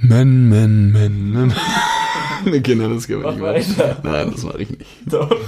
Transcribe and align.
Men, 0.00 0.48
men, 0.48 0.92
men, 0.92 1.32
men. 1.32 1.52
okay, 2.46 2.74
nein, 2.74 2.94
das 2.94 3.06
können 3.06 3.22
wir 3.22 3.52
nicht 3.52 3.78
machen. 3.78 3.96
Nein, 4.04 4.30
das 4.30 4.42
mache 4.44 4.62
ich 4.62 4.70
nicht. 4.70 4.86
Doch. 5.06 5.30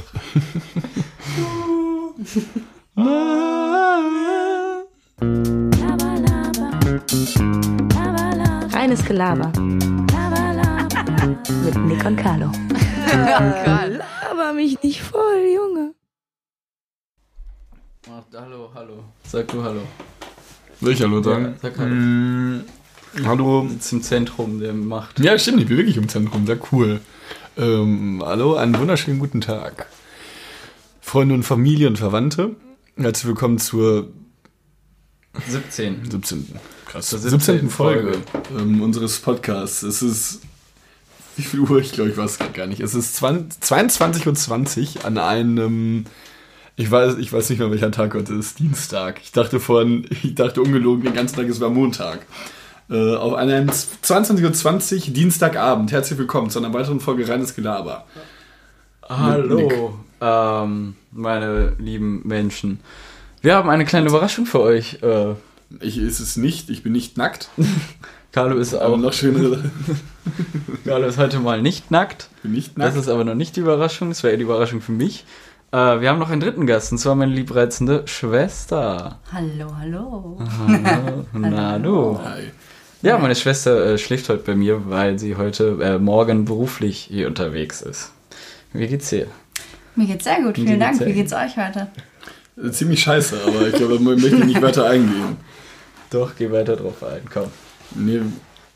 Reines 8.73 9.05
Gelaber. 9.05 9.53
Mit 11.65 11.77
Nick 11.87 12.05
und 12.05 12.17
Carlo. 12.17 12.51
Laber 13.13 14.53
mich 14.55 14.83
nicht 14.83 15.03
voll, 15.03 15.45
Junge. 15.55 15.95
Ach, 18.09 18.25
hallo, 18.35 18.71
hallo. 18.75 19.05
Sag 19.25 19.49
du 19.49 19.63
Hallo. 19.63 19.83
Soll 20.81 20.93
ich 20.93 21.03
Hallo 21.03 21.19
Ja, 21.19 21.23
sagen? 21.23 21.55
sag 21.61 21.79
Hallo. 21.79 21.95
Mm, 21.95 22.65
hallo. 23.25 23.69
Zum 23.81 24.03
Zentrum 24.03 24.61
der 24.61 24.73
Macht. 24.73 25.21
Ja, 25.21 25.39
stimmt, 25.39 25.61
ich 25.61 25.69
bin 25.69 25.77
wirklich 25.77 25.97
im 25.97 26.09
Zentrum, 26.09 26.47
sehr 26.47 26.59
cool. 26.73 27.01
Ähm, 27.57 28.23
hallo, 28.25 28.55
einen 28.55 28.79
wunderschönen 28.79 29.19
guten 29.19 29.41
Tag. 29.41 29.87
Freunde 31.01 31.35
und 31.35 31.43
Familie 31.43 31.89
und 31.89 31.99
Verwandte, 31.99 32.55
herzlich 32.97 33.27
willkommen 33.27 33.59
zur 33.59 34.09
17. 35.49 36.11
17. 36.11 36.47
Krass. 36.87 37.09
Zur 37.09 37.19
17. 37.19 37.41
17. 37.41 37.71
Folge 37.71 38.19
ähm, 38.57 38.83
unseres 38.83 39.19
Podcasts. 39.21 39.83
Es 39.83 40.03
ist. 40.03 40.41
Wie 41.37 41.43
viel 41.43 41.61
Uhr? 41.61 41.79
Ich 41.79 41.93
glaube, 41.93 42.11
ich 42.11 42.17
weiß 42.17 42.39
gar 42.53 42.67
nicht. 42.67 42.81
Es 42.81 42.95
ist 42.95 43.17
20 43.17 43.63
22.20 43.63 44.97
Uhr 44.97 45.05
an 45.05 45.19
einem. 45.19 46.05
Ich 46.77 46.91
weiß, 46.91 47.19
ich 47.19 47.33
weiß 47.33 47.51
nicht 47.51 47.59
mehr, 47.59 47.71
welcher 47.71 47.91
Tag 47.91 48.15
heute 48.15 48.35
ist. 48.35 48.59
Dienstag. 48.59 49.21
Ich 49.23 49.33
dachte 49.33 49.61
vorhin, 49.61 50.07
ich 50.23 50.35
dachte 50.35 50.63
ungelogen 50.63 51.05
den 51.05 51.15
ganzen 51.15 51.37
Tag, 51.37 51.49
es 51.49 51.61
war 51.61 51.71
Montag. 51.71 52.27
Äh, 52.91 53.15
auf 53.17 53.35
einem 53.35 53.69
22.20 53.69 55.09
Uhr 55.09 55.15
Dienstagabend. 55.15 55.93
Herzlich 55.93 56.19
willkommen 56.19 56.51
zu 56.51 56.59
einer 56.59 56.73
weiteren 56.75 57.01
Folge 57.01 57.29
Reines 57.29 57.55
Gelaber. 57.55 58.05
Hallo, 59.09 59.95
ähm, 60.21 60.95
meine 61.13 61.75
lieben 61.79 62.23
Menschen. 62.27 62.81
Wir 63.43 63.55
haben 63.55 63.71
eine 63.71 63.85
kleine 63.85 64.09
Überraschung 64.09 64.47
für 64.47 64.61
euch. 64.61 64.99
Äh, 65.03 65.35
Ich 65.81 65.99
ist 65.99 66.19
es 66.21 66.37
nicht, 66.37 66.69
ich 66.69 66.83
bin 66.83 66.93
nicht 66.93 67.17
nackt. 67.17 67.49
Carlo 68.33 68.57
ist 68.59 68.75
Aber 68.75 68.95
auch. 68.95 68.99
noch 68.99 69.13
schönere. 69.13 69.71
Carlo 70.85 71.07
ist 71.07 71.19
heute 71.19 71.39
mal 71.41 71.63
nicht 71.63 71.91
nackt. 71.91 72.29
Ich 72.37 72.43
bin 72.43 72.53
nicht 72.53 72.69
Das 72.77 72.95
nackt. 72.95 72.97
ist 72.97 73.09
aber 73.09 73.25
noch 73.25 73.35
nicht 73.35 73.55
die 73.57 73.61
Überraschung. 73.61 74.09
Das 74.09 74.23
wäre 74.23 74.33
eher 74.33 74.37
die 74.39 74.45
Überraschung 74.45 74.81
für 74.81 74.93
mich. 74.93 75.25
Äh, 75.73 76.01
wir 76.01 76.09
haben 76.09 76.19
noch 76.19 76.31
einen 76.31 76.41
dritten 76.41 76.67
Gast, 76.67 76.91
und 76.93 76.99
zwar 76.99 77.15
meine 77.15 77.33
liebreizende 77.33 78.03
Schwester. 78.07 79.19
Hallo, 79.33 79.77
hallo. 79.79 80.39
Hallo. 80.69 81.27
Na 81.33 81.79
du. 81.79 82.19
Hi. 82.25 82.51
Ja, 83.03 83.17
meine 83.17 83.35
Schwester 83.35 83.95
äh, 83.95 83.99
schläft 83.99 84.29
heute 84.29 84.43
bei 84.43 84.55
mir, 84.55 84.91
weil 84.91 85.19
sie 85.19 85.37
heute 85.37 85.79
äh, 85.83 85.99
morgen 85.99 86.45
beruflich 86.45 86.99
hier 86.99 87.29
unterwegs 87.29 87.81
ist. 87.81 88.13
Wie 88.75 88.87
geht's 88.87 89.09
dir? 89.09 89.27
Mir 89.97 90.07
geht's 90.07 90.25
sehr 90.25 90.43
gut, 90.43 90.57
vielen 90.57 90.79
Dank. 90.79 90.99
sehr 90.99 91.07
Wie 91.07 91.15
geht's 91.15 91.33
euch 91.33 91.57
heute? 91.57 91.89
Äh, 92.63 92.71
Ziemlich 92.71 93.03
scheiße, 93.03 93.41
aber 93.47 93.69
ich 93.69 93.75
glaube, 93.75 93.99
man 94.01 94.21
möchte 94.21 94.45
nicht 94.45 94.61
weiter 94.61 94.89
eingehen. 94.89 95.39
Doch, 96.11 96.33
geh 96.37 96.51
weiter 96.51 96.77
drauf 96.77 97.03
ein, 97.03 97.23
komm. 97.33 97.51
Nee, 97.95 98.21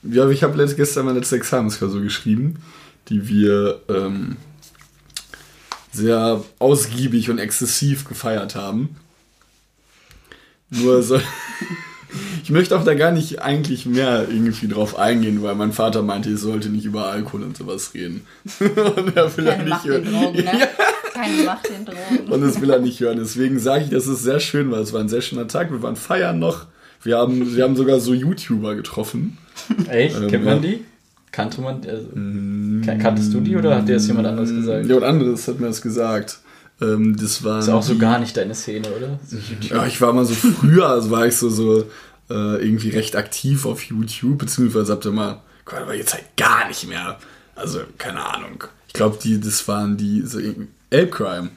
ja, 0.03 0.29
ich 0.31 0.43
habe 0.43 0.75
gestern 0.75 1.05
meine 1.05 1.19
letzte 1.19 1.37
Examensklausur 1.37 2.01
geschrieben, 2.01 2.63
die 3.09 3.29
wir 3.29 3.81
ähm, 3.91 4.37
sehr 5.93 6.43
ausgiebig 6.59 7.29
und 7.29 7.39
exzessiv 7.39 8.09
gefeiert 8.09 8.55
haben. 8.55 8.97
Nur 10.71 11.03
so. 11.03 11.21
Ich 12.43 12.51
möchte 12.51 12.77
auch 12.79 12.85
da 12.85 12.95
gar 12.95 13.11
nicht 13.13 13.43
eigentlich 13.43 13.87
mehr 13.87 14.27
irgendwie 14.31 14.69
drauf 14.69 14.99
eingehen, 14.99 15.43
weil 15.43 15.55
mein 15.55 15.73
Vater 15.73 16.03
meinte, 16.03 16.31
ich 16.31 16.39
sollte 16.39 16.69
nicht 16.69 16.85
über 16.85 17.07
Alkohol 17.07 17.43
und 17.43 17.57
sowas 17.57 17.93
reden. 17.95 18.23
und 18.61 19.17
er 19.17 19.37
will 19.37 19.47
er 19.47 19.53
Keine 19.57 19.65
nicht 19.65 19.71
Macht 19.71 19.85
den 19.87 19.93
hören. 19.93 20.05
Drogen, 20.13 20.37
ne? 20.37 20.45
Ja, 20.45 20.69
Keine 21.15 21.43
Macht 21.45 21.69
den 21.69 21.85
Drogen. 21.85 22.33
und 22.33 22.41
das 22.43 22.61
will 22.61 22.71
er 22.71 22.79
nicht 22.81 23.01
hören. 23.01 23.19
Deswegen 23.19 23.59
sage 23.59 23.85
ich, 23.85 23.91
dass 23.91 24.07
es 24.07 24.23
sehr 24.23 24.41
schön 24.41 24.71
war. 24.71 24.81
Es 24.81 24.93
war 24.93 25.01
ein 25.01 25.09
sehr 25.09 25.21
schöner 25.23 25.49
Tag. 25.49 25.71
Wir 25.71 25.83
waren 25.83 25.97
feiern 25.97 26.39
noch. 26.39 26.67
Wir 27.03 27.19
haben, 27.19 27.55
wir 27.57 27.65
haben 27.65 27.77
sogar 27.77 28.01
so 28.01 28.15
YouTuber 28.15 28.75
getroffen. 28.77 29.37
Echt? 29.89 30.17
Ähm, 30.17 30.29
Kennt 30.29 30.45
man 30.45 30.63
die? 30.63 30.81
Kannte 31.33 31.61
man 31.61 31.81
die? 31.83 31.89
Also, 31.91 32.07
kan- 32.15 32.99
kanntest 33.01 33.35
du 33.35 33.41
die 33.41 33.57
oder 33.57 33.77
hat 33.77 33.89
dir 33.89 33.95
das 33.95 34.07
jemand 34.07 34.29
anderes 34.29 34.51
gesagt? 34.51 34.87
Jemand 34.87 35.05
anderes 35.05 35.49
hat 35.49 35.59
mir 35.61 35.67
das 35.67 35.83
gesagt. 35.83 36.39
Ähm, 36.81 37.17
das 37.17 37.45
war 37.45 37.61
Ist 37.61 37.69
auch 37.69 37.83
so 37.83 37.97
gar 37.97 38.19
nicht 38.19 38.37
deine 38.37 38.55
Szene, 38.55 38.89
oder? 38.91 39.19
So. 39.27 39.37
Ja, 39.75 39.87
ich 39.87 40.01
war 40.01 40.13
mal 40.13 40.25
so 40.25 40.35
früher, 40.35 40.89
also 40.89 41.11
war 41.11 41.27
ich 41.27 41.37
so, 41.37 41.49
so 41.49 41.83
äh, 42.31 42.57
irgendwie 42.65 42.91
recht 42.91 43.17
aktiv 43.17 43.65
auf 43.67 43.83
YouTube, 43.85 44.39
beziehungsweise 44.39 44.93
habt 44.93 45.05
ihr 45.07 45.13
mal, 45.13 45.41
Gott, 45.65 45.81
aber 45.81 45.95
jetzt 45.95 46.13
halt 46.15 46.25
gar 46.37 46.67
nicht 46.69 46.87
mehr. 46.89 47.19
Also, 47.55 47.81
keine 47.99 48.25
Ahnung. 48.25 48.65
Ich 48.89 48.93
glaube, 48.95 49.19
die, 49.23 49.41
das 49.41 49.67
waren 49.69 49.97
die, 49.97 50.23
so 50.23 50.39
irgendwie- 50.39 50.69
Elbcrime. 50.91 51.51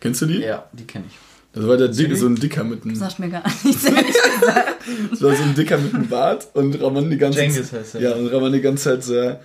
Kennst 0.00 0.22
du 0.22 0.26
die? 0.26 0.38
Ja, 0.40 0.64
die 0.72 0.84
kenne 0.84 1.04
ich. 1.08 1.16
Das 1.52 1.66
war 1.66 1.76
der 1.76 1.88
Dick, 1.88 2.08
die? 2.08 2.16
so 2.16 2.26
ein 2.26 2.36
Dicker 2.36 2.62
mit 2.64 2.84
einem, 2.84 2.94
Sagt 2.94 3.18
mir 3.18 3.28
gar 3.28 3.42
nichts, 3.64 3.84
ehrlich 3.84 4.06
gesagt. 4.06 4.68
das 5.10 5.22
war 5.22 5.34
so 5.34 5.42
ein 5.42 5.54
Dicker 5.54 5.78
mit 5.78 5.92
einem 5.94 6.08
Bart 6.08 6.46
und 6.54 6.80
Ramon 6.80 7.10
die 7.10 7.16
ganze 7.18 7.38
Cengiz 7.40 7.72
heißt 7.72 7.96
er. 7.96 8.00
Ja, 8.00 8.12
und 8.14 8.28
Ramon 8.28 8.52
die 8.52 8.60
ganze 8.60 8.84
Zeit 8.84 9.02
sehr, 9.04 9.40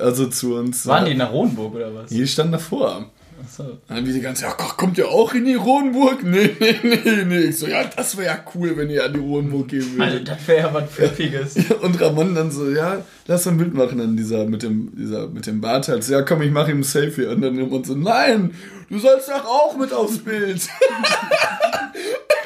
also 0.00 0.26
zu 0.26 0.54
uns. 0.54 0.86
Waren 0.86 1.06
äh, 1.06 1.10
die 1.10 1.16
nach 1.16 1.32
Ronenburg 1.32 1.74
oder 1.74 1.92
was? 1.94 2.10
Die 2.10 2.26
standen 2.28 2.52
davor. 2.52 3.10
Achso. 3.58 3.78
Dann 3.88 4.06
wie 4.06 4.12
die 4.12 4.20
ganze, 4.20 4.44
ja, 4.44 4.54
ach, 4.58 4.76
kommt 4.76 4.98
ihr 4.98 5.08
auch 5.08 5.32
in 5.32 5.44
die 5.46 5.54
Rodenburg? 5.54 6.22
Nee, 6.24 6.54
nee, 6.60 6.76
nee, 6.82 7.24
nee. 7.24 7.38
Ich 7.40 7.58
so, 7.58 7.66
ja, 7.66 7.84
das 7.84 8.16
wäre 8.16 8.26
ja 8.26 8.44
cool, 8.54 8.76
wenn 8.76 8.90
ihr 8.90 9.04
an 9.04 9.14
die 9.14 9.20
Rodenburg 9.20 9.68
gehen 9.68 9.98
Also, 9.98 10.12
würdet. 10.14 10.28
das 10.28 10.46
wäre 10.48 10.60
ja 10.68 10.74
was 10.74 10.90
Pfiffiges. 10.90 11.54
Und 11.80 12.00
Ramon 12.00 12.34
dann 12.34 12.50
so, 12.50 12.68
ja, 12.70 13.02
lass 13.26 13.46
ein 13.46 13.56
Bild 13.56 13.72
machen 13.74 14.00
an 14.00 14.16
dieser, 14.16 14.44
mit 14.46 14.62
dem, 14.62 14.92
dieser, 14.94 15.28
mit 15.28 15.46
dem 15.46 15.60
Bart 15.60 15.88
halt. 15.88 16.04
So, 16.04 16.12
ja, 16.12 16.22
komm, 16.22 16.42
ich 16.42 16.50
mache 16.50 16.70
ihm 16.70 16.80
ein 16.80 16.84
Selfie. 16.84 17.24
Und 17.26 17.40
dann 17.40 17.58
Ramon 17.58 17.82
so, 17.84 17.94
nein, 17.94 18.52
du 18.90 18.98
sollst 18.98 19.28
doch 19.28 19.44
auch 19.46 19.76
mit 19.78 19.92
aufs 19.92 20.18
Bild. 20.18 20.60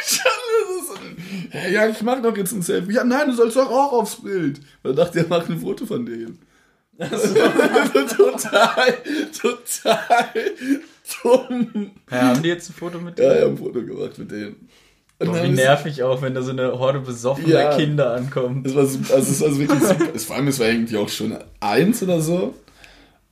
So, 0.03 0.95
"Hä, 1.51 1.73
ja, 1.73 1.87
ich 1.89 2.03
mach 2.03 2.21
doch 2.23 2.37
jetzt 2.37 2.53
ein 2.53 2.63
Selfie. 2.63 2.93
Ja, 2.95 3.05
nein, 3.05 3.29
du 3.29 3.33
sollst 3.35 3.57
doch 3.57 3.71
auch 3.71 3.93
aufs 3.93 4.17
Bild. 4.23 4.59
Und 4.59 4.65
dann 4.85 4.97
dachte 4.97 5.21
er, 5.21 5.27
mach 5.29 5.49
ein 5.49 5.61
Foto 5.61 5.87
von 5.87 6.05
denen. 6.07 6.39
total, 8.17 8.95
total 9.41 10.29
dumm. 11.23 11.91
Ja, 12.11 12.21
haben 12.23 12.43
die 12.43 12.49
jetzt 12.49 12.71
ein 12.71 12.75
Foto 12.75 12.99
mit 13.01 13.19
Ja, 13.19 13.29
dir? 13.29 13.37
ich 13.39 13.43
hab 13.43 13.51
ein 13.51 13.57
Foto 13.59 13.83
gemacht 13.83 14.19
mit 14.19 14.31
denen. 14.31 14.69
Dann 15.19 15.43
wie 15.43 15.49
nervig 15.51 16.03
auch, 16.03 16.23
wenn 16.23 16.35
da 16.35 16.41
so 16.43 16.51
eine 16.51 16.79
Horde 16.79 17.01
besoffener 17.01 17.49
Ja. 17.49 17.77
Kinder 17.77 18.15
ankommt. 18.15 18.67
Es 18.67 18.75
war, 18.75 18.83
also 18.83 18.99
es 19.17 19.41
war 19.43 19.59
wirklich 19.59 19.81
super. 19.83 20.07
Es, 20.15 20.25
vor 20.25 20.37
allem, 20.37 20.49
es 20.49 20.59
war 20.59 20.69
irgendwie 20.69 20.97
auch 20.97 21.09
schon 21.09 21.37
eins 21.61 22.03
oder 22.03 22.21
so. 22.21 22.55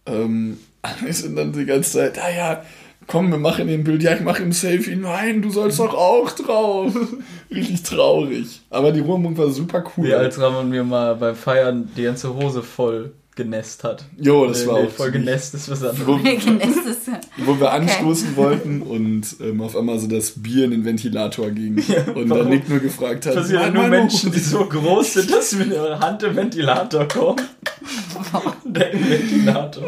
Ähm, 0.06 0.58
wir 1.02 1.12
sind 1.14 1.36
dann 1.36 1.52
die 1.52 1.64
ganze 1.64 1.92
Zeit, 1.92 2.18
ah 2.18 2.30
ja, 2.30 2.62
komm, 3.06 3.30
wir 3.30 3.38
machen 3.38 3.68
den 3.68 3.84
Bild. 3.84 4.02
Ja, 4.02 4.14
ich 4.14 4.20
mache 4.20 4.42
im 4.42 4.52
Selfie. 4.52 4.96
Nein, 4.96 5.40
du 5.40 5.50
sollst 5.50 5.78
doch 5.78 5.94
auch 5.94 6.30
drauf. 6.32 6.92
Richtig 7.50 7.82
traurig. 7.82 8.60
Aber 8.68 8.92
die 8.92 9.00
Ruhrmunk 9.00 9.38
war 9.38 9.50
super 9.50 9.82
cool. 9.96 10.08
Wie 10.08 10.14
als 10.14 10.38
Ramon 10.38 10.68
mir 10.68 10.84
mal 10.84 11.14
beim 11.16 11.36
Feiern 11.36 11.90
die 11.96 12.02
ganze 12.02 12.34
Hose 12.34 12.62
voll 12.62 13.12
genässt 13.38 13.84
hat. 13.84 14.04
Jo, 14.18 14.46
das 14.46 14.62
Nee, 14.62 14.66
war 14.66 14.74
auch 14.80 14.90
voll 14.90 15.10
genässt 15.12 15.54
ist 15.54 15.70
was 15.70 15.82
anderes. 15.82 16.06
Wo, 16.06 16.18
wo 17.46 17.60
wir 17.60 17.72
anstoßen 17.72 18.36
wollten 18.36 18.82
und 18.82 19.36
ähm, 19.40 19.62
auf 19.62 19.76
einmal 19.76 19.98
so 19.98 20.08
das 20.08 20.32
Bier 20.32 20.64
in 20.64 20.72
den 20.72 20.84
Ventilator 20.84 21.50
ging. 21.50 21.76
und 22.14 22.28
warum? 22.28 22.28
dann 22.28 22.48
Nick 22.50 22.68
nur 22.68 22.80
gefragt 22.80 23.24
hat, 23.26 23.34
passieren 23.36 23.62
"Nein, 23.62 23.72
nur 23.72 23.82
meine 23.84 23.96
Menschen, 24.02 24.32
die 24.32 24.38
Hose." 24.38 24.50
so 24.50 24.64
groß 24.66 25.14
sind, 25.14 25.30
dass 25.30 25.54
mit 25.54 25.70
ihrer 25.70 25.98
Hand 26.00 26.22
im 26.24 26.36
Ventilator 26.36 27.06
kommen. 27.08 27.40
Der 28.64 28.92
Ventilator. 28.92 29.84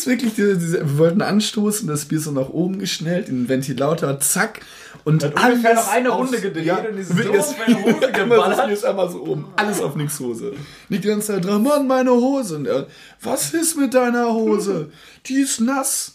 Ist 0.00 0.06
wirklich, 0.06 0.32
diese, 0.32 0.56
diese, 0.56 0.80
wir 0.80 0.96
wollten 0.96 1.20
anstoßen, 1.20 1.86
das 1.86 2.06
Bier 2.06 2.20
so 2.20 2.30
nach 2.30 2.48
oben 2.48 2.78
geschnellt, 2.78 3.28
in 3.28 3.42
den 3.42 3.48
Ventilator, 3.50 4.18
zack. 4.18 4.60
Und 5.04 5.22
Hat 5.22 5.34
ungefähr 5.34 5.72
alles 5.72 5.84
noch 5.84 5.92
eine 5.92 6.08
Runde 6.08 6.40
gedreht 6.40 6.64
ja, 6.64 6.78
und 6.78 6.96
ist 6.96 7.10
so 7.10 7.30
auf 7.34 7.58
meine 7.58 7.84
Hose 7.84 8.12
geballert. 8.12 8.58
Das 8.58 8.64
Bier 8.64 8.74
ist 8.74 8.84
einmal 8.86 9.10
so 9.10 9.22
oben, 9.22 9.52
alles 9.56 9.82
auf 9.82 9.96
Nicks 9.96 10.18
Hose. 10.18 10.54
Nicht 10.88 11.04
die 11.04 11.08
ganze 11.08 11.34
Zeit, 11.34 11.46
Ramon, 11.46 11.86
meine 11.86 12.12
Hose. 12.12 12.56
Und 12.56 12.66
er, 12.66 12.86
was 13.20 13.52
ist 13.52 13.76
mit 13.76 13.92
deiner 13.92 14.32
Hose? 14.32 14.90
Die 15.26 15.34
ist 15.34 15.60
nass. 15.60 16.14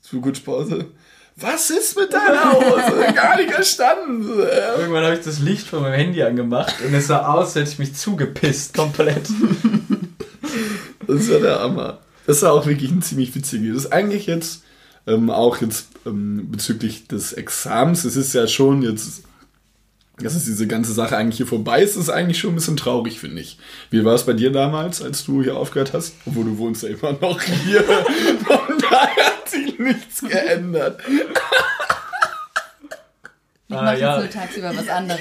Zu 0.00 0.22
gut 0.22 0.42
Pause. 0.42 0.86
Was 1.36 1.68
ist 1.68 1.98
mit 1.98 2.14
deiner 2.14 2.54
Hose? 2.54 3.12
Gar 3.14 3.36
nicht 3.36 3.52
verstanden. 3.52 4.30
Irgendwann 4.78 5.04
habe 5.04 5.16
ich 5.16 5.24
das 5.26 5.40
Licht 5.40 5.66
von 5.66 5.82
meinem 5.82 5.92
Handy 5.92 6.22
angemacht 6.22 6.76
und 6.82 6.94
es 6.94 7.08
sah 7.08 7.34
aus, 7.34 7.48
als 7.48 7.54
hätte 7.56 7.70
ich 7.72 7.78
mich 7.80 7.94
zugepisst, 7.96 8.74
komplett. 8.74 9.28
Das 11.06 11.30
war 11.30 11.38
der 11.40 11.60
Hammer. 11.60 11.98
Das 12.30 12.42
war 12.42 12.52
auch 12.52 12.64
wirklich 12.64 12.92
ein 12.92 13.02
ziemlich 13.02 13.34
witziges. 13.34 13.74
Das 13.74 13.84
ist 13.86 13.92
eigentlich 13.92 14.26
jetzt 14.26 14.62
ähm, 15.08 15.30
auch 15.30 15.60
jetzt 15.60 15.88
ähm, 16.06 16.48
bezüglich 16.48 17.08
des 17.08 17.32
Examens. 17.32 18.04
Es 18.04 18.14
ist 18.14 18.32
ja 18.34 18.46
schon 18.46 18.82
jetzt, 18.82 19.24
dass 20.16 20.36
es 20.36 20.44
diese 20.44 20.68
ganze 20.68 20.92
Sache 20.92 21.16
eigentlich 21.16 21.38
hier 21.38 21.48
vorbei 21.48 21.82
ist, 21.82 21.96
ist 21.96 22.08
eigentlich 22.08 22.38
schon 22.38 22.52
ein 22.52 22.54
bisschen 22.54 22.76
traurig, 22.76 23.18
finde 23.18 23.42
ich. 23.42 23.58
Wie 23.90 24.04
war 24.04 24.14
es 24.14 24.26
bei 24.26 24.32
dir 24.32 24.52
damals, 24.52 25.02
als 25.02 25.24
du 25.24 25.42
hier 25.42 25.56
aufgehört 25.56 25.92
hast? 25.92 26.14
Obwohl 26.24 26.44
du 26.44 26.58
wohnst 26.58 26.84
ja 26.84 26.90
immer 26.90 27.14
noch 27.20 27.42
hier. 27.42 27.82
Von 28.46 28.78
daher 28.78 29.26
hat 29.26 29.48
sich 29.50 29.76
nichts 29.80 30.20
geändert. 30.20 31.00
Ich 33.70 33.76
Ah, 33.76 33.82
mache 33.82 34.00
ja. 34.00 34.20
jetzt 34.20 34.34
nur 34.34 34.42
tagsüber 34.42 34.72
was 34.76 34.88
anderes. 34.88 35.20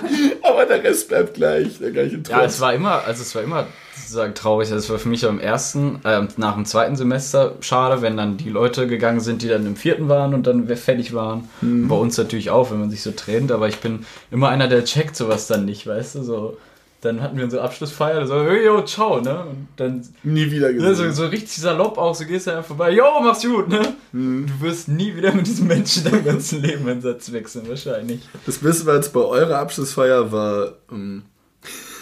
Aber 0.42 0.64
der 0.64 0.82
Rest 0.82 1.08
bleibt 1.08 1.34
gleich, 1.34 1.78
der 1.78 1.90
gleiche 1.90 2.22
Trotz. 2.22 2.30
Ja, 2.30 2.44
es 2.44 2.58
war 2.60 2.72
immer, 2.72 3.04
also 3.04 3.20
es 3.20 3.34
war 3.34 3.42
immer 3.42 3.66
sozusagen 3.94 4.34
traurig. 4.34 4.72
Also 4.72 4.76
es 4.82 4.88
war 4.90 4.98
für 4.98 5.10
mich 5.10 5.26
am 5.26 5.38
ersten, 5.38 6.00
äh, 6.04 6.22
nach 6.38 6.54
dem 6.54 6.64
zweiten 6.64 6.96
Semester 6.96 7.56
schade, 7.60 8.00
wenn 8.00 8.16
dann 8.16 8.38
die 8.38 8.48
Leute 8.48 8.86
gegangen 8.86 9.20
sind, 9.20 9.42
die 9.42 9.48
dann 9.48 9.66
im 9.66 9.76
vierten 9.76 10.08
waren 10.08 10.32
und 10.32 10.46
dann 10.46 10.66
fertig 10.76 11.12
waren. 11.12 11.50
Mhm. 11.60 11.88
Bei 11.88 11.94
uns 11.96 12.16
natürlich 12.16 12.48
auch, 12.48 12.70
wenn 12.70 12.80
man 12.80 12.90
sich 12.90 13.02
so 13.02 13.10
trennt, 13.10 13.52
aber 13.52 13.68
ich 13.68 13.80
bin 13.80 14.06
immer 14.30 14.48
einer, 14.48 14.66
der 14.66 14.84
checkt 14.86 15.14
sowas 15.14 15.46
dann 15.46 15.66
nicht, 15.66 15.86
weißt 15.86 16.14
du, 16.14 16.22
so. 16.22 16.56
Dann 17.00 17.22
hatten 17.22 17.38
wir 17.38 17.44
unsere 17.44 17.62
Abschlussfeier, 17.62 18.26
so, 18.26 18.42
hey, 18.44 18.66
yo, 18.66 18.82
ciao, 18.82 19.20
ne? 19.22 19.40
Und 19.40 19.68
dann 19.76 20.06
Nie 20.22 20.50
wieder 20.50 20.70
ne, 20.70 20.80
so, 20.94 21.02
gesehen. 21.04 21.12
so 21.14 21.26
richtig 21.26 21.56
salopp 21.56 21.96
auch, 21.96 22.14
so 22.14 22.26
gehst 22.26 22.46
du 22.46 22.50
einfach 22.50 22.66
vorbei, 22.66 22.90
yo, 22.90 23.04
mach's 23.22 23.42
gut, 23.42 23.68
ne? 23.68 23.94
Mhm. 24.12 24.46
Du 24.46 24.66
wirst 24.66 24.88
nie 24.88 25.16
wieder 25.16 25.32
mit 25.32 25.46
diesem 25.46 25.66
Menschen 25.66 26.04
dein 26.04 26.22
ganzen 26.22 26.60
Leben 26.60 26.86
einen 26.86 27.00
Satz 27.00 27.32
wechseln, 27.32 27.66
wahrscheinlich. 27.68 28.20
Das 28.44 28.58
Beste 28.58 28.84
war 28.84 28.96
jetzt 28.96 29.14
bei 29.14 29.20
eurer 29.20 29.58
Abschlussfeier 29.58 30.30
war, 30.30 30.74
ähm, 30.92 31.22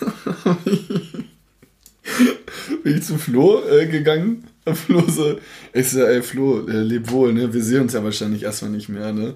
bin 2.82 2.96
ich 2.96 3.04
zu 3.04 3.18
Flo 3.18 3.62
äh, 3.68 3.86
gegangen. 3.86 4.48
Flo 4.74 5.02
so, 5.08 5.38
ich 5.72 5.90
so, 5.90 6.02
ey 6.02 6.22
Flo, 6.22 6.66
äh, 6.66 6.82
leb 6.82 7.10
wohl, 7.10 7.32
ne? 7.32 7.52
Wir 7.52 7.62
sehen 7.62 7.82
uns 7.82 7.92
ja 7.92 8.02
wahrscheinlich 8.02 8.42
erstmal 8.42 8.72
nicht 8.72 8.88
mehr, 8.88 9.12
ne? 9.12 9.34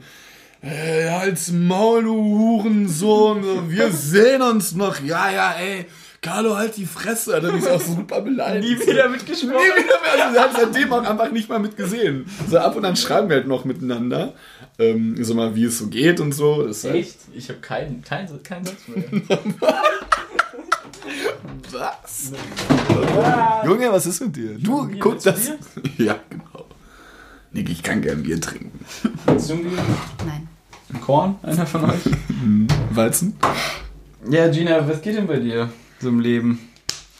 Ey, 0.62 1.08
halt's 1.08 1.50
Maul, 1.50 2.04
du 2.04 2.14
Hurensohn, 2.14 3.42
so, 3.42 3.68
wir 3.70 3.90
sehen 3.92 4.42
uns 4.42 4.74
noch. 4.76 5.02
Ja, 5.02 5.28
ja, 5.28 5.54
ey, 5.54 5.86
Carlo, 6.20 6.56
halt 6.56 6.76
die 6.76 6.86
Fresse. 6.86 7.40
Dann 7.40 7.58
ist 7.58 7.68
auch 7.68 7.80
super 7.80 8.20
beleidigt. 8.20 8.78
Nie 8.78 8.86
wieder 8.86 9.08
mitgesprochen. 9.08 9.56
Nie 9.56 9.82
wieder 9.84 10.00
mehr. 10.00 10.24
Also, 10.24 10.34
wir 10.34 10.40
haben 10.40 10.54
seitdem 10.56 10.92
auch 10.92 11.02
einfach 11.02 11.32
nicht 11.32 11.48
mal 11.48 11.58
mitgesehen. 11.58 12.26
So 12.48 12.58
ab 12.58 12.76
und 12.76 12.84
an 12.84 12.94
schreiben 12.94 13.28
wir 13.28 13.36
halt 13.36 13.48
noch 13.48 13.64
miteinander. 13.64 14.34
Ähm, 14.78 15.16
so 15.24 15.34
mal, 15.34 15.56
wie 15.56 15.64
es 15.64 15.78
so 15.78 15.88
geht 15.88 16.20
und 16.20 16.30
so. 16.30 16.58
Halt, 16.64 16.84
Echt? 16.94 17.16
Ich 17.34 17.48
habe 17.48 17.58
keinen, 17.58 18.02
keinen, 18.02 18.40
keinen 18.44 18.64
Satz 18.64 18.86
mehr. 18.86 19.02
Was? 21.72 22.32
Junge, 23.64 23.90
was 23.90 24.06
ist 24.06 24.20
mit 24.20 24.36
dir? 24.36 24.54
Du, 24.58 24.86
Bier, 24.86 25.00
guck 25.00 25.20
das. 25.22 25.50
Ja, 25.98 26.18
genau. 26.30 26.66
Nick, 27.50 27.68
ich 27.70 27.82
kann 27.82 28.00
gern 28.02 28.22
Bier 28.22 28.40
trinken. 28.40 28.84
Willst 29.26 29.50
du 29.50 29.54
ein 29.54 29.62
Bier? 29.64 29.78
Nein. 30.24 30.48
Ein 30.92 31.00
Korn? 31.00 31.36
Einer 31.42 31.66
von 31.66 31.84
euch? 31.84 32.00
Weizen? 32.90 33.36
Ja, 34.30 34.48
Gina, 34.48 34.86
was 34.86 35.02
geht 35.02 35.16
denn 35.16 35.26
bei 35.26 35.38
dir 35.38 35.70
so 36.00 36.08
im 36.08 36.20
Leben? 36.20 36.68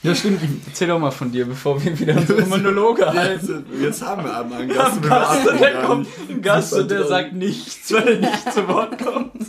Ja, 0.02 0.14
stimmt. 0.14 0.40
Erzähl 0.66 0.88
doch 0.88 0.98
mal 0.98 1.12
von 1.12 1.30
dir, 1.30 1.46
bevor 1.46 1.82
wir 1.82 1.96
wieder 1.98 2.16
unsere 2.16 2.42
Monologe 2.42 3.06
halten. 3.06 3.64
Jetzt, 3.70 3.82
jetzt 3.82 4.02
haben 4.02 4.24
wir 4.24 4.34
aber 4.34 4.56
einen 4.56 4.68
Gast. 4.68 4.92
Ein 4.92 4.96
und 4.96 5.02
wir 5.04 5.10
Gast, 5.10 5.44
beachten 5.44 5.58
der 5.58 5.82
kommt, 5.82 6.06
ein 6.28 6.42
Gast 6.42 6.72
und 6.72 6.90
der 6.90 7.06
sagt 7.06 7.32
nichts, 7.34 7.92
weil 7.92 8.08
er 8.08 8.18
nicht 8.18 8.52
zu 8.52 8.68
Wort 8.68 8.98
kommt. 8.98 9.32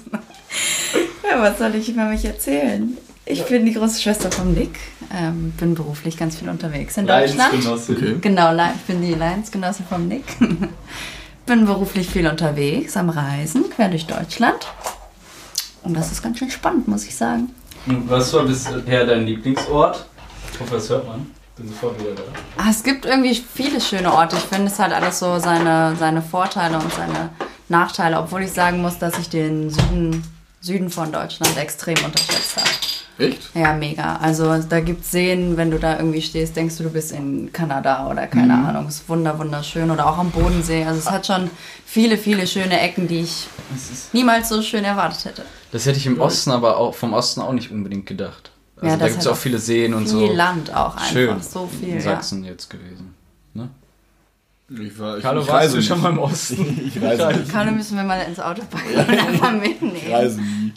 Ja, 1.28 1.42
was 1.42 1.58
soll 1.58 1.74
ich 1.74 1.90
über 1.90 2.06
mich 2.06 2.26
erzählen? 2.26 2.96
Ich 3.26 3.44
bin 3.46 3.66
die 3.66 3.74
große 3.74 4.00
Schwester 4.00 4.30
von 4.30 4.54
Nick, 4.54 4.78
ähm, 5.12 5.52
bin 5.58 5.74
beruflich 5.74 6.16
ganz 6.16 6.38
viel 6.38 6.50
unterwegs 6.50 6.98
in 6.98 7.08
Deutschland. 7.08 7.54
Okay. 7.66 8.18
Genau, 8.22 8.54
ich 8.54 8.82
bin 8.82 9.02
die 9.02 9.16
Leidensgenossin 9.16 9.86
von 9.88 10.08
Nick. 10.08 10.26
bin 11.46 11.66
beruflich 11.66 12.10
viel 12.10 12.28
unterwegs, 12.28 12.96
am 12.98 13.10
Reisen, 13.10 13.70
quer 13.70 13.90
durch 13.90 14.06
Deutschland. 14.06 14.68
Und 15.84 15.96
das 15.96 16.12
ist 16.12 16.22
ganz 16.22 16.40
schön 16.40 16.50
spannend, 16.50 16.88
muss 16.88 17.06
ich 17.06 17.16
sagen. 17.16 17.54
Und 17.86 18.10
was 18.10 18.34
war 18.34 18.44
bisher 18.44 19.06
dein 19.06 19.26
Lieblingsort? 19.26 20.06
Ich 20.54 20.60
hoffe, 20.60 20.76
das 20.76 20.90
hört 20.90 21.06
man. 21.06 21.30
Bin 21.58 21.68
sofort 21.68 22.00
wieder 22.00 22.16
da. 22.16 22.22
Ah, 22.58 22.70
es 22.70 22.82
gibt 22.82 23.06
irgendwie 23.06 23.36
viele 23.36 23.80
schöne 23.80 24.12
Orte. 24.12 24.38
Ich 24.38 24.44
finde, 24.44 24.68
es 24.68 24.80
hat 24.80 24.92
alles 24.94 25.20
so 25.20 25.38
seine, 25.38 25.96
seine 25.98 26.22
Vorteile 26.22 26.80
und 26.80 26.92
seine 26.94 27.30
Nachteile, 27.70 28.18
obwohl 28.20 28.44
ich 28.44 28.52
sagen 28.52 28.82
muss, 28.82 28.98
dass 28.98 29.20
ich 29.20 29.30
den 29.30 29.70
Süden, 29.70 30.24
Süden 30.62 30.90
von 30.90 31.12
Deutschland 31.12 31.58
extrem 31.58 31.98
unterschätzt 32.04 32.56
habe. 32.58 32.70
Echt? 33.20 33.50
Ja, 33.54 33.74
mega. 33.74 34.16
Also 34.18 34.58
da 34.58 34.80
gibt 34.80 35.04
es 35.06 35.12
Seen, 35.12 35.56
wenn 35.56 35.70
du 35.70 35.78
da 35.80 35.98
irgendwie 35.98 36.22
stehst, 36.22 36.56
denkst 36.56 36.78
du, 36.78 36.84
du 36.84 36.90
bist 36.90 37.12
in 37.12 37.54
Kanada 37.54 38.08
oder 38.10 38.26
keine 38.28 38.54
Mhm. 38.58 38.66
Ahnung. 38.66 38.88
Es 38.88 38.96
ist 38.96 39.10
wunder, 39.10 39.38
wunderschön. 39.38 39.92
Oder 39.92 40.08
auch 40.08 40.18
am 40.18 40.32
Bodensee. 40.32 40.84
Also 40.86 41.00
es 41.00 41.12
hat 41.12 41.28
schon 41.28 41.50
viele, 41.86 42.18
viele 42.18 42.48
schöne 42.48 42.80
Ecken, 42.80 43.08
die 43.08 43.20
ich 43.22 43.48
niemals 44.14 44.50
so 44.50 44.62
schön 44.62 44.84
erwartet 44.84 45.26
hätte. 45.26 45.44
das 45.72 45.86
hätte 45.86 45.98
ich 45.98 46.06
im 46.08 46.20
Osten 46.22 46.52
aber 46.52 46.78
auch 46.78 46.94
vom 46.96 47.14
Osten 47.14 47.42
auch 47.42 47.54
nicht 47.54 47.72
unbedingt 47.72 48.06
gedacht. 48.06 48.52
Also 48.78 48.88
Ja, 48.88 48.98
da 48.98 49.08
gibt 49.08 49.22
es 49.22 49.28
auch 49.28 49.38
viele 49.38 49.60
Seen 49.60 49.94
und 49.94 50.04
viel 50.10 50.28
so. 50.28 50.34
Land 50.34 50.74
auch 50.76 50.96
einfach. 50.96 51.08
Schön. 51.12 51.42
So 51.42 51.68
viel. 51.68 51.90
in 51.90 51.96
Ja. 51.96 52.02
Sachsen 52.02 52.44
jetzt 52.44 52.70
gewesen. 52.70 53.14
Ne? 53.54 53.70
Ich 54.70 54.98
war, 54.98 55.18
ich, 55.18 55.24
Carlo, 55.24 55.42
ich 55.42 55.48
warst 55.48 55.64
reise 55.66 55.76
du 55.78 55.84
schon 55.84 56.02
mal 56.02 56.10
im 56.12 56.20
Osten? 56.20 56.82
Ich 56.88 57.02
reise 57.02 57.28
nicht. 57.28 57.52
Carlo 57.52 57.72
müssen 57.72 57.98
wir 57.98 58.04
mal 58.04 58.22
ins 58.22 58.40
Auto 58.40 58.62
packen 58.70 58.94
und 58.96 59.20
einfach 59.20 59.52
mitnehmen. 59.52 59.96
Ich 59.96 60.12
reise 60.12 60.40
nie. 60.42 60.74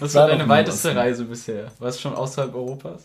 Was 0.00 0.14
War 0.14 0.22
war 0.22 0.28
noch 0.30 0.38
deine 0.38 0.48
weiteste. 0.48 0.94
Reise 0.94 1.24
bisher? 1.24 1.70
Warst 1.78 1.98
du 1.98 2.02
schon 2.02 2.14
außerhalb 2.14 2.54
Europas? 2.54 3.02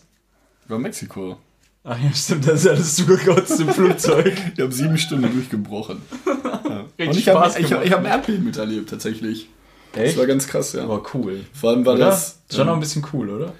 War 0.68 0.78
Mexiko. 0.78 1.36
Ach 1.84 1.98
ja, 1.98 2.12
stimmt, 2.14 2.46
das 2.46 2.60
ist 2.60 2.68
alles 2.68 2.94
zugekotzt 2.96 3.60
im 3.60 3.68
Flugzeug. 3.70 4.32
Ich 4.54 4.60
habe 4.60 4.72
sieben 4.72 4.96
Stunden 4.96 5.32
durchgebrochen. 5.32 6.00
Ja. 6.24 6.32
Und 6.62 6.88
Richtig 6.98 7.26
ich 7.26 7.28
habe 7.28 7.60
ich 7.60 7.72
hab, 7.72 7.84
ich 7.84 7.92
hab 7.92 7.98
ein 8.00 8.06
Erdbeben 8.06 8.44
miterlebt, 8.44 8.88
tatsächlich. 8.90 9.48
Das 9.92 10.04
Echt? 10.04 10.18
war 10.18 10.26
ganz 10.26 10.46
krass, 10.46 10.72
ja. 10.72 10.84
Aber 10.84 11.02
cool. 11.14 11.40
Vor 11.52 11.70
allem 11.70 11.84
war 11.84 11.94
Oder? 11.94 12.06
das. 12.06 12.38
Schon 12.50 12.66
noch 12.66 12.74
ähm, 12.74 12.78
ein 12.78 12.80
bisschen 12.80 13.04
cool, 13.12 13.28
oder? 13.28 13.52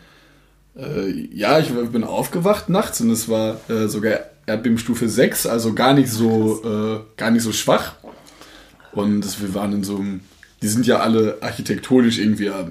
Äh, 0.77 1.11
ja, 1.35 1.59
ich 1.59 1.75
war- 1.75 1.83
bin 1.83 2.05
aufgewacht 2.05 2.69
nachts 2.69 3.01
und 3.01 3.11
es 3.11 3.29
war 3.29 3.57
äh, 3.69 3.89
sogar 3.89 4.21
Erdbebenstufe 4.47 5.09
6, 5.09 5.47
also 5.47 5.73
gar 5.73 5.95
nicht 5.95 6.11
so, 6.11 6.63
äh, 6.65 7.01
gar 7.17 7.31
nicht 7.31 7.43
so 7.43 7.53
schwach. 7.53 7.95
Und 8.93 9.25
es, 9.25 9.41
wir 9.41 9.55
waren 9.55 9.73
in 9.73 9.85
so 9.85 9.97
einem, 9.97 10.21
die 10.61 10.69
sind 10.69 10.87
ja 10.87 10.99
alle 10.99 11.39
architektonisch 11.41 12.19
irgendwie, 12.19 12.47
äh, 12.47 12.67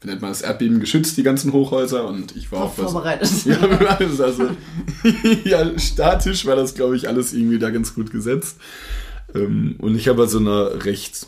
wie 0.00 0.08
nennt 0.08 0.22
man 0.22 0.30
das, 0.30 0.42
Erdbeben 0.42 0.78
geschützt, 0.78 1.16
die 1.16 1.22
ganzen 1.22 1.52
Hochhäuser. 1.52 2.06
Und 2.06 2.36
ich 2.36 2.52
war 2.52 2.64
auch 2.64 2.74
Vorbereitet. 2.74 3.30
Ja, 3.44 3.60
wir 3.62 3.80
waren 3.80 4.06
also, 4.06 4.24
also 4.24 4.50
ja, 5.44 5.78
statisch 5.78 6.46
war 6.46 6.56
das, 6.56 6.74
glaube 6.74 6.96
ich, 6.96 7.08
alles 7.08 7.32
irgendwie 7.32 7.58
da 7.58 7.70
ganz 7.70 7.94
gut 7.94 8.10
gesetzt. 8.10 8.58
Ähm, 9.34 9.76
und 9.78 9.96
ich 9.96 10.08
habe 10.08 10.22
bei 10.22 10.28
so 10.28 10.38
einer 10.38 10.84
recht, 10.84 11.26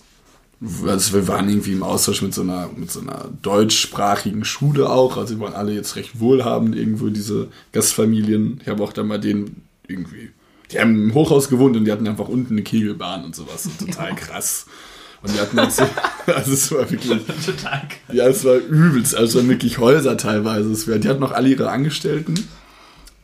also 0.86 1.14
wir 1.14 1.28
waren 1.28 1.48
irgendwie 1.48 1.72
im 1.72 1.82
Austausch 1.82 2.20
mit 2.20 2.34
so 2.34 2.42
einer, 2.42 2.68
mit 2.76 2.90
so 2.90 3.00
einer 3.00 3.30
deutschsprachigen 3.40 4.44
Schule 4.44 4.90
auch. 4.90 5.16
Also 5.16 5.38
wir 5.38 5.46
waren 5.46 5.54
alle 5.54 5.72
jetzt 5.72 5.96
recht 5.96 6.20
wohlhabend 6.20 6.76
irgendwo, 6.76 7.08
diese 7.08 7.48
Gastfamilien. 7.72 8.60
Ich 8.62 8.68
habe 8.68 8.82
auch 8.82 8.92
da 8.92 9.02
mal 9.02 9.18
den 9.18 9.62
irgendwie, 9.88 10.30
die 10.70 10.78
haben 10.78 11.04
im 11.04 11.14
Hochhaus 11.14 11.48
gewohnt 11.48 11.76
und 11.76 11.86
die 11.86 11.92
hatten 11.92 12.06
einfach 12.06 12.28
unten 12.28 12.54
eine 12.54 12.62
Kegelbahn 12.62 13.24
und 13.24 13.34
sowas. 13.34 13.66
Und 13.66 13.78
total 13.78 14.14
krass. 14.14 14.66
Und 15.22 15.34
die 15.34 15.40
hatten 15.40 15.56
jetzt 15.58 15.76
so, 15.78 15.84
also 16.26 16.52
es 16.52 16.70
war 16.72 16.90
wirklich, 16.90 17.24
Total 17.46 17.82
ja, 18.12 18.28
es 18.28 18.44
war 18.44 18.56
übelst. 18.56 19.14
Also 19.14 19.38
es 19.38 19.42
waren 19.42 19.50
wirklich 19.50 19.78
Häuser 19.78 20.18
teilweise. 20.18 20.70
Es 20.70 20.84
die 20.84 21.08
hatten 21.08 21.20
noch 21.20 21.32
alle 21.32 21.48
ihre 21.48 21.70
Angestellten 21.70 22.34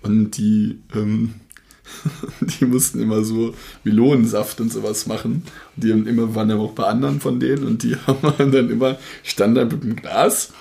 und 0.02 0.38
die, 0.38 0.80
ähm, 0.94 1.34
die 2.40 2.64
mussten 2.64 3.00
immer 3.00 3.24
so 3.24 3.54
Melonensaft 3.84 4.60
und 4.60 4.72
sowas 4.72 5.06
machen. 5.06 5.42
Und 5.76 5.84
die 5.84 5.92
haben 5.92 6.06
immer, 6.06 6.34
waren 6.34 6.50
ja 6.50 6.56
auch 6.56 6.72
bei 6.72 6.84
anderen 6.84 7.20
von 7.20 7.40
denen 7.40 7.64
und 7.64 7.82
die 7.82 7.96
haben 8.06 8.52
dann 8.52 8.70
immer, 8.70 8.98
stand 9.22 9.56
da 9.56 9.64
mit 9.64 9.82
einem 9.82 9.96
Glas. 9.96 10.52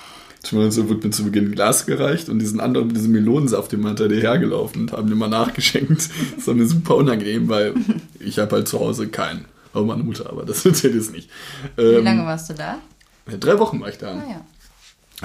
So 0.44 0.90
wird 0.90 1.04
mir 1.04 1.10
zu 1.10 1.24
Beginn 1.24 1.46
ein 1.46 1.52
Glas 1.54 1.88
gereicht 1.88 2.30
und 2.30 2.38
diesen 2.38 2.60
anderen 2.60 2.88
mit 2.88 2.96
diesem 2.96 3.14
Melonensaft 3.14 3.74
immer 3.74 3.88
hinter 3.88 4.08
dir 4.08 4.22
hergelaufen 4.22 4.82
und 4.82 4.92
haben 4.92 5.12
immer 5.12 5.28
nachgeschenkt. 5.28 6.10
Das 6.36 6.46
war 6.48 6.54
mir 6.54 6.68
super 6.68 6.98
unangenehm, 6.98 7.50
weil 7.50 7.74
ich 8.20 8.38
habe 8.38 8.56
halt 8.58 8.68
zu 8.68 8.80
Hause 8.80 9.08
keinen. 9.08 9.46
Aber 9.74 9.86
meine 9.86 10.04
Mutter, 10.04 10.30
aber 10.30 10.46
das 10.46 10.64
erzählt 10.66 10.94
jetzt 10.94 11.12
nicht. 11.12 11.30
Wie 11.78 11.82
Ähm, 11.82 12.04
lange 12.04 12.26
warst 12.26 12.50
du 12.50 12.54
da? 12.54 12.78
drei 13.40 13.58
Wochen 13.58 13.82
war 13.82 13.90
ich 13.90 13.98
da. 13.98 14.12
Ah, 14.12 14.24
ja. 14.30 14.42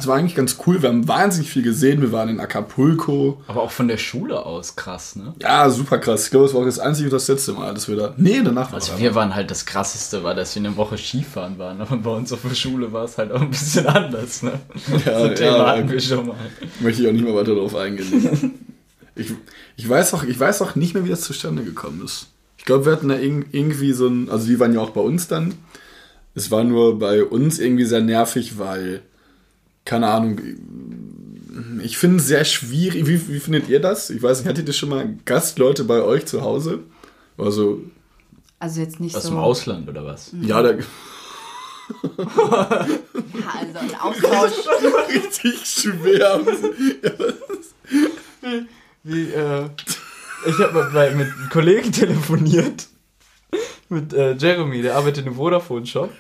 Es 0.01 0.07
war 0.07 0.17
eigentlich 0.17 0.35
ganz 0.35 0.57
cool. 0.67 0.83
Wir 0.83 0.89
haben 0.89 1.07
wahnsinnig 1.07 1.51
viel 1.51 1.63
gesehen. 1.63 2.01
Wir 2.01 2.11
waren 2.11 2.29
in 2.29 2.41
Acapulco. 2.41 3.41
Aber 3.47 3.63
auch 3.63 3.71
von 3.71 3.87
der 3.87 3.99
Schule 3.99 4.45
aus 4.47 4.75
krass, 4.77 5.15
ne? 5.17 5.35
Ja, 5.41 5.69
super 5.71 5.99
krass. 5.99 6.25
Ich 6.25 6.31
glaube, 6.31 6.47
es 6.47 6.55
war 6.55 6.63
auch 6.63 6.65
das 6.67 6.79
einzige 6.79 7.09
und 7.09 7.13
das 7.13 7.29
letzte 7.29 7.53
Mal, 7.53 7.73
dass 7.75 7.89
wir 7.89 7.97
da. 7.97 8.15
Nee, 8.17 8.41
danach 8.45 8.69
war 8.73 8.77
Also 8.77 8.99
wir 8.99 9.15
waren 9.15 9.35
halt 9.35 9.51
das 9.51 9.67
krasseste, 9.67 10.25
war, 10.25 10.35
dass 10.35 10.55
wir 10.55 10.61
eine 10.65 10.77
Woche 10.77 10.97
Skifahren 10.99 11.59
waren. 11.59 11.81
Aber 11.81 11.97
bei 11.99 12.11
uns 12.11 12.33
auf 12.33 12.41
der 12.43 12.55
Schule 12.55 12.93
war 12.93 13.05
es 13.05 13.19
halt 13.19 13.31
auch 13.33 13.41
ein 13.41 13.51
bisschen 13.51 13.87
anders, 13.87 14.43
ne? 14.43 14.53
Ja, 15.05 15.29
das 15.29 15.39
Thema 15.39 15.57
ja, 15.59 15.67
hatten 15.77 15.91
wir 15.91 16.01
schon 16.01 16.27
mal. 16.29 16.37
Möchte 16.81 17.03
ich 17.03 17.09
auch 17.09 17.13
nicht 17.13 17.25
mehr 17.25 17.35
weiter 17.35 17.55
darauf 17.55 17.77
eingehen. 17.77 18.53
ich, 19.15 19.33
ich, 19.77 19.89
weiß 19.89 20.15
auch, 20.15 20.25
ich 20.25 20.41
weiß 20.41 20.63
auch 20.63 20.75
nicht 20.75 20.95
mehr, 20.95 21.05
wie 21.05 21.11
das 21.11 21.21
zustande 21.21 21.63
gekommen 21.63 22.03
ist. 22.05 22.29
Ich 22.59 22.65
glaube, 22.65 22.85
wir 22.87 22.93
hatten 22.93 23.09
da 23.09 23.17
irg- 23.17 23.47
irgendwie 23.53 23.93
so 23.93 24.07
ein. 24.07 24.29
Also, 24.31 24.47
die 24.47 24.59
waren 24.61 24.73
ja 24.75 24.81
auch 24.81 24.91
bei 24.91 25.01
uns 25.01 25.29
dann. 25.29 25.55
Es 26.35 26.51
war 26.51 26.63
nur 26.65 26.99
bei 26.99 27.25
uns 27.25 27.59
irgendwie 27.59 27.85
sehr 27.85 28.01
nervig, 28.01 28.59
weil. 28.59 29.03
Keine 29.85 30.09
Ahnung. 30.09 30.41
Ich 31.83 31.99
finde 31.99 32.17
es 32.19 32.27
sehr 32.27 32.45
schwierig. 32.45 33.07
Wie, 33.07 33.29
wie 33.29 33.41
findet 33.41 33.69
ihr 33.69 33.81
das? 33.81 34.11
Ich 34.11 34.23
weiß 34.23 34.39
nicht, 34.41 34.49
hattet 34.49 34.69
ihr 34.69 34.73
schon 34.75 34.89
mal 34.91 35.15
Gastleute 35.25 35.85
bei 35.85 36.03
euch 36.03 36.27
zu 36.27 36.43
Hause? 36.43 36.81
Also, 37.39 37.81
Also 38.59 38.81
jetzt 38.81 39.01
nicht 39.01 39.17
Aus 39.17 39.25
so. 39.25 39.31
dem 39.31 39.39
Ausland 39.39 39.89
oder 39.89 40.05
was? 40.05 40.33
ja, 40.43 40.63
da. 40.63 40.73
Ja, 40.73 40.85
also 43.59 43.79
ein 43.79 43.95
Austausch. 44.01 44.53
richtig 45.09 45.59
schwer. 45.67 46.41
Wie, 49.03 49.31
äh, 49.33 49.65
ich 50.47 50.59
habe 50.59 50.73
mal 50.73 51.15
mit 51.15 51.27
einem 51.27 51.49
Kollegen 51.51 51.91
telefoniert. 51.91 52.87
Mit 53.89 54.13
äh, 54.13 54.35
Jeremy, 54.35 54.83
der 54.83 54.97
arbeitet 54.97 55.27
im 55.27 55.35
Vodafone-Shop. 55.35 56.11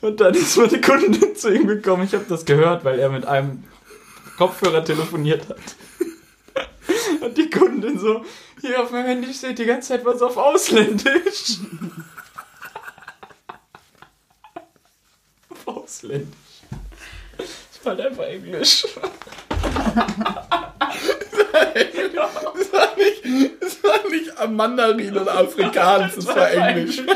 Und 0.00 0.20
dann 0.20 0.34
ist 0.34 0.56
meine 0.56 0.80
Kundin 0.80 1.36
zu 1.36 1.52
ihm 1.52 1.66
gekommen. 1.66 2.04
Ich 2.04 2.14
habe 2.14 2.24
das 2.28 2.44
gehört, 2.44 2.84
weil 2.84 2.98
er 2.98 3.10
mit 3.10 3.26
einem 3.26 3.64
Kopfhörer 4.36 4.84
telefoniert 4.84 5.48
hat. 5.48 5.58
Und 7.20 7.36
die 7.36 7.50
Kundin 7.50 7.98
so, 7.98 8.24
hier 8.60 8.82
auf 8.82 8.90
meinem 8.90 9.06
Handy 9.06 9.32
steht 9.32 9.58
die 9.58 9.66
ganze 9.66 9.88
Zeit 9.88 10.04
was 10.04 10.22
auf 10.22 10.36
Ausländisch. 10.36 11.58
auf 15.50 15.66
Ausländisch. 15.66 16.28
Das 17.36 17.84
war 17.84 17.96
halt 17.96 18.06
einfach 18.06 18.24
Englisch. 18.24 18.86
Das 22.58 22.72
war 22.72 22.96
nicht, 22.96 23.22
das 23.60 23.84
war 23.84 24.10
nicht 24.10 24.50
Mandarin 24.50 25.16
oder 25.16 25.38
Afrikaans, 25.38 26.14
das 26.16 26.26
war 26.26 26.50
Englisch. 26.50 27.02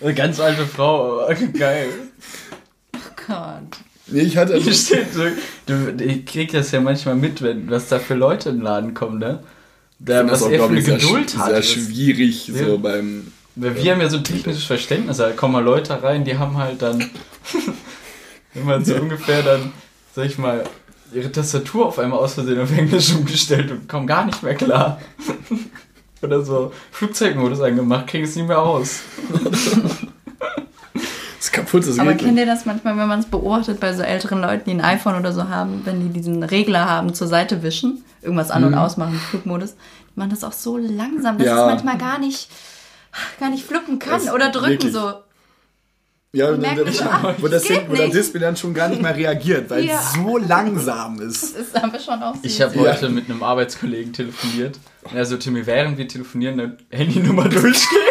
Eine 0.00 0.14
ganz 0.14 0.40
alte 0.40 0.66
Frau, 0.66 1.20
aber 1.22 1.34
geil. 1.58 1.88
Gott. 3.26 3.78
Nee, 4.08 4.20
ich 4.22 4.36
hatte. 4.36 4.56
Hier 4.56 4.72
steht 4.74 5.12
so, 5.14 5.22
du, 5.66 5.94
ich 6.04 6.26
krieg 6.26 6.50
das 6.52 6.72
ja 6.72 6.80
manchmal 6.80 7.14
mit, 7.14 7.40
wenn 7.42 7.70
was 7.70 7.88
da 7.88 7.98
für 8.00 8.14
Leute 8.14 8.48
in 8.50 8.56
den 8.56 8.64
Laden 8.64 8.94
kommen, 8.94 9.18
ne? 9.18 9.42
Da, 10.00 10.28
was 10.28 10.42
auch, 10.42 10.50
er 10.50 10.58
für 10.64 10.70
eine 10.70 10.82
sehr, 10.82 10.96
Geduld 10.98 11.30
sch- 11.30 11.36
hat. 11.38 11.46
Sehr 11.50 11.58
ist- 11.58 11.70
schwierig, 11.70 12.48
Ja. 12.48 12.64
so 12.66 12.78
beim. 12.78 13.32
Weil 13.54 13.76
Wir 13.82 13.92
haben 13.92 14.00
ja 14.00 14.08
so 14.08 14.16
ein 14.16 14.24
technisches 14.24 14.64
Verständnis, 14.64 15.18
da 15.18 15.30
kommen 15.30 15.52
mal 15.52 15.62
Leute 15.62 16.02
rein, 16.02 16.24
die 16.24 16.36
haben 16.38 16.56
halt 16.56 16.80
dann, 16.82 16.98
wenn 18.54 18.64
man 18.64 18.84
so 18.84 18.94
ungefähr 18.96 19.42
dann, 19.42 19.72
sag 20.16 20.24
ich 20.26 20.38
mal, 20.38 20.64
ihre 21.14 21.30
Tastatur 21.30 21.86
auf 21.86 21.98
einmal 21.98 22.18
aus 22.18 22.34
Versehen 22.34 22.58
auf 22.60 22.76
Englisch 22.76 23.12
umgestellt 23.14 23.70
und 23.70 23.88
kommen 23.88 24.06
gar 24.06 24.24
nicht 24.26 24.42
mehr 24.42 24.54
klar. 24.54 25.00
Oder 26.22 26.42
so 26.42 26.72
Flugzeugmodus 26.92 27.60
angemacht, 27.60 28.06
kriegen 28.06 28.24
es 28.24 28.36
nicht 28.36 28.48
mehr 28.48 28.60
aus. 28.60 29.00
Das 30.94 31.46
ist 31.48 31.52
kaputt, 31.54 31.84
das 31.88 31.98
Aber 31.98 32.10
geht 32.12 32.20
kennt 32.20 32.34
nicht. 32.34 32.40
ihr 32.42 32.46
das 32.46 32.66
manchmal, 32.66 32.96
wenn 32.96 33.08
man 33.08 33.18
es 33.18 33.26
beobachtet 33.26 33.80
bei 33.80 33.92
so 33.94 34.02
älteren 34.02 34.40
Leuten, 34.40 34.62
die 34.64 34.70
ein 34.76 34.80
iPhone 34.80 35.16
oder 35.18 35.32
so 35.32 35.48
haben, 35.48 35.82
wenn 35.84 36.00
die 36.00 36.08
diesen 36.12 36.44
Regler 36.44 36.88
haben, 36.88 37.14
zur 37.14 37.26
Seite 37.26 37.64
wischen, 37.64 38.04
irgendwas 38.22 38.52
an- 38.52 38.62
Mhm. 38.62 38.68
und 38.68 38.74
ausmachen, 38.76 39.14
Flugmodus, 39.18 39.74
die 39.74 40.20
machen 40.20 40.30
das 40.30 40.44
auch 40.44 40.52
so 40.52 40.76
langsam, 40.78 41.38
dass 41.38 41.46
Ja. 41.48 41.58
es 41.66 41.66
manchmal 41.72 41.98
gar 41.98 42.20
nicht, 42.20 42.48
gar 43.40 43.50
nicht 43.50 43.66
fluppen 43.66 43.98
kann 43.98 44.24
Das- 44.24 44.32
oder 44.32 44.50
drücken 44.50 44.70
wirklich. 44.84 44.92
so. 44.92 45.14
Ja, 46.34 46.50
das, 46.52 46.96
so, 46.96 47.04
ah, 47.04 47.34
wo 47.38 47.48
das, 47.48 47.64
geht 47.64 47.82
Ding, 47.82 47.90
wo 47.90 47.94
das. 47.94 48.10
Display 48.10 48.40
dann 48.40 48.56
schon 48.56 48.72
gar 48.72 48.88
nicht 48.88 49.02
mehr 49.02 49.14
reagiert, 49.14 49.68
weil 49.68 49.84
Ja. 49.84 50.00
es 50.00 50.14
so 50.14 50.38
langsam 50.38 51.20
ist. 51.20 51.42
Das 51.42 51.50
ist 51.60 51.76
aber 51.76 51.98
schon 52.00 52.22
auch 52.22 52.34
süß. 52.36 52.44
Ich 52.44 52.62
habe 52.62 52.74
Ja. 52.76 52.92
heute 52.94 53.10
mit 53.10 53.28
einem 53.28 53.42
Arbeitskollegen 53.42 54.14
telefoniert 54.14 54.78
und 55.02 55.14
er 55.14 55.26
sollte 55.26 55.50
mir, 55.50 55.66
während 55.66 55.98
wir 55.98 56.08
telefonieren, 56.08 56.58
eine 56.58 56.76
Handynummer 56.90 57.48
durchgeben. 57.50 58.02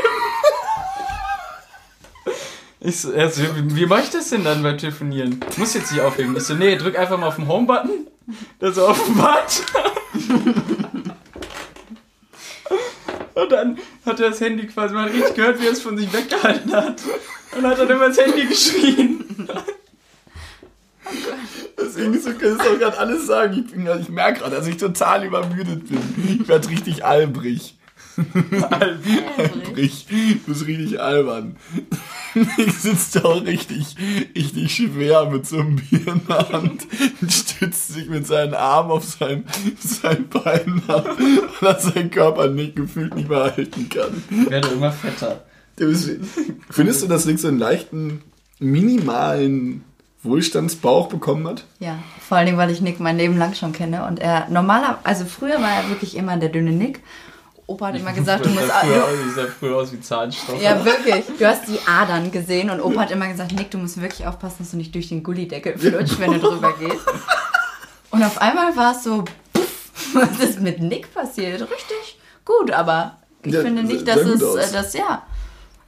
Ich 2.80 3.00
so, 3.02 3.12
er 3.12 3.30
so, 3.30 3.42
wie, 3.56 3.76
wie 3.76 3.86
mache 3.88 4.02
ich 4.04 4.10
das 4.12 4.30
denn 4.30 4.44
dann 4.44 4.62
beim 4.64 4.78
Telefonieren? 4.78 5.40
Ich 5.52 5.58
muss 5.58 5.74
jetzt 5.76 5.92
nicht 5.92 6.02
auflegen. 6.02 6.36
Ich 6.36 6.44
so, 6.44 6.54
nee, 6.56 6.76
drück 6.76 6.98
einfach 6.98 7.18
mal 7.20 7.28
auf 7.28 7.36
den 7.36 7.48
Home-Button. 7.48 8.08
Der 8.60 8.72
so 8.72 8.88
offenbart. 8.88 9.62
Und 13.36 13.52
dann 13.52 13.78
hat 14.06 14.20
er 14.20 14.30
das 14.30 14.42
Handy 14.42 14.68
quasi 14.68 14.94
mal 14.94 15.08
richtig 15.08 15.36
gehört, 15.36 15.60
wie 15.62 15.66
er 15.68 15.72
es 15.74 15.82
von 15.82 15.98
sich 15.98 16.12
weggehalten 16.14 16.72
hat. 16.74 17.02
Und 17.58 17.66
hat 17.66 17.80
dann 17.80 17.90
immer 17.90 18.08
ins 18.08 18.18
Handy 18.18 18.46
geschrien. 18.46 19.26
Deswegen 21.80 22.14
ist 22.14 22.28
okay, 22.28 22.56
das 22.58 22.68
auch 22.68 22.80
gerade 22.80 22.98
alles 22.98 23.28
sagen. 23.28 23.66
Ich, 23.66 23.72
bin 23.72 23.88
ich 24.00 24.10
merke 24.10 24.40
gerade, 24.40 24.56
dass 24.56 24.68
ich 24.68 24.78
total 24.78 25.26
übermüdet 25.26 25.88
bin. 25.90 26.40
Ich 26.42 26.48
werde 26.48 26.70
richtig 26.70 27.04
albrig. 27.04 27.78
Albrig. 28.70 30.06
Du 30.08 30.52
bist 30.52 30.68
richtig 30.68 31.02
albern. 31.02 31.56
Ich 32.58 32.74
sitze 32.74 33.20
da 33.20 33.28
auch 33.28 33.44
richtig, 33.44 33.96
richtig 34.36 34.74
schwer 34.74 35.30
mit 35.30 35.46
so 35.46 35.60
einem 35.60 35.78
Bier 35.78 36.08
in 36.08 36.28
der 36.28 36.50
Hand 36.50 36.88
und 37.22 37.32
stützt 37.32 37.94
sich 37.94 38.08
mit 38.08 38.26
seinen 38.26 38.54
Armen 38.54 38.92
auf 38.92 39.04
sein, 39.04 39.46
sein 39.80 40.30
Bein 40.30 40.82
ab, 40.88 41.18
weil 41.60 41.74
er 41.74 41.80
seinen 41.80 42.12
Körper 42.12 42.48
nicht 42.48 42.76
gefühlt 42.76 43.16
nicht 43.16 43.30
mehr 43.30 43.56
halten 43.56 43.90
kann. 43.90 44.24
Ich 44.30 44.50
werde 44.50 44.70
immer 44.70 44.92
fetter. 44.92 45.44
Findest 46.70 47.02
du, 47.04 47.08
dass 47.08 47.26
Nick 47.26 47.40
so 47.40 47.48
einen 47.48 47.60
leichten, 47.60 48.22
minimalen 48.60 49.84
Wohlstandsbauch 50.24 51.08
bekommen 51.08 51.48
hat? 51.48 51.64
Ja, 51.80 51.98
vor 52.28 52.38
allen 52.38 52.46
Dingen, 52.46 52.58
weil 52.58 52.70
ich 52.72 52.82
Nick 52.82 53.00
mein 53.00 53.18
Leben 53.18 53.38
lang 53.38 53.54
schon 53.56 53.74
kenne 53.74 54.06
und 54.06 54.20
er 54.20 54.48
normaler, 54.50 55.00
also 55.04 55.26
früher 55.26 55.60
war 55.62 55.70
er 55.84 55.90
wirklich 55.90 56.16
immer 56.16 56.38
der 56.38 56.50
dünne 56.50 56.72
Nick. 56.72 57.02
Opa 57.68 57.88
hat 57.88 57.96
immer 57.96 58.14
gesagt, 58.14 58.46
du 58.46 58.50
musst, 58.50 58.68
sah 58.68 58.82
früher, 58.82 58.96
du, 58.96 59.02
aus, 59.04 59.36
sah 59.36 59.46
früher 59.60 59.76
aus 59.78 59.92
wie 59.94 60.02
Zahnstocher. 60.02 60.62
ja 60.62 60.86
wirklich, 60.86 61.26
du 61.40 61.46
hast 61.48 61.68
die 61.68 61.80
Adern 61.88 62.32
gesehen 62.32 62.70
und 62.70 62.82
Opa 62.82 63.02
hat 63.02 63.12
immer 63.12 63.28
gesagt, 63.28 63.54
Nick, 63.54 63.72
du 63.72 63.78
musst 63.78 64.00
wirklich 64.02 64.28
aufpassen, 64.28 64.58
dass 64.60 64.72
du 64.72 64.78
nicht 64.78 64.94
durch 64.94 65.10
den 65.10 65.24
Gullideckel 65.24 65.78
flutschst, 65.78 66.20
wenn 66.20 66.34
du 66.34 66.40
drüber 66.40 66.74
gehst. 66.80 67.06
Und 68.12 68.24
auf 68.24 68.40
einmal 68.42 68.76
war 68.76 68.92
es 68.96 69.04
so, 69.04 69.24
puff, 69.54 70.14
was 70.14 70.40
ist 70.40 70.60
mit 70.60 70.80
Nick 70.82 71.14
passiert? 71.14 71.62
Richtig 71.62 72.20
gut, 72.46 72.72
aber 72.72 73.18
ich 73.44 73.54
Ja, 73.54 73.62
finde 73.62 73.86
sehr- 73.88 73.96
nicht, 73.96 74.08
dass 74.08 74.20
es, 74.22 74.44
aus. 74.44 74.56
äh, 74.58 74.72
das, 74.74 74.94
ja, 74.94 75.24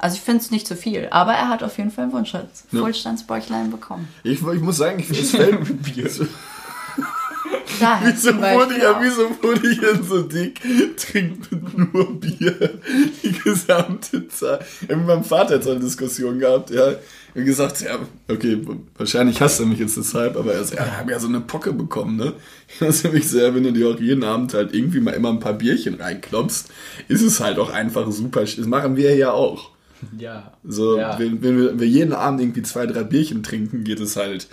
also 0.03 0.15
ich 0.15 0.22
finde 0.22 0.41
es 0.41 0.51
nicht 0.51 0.67
zu 0.67 0.75
viel, 0.75 1.07
aber 1.12 1.31
er 1.33 1.48
hat 1.50 1.63
auf 1.63 1.77
jeden 1.77 1.89
Fall 1.91 2.05
ein 2.05 2.12
Wunschschatz, 2.12 2.65
Ja. 2.72 2.81
Wohlstandsbäuchlein 2.81 3.72
bekommen. 3.72 4.07
Ich, 4.24 4.41
ich 4.45 4.62
muss 4.62 4.77
sagen, 4.77 5.00
ich, 5.00 5.10
es 5.10 5.31
fällt, 5.31 5.60
Bier. 5.83 6.10
Daher 7.79 8.13
Wieso 8.13 8.36
wurde, 8.38 8.75
ich, 8.77 8.86
auch. 8.86 9.01
wieso 9.01 9.29
wurde 9.41 9.67
ich 9.69 9.79
denn 9.79 10.03
so 10.03 10.22
dick? 10.22 10.62
Trinkt 10.98 11.51
mit 11.51 11.93
nur 11.93 12.19
Bier 12.19 12.79
die 13.24 13.31
gesamte 13.31 14.27
Zeit. 14.27 14.63
Ich 14.81 14.89
habe 14.89 14.98
mit 14.98 15.07
meinem 15.07 15.24
Vater 15.24 15.55
jetzt 15.55 15.67
eine 15.67 15.79
Diskussion 15.79 16.39
gehabt, 16.39 16.69
ja. 16.69 16.93
Und 17.36 17.45
gesagt, 17.45 17.81
ja, 17.81 17.98
okay, 18.29 18.62
wahrscheinlich 18.95 19.41
hasst 19.41 19.60
er 19.60 19.65
mich 19.65 19.79
jetzt 19.79 19.98
deshalb, 19.98 20.38
aber 20.38 20.53
er 20.53 20.63
so, 20.63 20.75
ja, 20.75 20.86
ich 20.86 20.91
habe 20.98 21.12
ja 21.12 21.19
so 21.19 21.27
eine 21.27 21.39
Pocke 21.39 21.74
bekommen, 21.74 22.15
ne? 22.15 22.33
Das 22.79 22.98
ist 22.98 23.05
nämlich 23.05 23.27
sehr, 23.27 23.55
wenn 23.55 23.63
du 23.63 23.74
dir 23.74 23.89
auch 23.89 24.00
jeden 24.00 24.24
Abend 24.24 24.53
halt 24.53 24.74
irgendwie 24.74 25.00
mal 25.00 25.12
immer 25.12 25.29
ein 25.29 25.39
paar 25.39 25.53
Bierchen 25.53 25.95
reinklopfst, 25.95 26.65
ist 27.07 27.22
es 27.24 27.39
halt 27.39 27.57
auch 27.57 27.72
einfach 27.72 28.12
super. 28.12 28.41
Das 28.41 28.57
machen 28.67 28.98
wir 28.98 29.15
ja 29.15 29.31
auch. 29.31 29.72
Ja. 30.17 30.53
So, 30.63 30.98
ja. 30.98 31.17
wenn, 31.19 31.41
wenn, 31.41 31.57
wir, 31.57 31.69
wenn 31.72 31.79
wir 31.79 31.88
jeden 31.88 32.13
Abend 32.13 32.41
irgendwie 32.41 32.62
zwei, 32.63 32.86
drei 32.86 33.03
Bierchen 33.03 33.43
trinken, 33.43 33.83
geht 33.83 34.00
es 34.00 34.15
halt 34.15 34.48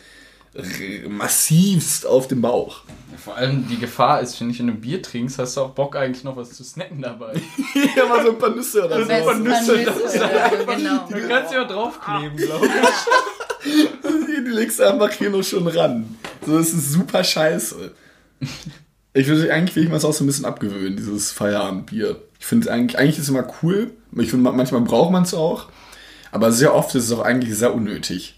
massivst 1.09 2.07
auf 2.07 2.27
den 2.27 2.41
Bauch. 2.41 2.83
Vor 3.23 3.37
allem 3.37 3.69
die 3.69 3.79
Gefahr 3.79 4.21
ist, 4.21 4.41
wenn 4.41 4.51
ich 4.51 4.61
ein 4.61 4.81
Bier 4.81 5.01
trinkst, 5.01 5.39
hast 5.39 5.57
du 5.57 5.61
auch 5.61 5.71
Bock 5.71 5.95
eigentlich 5.95 6.25
noch 6.25 6.37
was 6.37 6.53
zu 6.53 6.65
snacken 6.65 7.03
dabei. 7.03 7.35
ja, 7.97 8.07
mal 8.07 8.25
so 8.25 8.33
ein 8.33 8.39
paar 8.39 8.51
Nüsse 8.51 8.85
oder 8.85 9.05
so. 9.05 9.11
ist 9.11 9.25
von 9.25 9.43
Nüsse, 9.43 9.85
genau. 9.85 11.07
Du 11.09 11.29
kannst 11.29 11.53
ja 11.53 11.65
draufkleben, 11.65 12.37
glaube 12.37 12.67
ich. 12.67 12.73
Die 14.45 14.51
legst 14.51 14.81
du 14.81 14.85
einfach 14.85 15.13
hier 15.13 15.31
noch 15.31 15.43
schon 15.43 15.67
ran. 15.69 16.17
So, 16.45 16.57
das 16.57 16.73
ist 16.73 16.93
super 16.93 17.23
scheiße. 17.23 17.93
Ich 19.13 19.27
würde 19.27 19.53
eigentlich 19.53 19.77
will 19.77 19.83
ich 19.85 19.89
mir 19.89 19.97
das 19.97 20.05
auch 20.05 20.15
so 20.15 20.25
ein 20.25 20.27
bisschen 20.27 20.47
abgewöhnen, 20.47 20.97
dieses 20.97 21.31
Feierabendbier. 21.31 22.17
Ich 22.41 22.47
finde 22.47 22.67
es 22.67 22.73
eigentlich, 22.73 22.99
eigentlich 22.99 23.17
ist 23.19 23.25
es 23.25 23.29
immer 23.29 23.47
cool. 23.63 23.93
Ich 24.17 24.31
finde, 24.31 24.51
manchmal 24.51 24.81
braucht 24.81 25.13
man 25.13 25.23
es 25.23 25.35
auch. 25.35 25.69
Aber 26.33 26.51
sehr 26.51 26.75
oft 26.75 26.93
ist 26.97 27.05
es 27.05 27.13
auch 27.13 27.21
eigentlich 27.23 27.57
sehr 27.57 27.73
unnötig. 27.75 28.35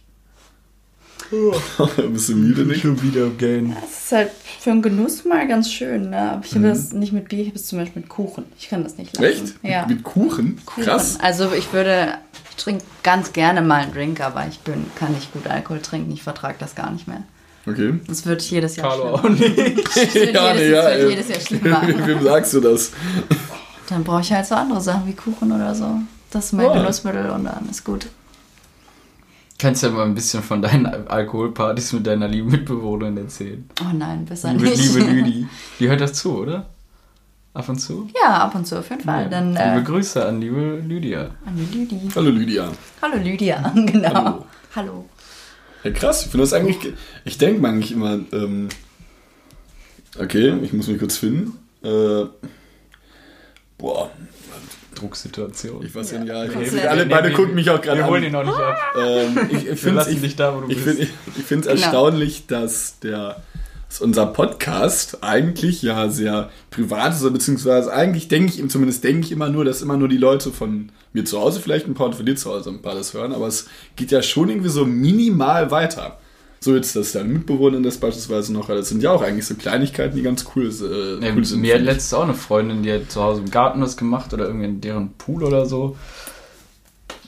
Bist 2.13 2.29
du 2.29 2.37
müde, 2.37 2.67
nicht? 2.67 2.83
Schon 2.83 3.01
wieder 3.03 3.31
gehen. 3.31 3.75
Das 3.81 3.91
ist 4.05 4.13
halt 4.13 4.31
für 4.61 4.71
einen 4.71 4.83
Genuss 4.83 5.25
mal 5.25 5.49
ganz 5.49 5.73
schön, 5.73 6.11
ne? 6.11 6.33
Aber 6.33 6.45
ich 6.45 6.53
Mhm. 6.55 6.65
habe 6.65 6.69
das 6.75 6.93
nicht 6.93 7.13
mit 7.15 7.29
Bier, 7.29 7.41
ich 7.41 7.47
habe 7.49 7.57
es 7.57 7.67
zum 7.67 7.79
Beispiel 7.79 8.03
mit 8.03 8.11
Kuchen. 8.11 8.45
Ich 8.59 8.69
kann 8.69 8.83
das 8.83 8.99
nicht 8.99 9.17
lassen. 9.17 9.25
Echt? 9.45 9.55
Ja. 9.63 9.87
Mit 9.87 10.03
Kuchen? 10.03 10.61
Kuchen. 10.67 10.85
Krass. 10.85 11.19
Also 11.23 11.51
ich 11.57 11.73
würde, 11.73 12.15
ich 12.51 12.57
trinke 12.63 12.85
ganz 13.03 13.33
gerne 13.33 13.63
mal 13.63 13.83
einen 13.85 13.93
Drink, 13.95 14.21
aber 14.21 14.45
ich 14.47 14.59
bin, 14.61 14.85
kann 14.97 15.13
nicht 15.15 15.33
gut 15.33 15.47
Alkohol 15.47 15.81
trinken. 15.81 16.13
Ich 16.13 16.23
vertrage 16.23 16.57
das 16.59 16.75
gar 16.75 16.91
nicht 16.91 17.09
mehr. 17.09 17.23
Okay. 17.67 17.95
Das 18.09 18.27
wird 18.27 18.43
jedes 18.43 18.77
Jahr 18.77 18.89
Carlo 18.89 19.17
schlimmer. 19.19 19.25
auch 19.25 19.29
nicht. 19.31 19.57
Das 19.95 19.97
wird 19.97 20.15
jedes, 20.17 20.35
das 20.35 20.87
ey. 20.87 20.99
wird 20.99 21.11
jedes 21.11 21.29
Jahr 21.29 21.41
schlimmer. 21.41 21.83
Wem 22.07 22.23
sagst 22.25 22.53
du 22.55 22.61
das? 22.61 22.91
Dann 23.93 24.05
brauche 24.05 24.23
ich 24.23 24.33
halt 24.33 24.47
so 24.47 24.55
andere 24.55 24.81
Sachen 24.81 25.07
wie 25.07 25.13
Kuchen 25.13 25.53
oder 25.53 25.75
so. 25.75 25.99
Das 26.31 26.47
ist 26.47 26.53
mein 26.53 26.67
Ja. 26.67 26.73
Genussmittel 26.75 27.31
und 27.31 27.45
dann 27.45 27.69
ist 27.71 27.85
gut. 27.85 28.07
Kannst 29.59 29.83
ja 29.83 29.91
mal 29.91 30.05
ein 30.07 30.15
bisschen 30.15 30.43
von 30.43 30.61
deinen 30.63 30.87
Alkoholpartys 30.87 31.93
mit 31.93 32.07
deiner 32.07 32.27
lieben 32.27 32.51
Mitbewohnerin 32.51 33.17
erzählen. 33.19 33.69
Oh 33.83 33.95
nein, 33.95 34.25
besser 34.25 34.53
Liebe, 34.55 34.65
nicht. 34.65 34.95
liebe 34.95 35.11
Lüdi. 35.11 35.47
Die 35.79 35.89
hört 35.89 36.01
das 36.01 36.15
zu, 36.15 36.39
oder? 36.39 36.67
Ab 37.55 37.69
und 37.69 37.79
zu? 37.79 38.09
Ja, 38.21 38.39
ab 38.39 38.55
und 38.55 38.67
zu 38.67 38.79
auf 38.79 38.89
jeden 38.89 39.03
Fall. 39.03 39.29
Dann 39.29 39.51
liebe 39.51 39.61
äh, 39.63 39.83
Grüße 39.83 40.25
an 40.27 40.41
liebe 40.41 40.83
Lydia. 40.87 41.31
an 41.45 41.55
die 41.55 41.77
Lüdi. 41.79 42.01
Hallo 42.17 42.31
Lydia. 42.31 42.73
Hallo 43.03 43.17
Lydia, 43.19 43.73
genau. 43.75 44.15
Hallo. 44.15 44.47
Hallo. 44.75 45.05
Ja, 45.85 45.91
krass. 45.91 46.23
Ich 46.25 46.31
finde 46.31 46.45
das 46.45 46.55
eigentlich. 46.55 46.81
ge- 46.81 46.95
Ich 47.27 47.37
denke 47.37 47.61
mir 47.61 47.69
eigentlich 47.69 47.93
immer. 47.93 48.19
Ähm, 48.33 48.71
okay, 50.19 50.59
ich 50.63 50.73
muss 50.73 50.87
mich 50.89 50.99
kurz 50.99 51.19
finden. 51.19 51.59
Äh, 51.85 52.25
boah, 53.83 54.11
Drucksituation. 54.95 55.85
ich 55.85 55.95
weiß 55.95 56.13
ja 56.13 56.19
nicht. 56.21 56.29
Ja, 56.29 56.45
ich, 56.45 56.53
Komplett. 56.53 56.87
alle 56.87 57.07
beide 57.07 57.33
gucken 57.33 57.55
mich 57.55 57.69
auch 57.71 57.81
gerade 57.81 57.99
Wir 57.99 58.05
an. 58.05 58.11
holen 58.11 58.25
ihn 58.25 58.33
noch 58.33 58.45
nicht 58.45 58.57
ab. 58.57 58.77
Ähm, 58.97 59.39
ich 59.51 59.57
ich 59.59 59.65
Wir 59.67 59.77
finde 59.77 59.97
lassen 59.97 60.15
es 60.17 60.21
dich 60.23 60.37
da, 60.37 60.55
wo 60.55 60.61
du 60.61 60.69
ich 60.71 60.77
bist. 60.85 60.99
find, 60.99 61.01
ich, 61.01 61.39
ich 61.39 61.45
find's 61.45 61.67
Genau. 61.67 61.81
erstaunlich, 61.81 62.47
dass 62.47 62.99
der 63.01 63.43
dass 63.89 64.01
unser 64.01 64.25
Podcast 64.25 65.19
eigentlich 65.23 65.83
ja 65.83 66.09
sehr 66.09 66.49
privat 66.71 67.13
ist, 67.13 67.31
beziehungsweise 67.31 67.93
eigentlich 67.93 68.27
denke 68.29 68.51
ich, 68.55 68.71
zumindest 68.71 69.05
denke 69.05 69.27
ich 69.27 69.33
immer 69.33 69.51
nur, 69.51 69.67
dass 69.67 69.83
immer 69.83 69.99
nur 69.99 70.09
die 70.09 70.17
Leute 70.17 70.51
von 70.51 70.91
mir 71.13 71.27
zu 71.27 71.39
Hause 71.39 71.61
vielleicht 71.61 71.87
ein 71.87 71.93
paar 71.93 72.07
und 72.07 72.15
von 72.15 72.25
dir 72.25 72.35
zu 72.37 72.49
Hause 72.51 72.71
ein 72.71 72.81
paar 72.81 72.95
das 72.95 73.13
hören, 73.13 73.35
aber 73.35 73.49
es 73.49 73.67
geht 73.97 74.11
ja 74.11 74.23
schon 74.23 74.49
irgendwie 74.49 74.71
so 74.71 74.87
minimal 74.87 75.71
weiter. 75.71 76.19
So 76.65 76.77
jetzt, 76.77 76.95
dass 76.95 77.11
deine 77.11 77.29
Mitbewohnerin 77.29 77.83
das 77.83 77.97
beispielsweise 77.99 78.53
noch 78.53 78.69
hat. 78.69 78.77
Das 78.79 78.89
sind 78.89 79.03
ja 79.03 79.11
auch 79.11 79.21
eigentlich 79.21 79.47
so 79.47 79.57
Kleinigkeiten, 79.57 80.15
die 80.15 80.23
ganz 80.23 80.45
cool, 80.55 80.69
äh, 80.69 81.27
Ja, 81.27 81.33
cool 81.35 81.45
sind. 81.45 81.61
mir 81.61 81.75
hat 81.75 81.83
letztens 81.83 82.15
auch 82.15 82.23
eine 82.23 82.35
Freundin, 82.35 82.85
die 82.85 82.93
hat 82.93 83.11
zu 83.11 83.21
Hause 83.21 83.41
im 83.41 83.51
Garten 83.51 83.81
was 83.83 83.97
gemacht 83.97 84.33
oder 84.33 84.47
irgendwie 84.47 84.67
in 84.67 84.81
deren 84.81 85.11
Pool 85.15 85.43
oder 85.43 85.67
so. 85.67 85.97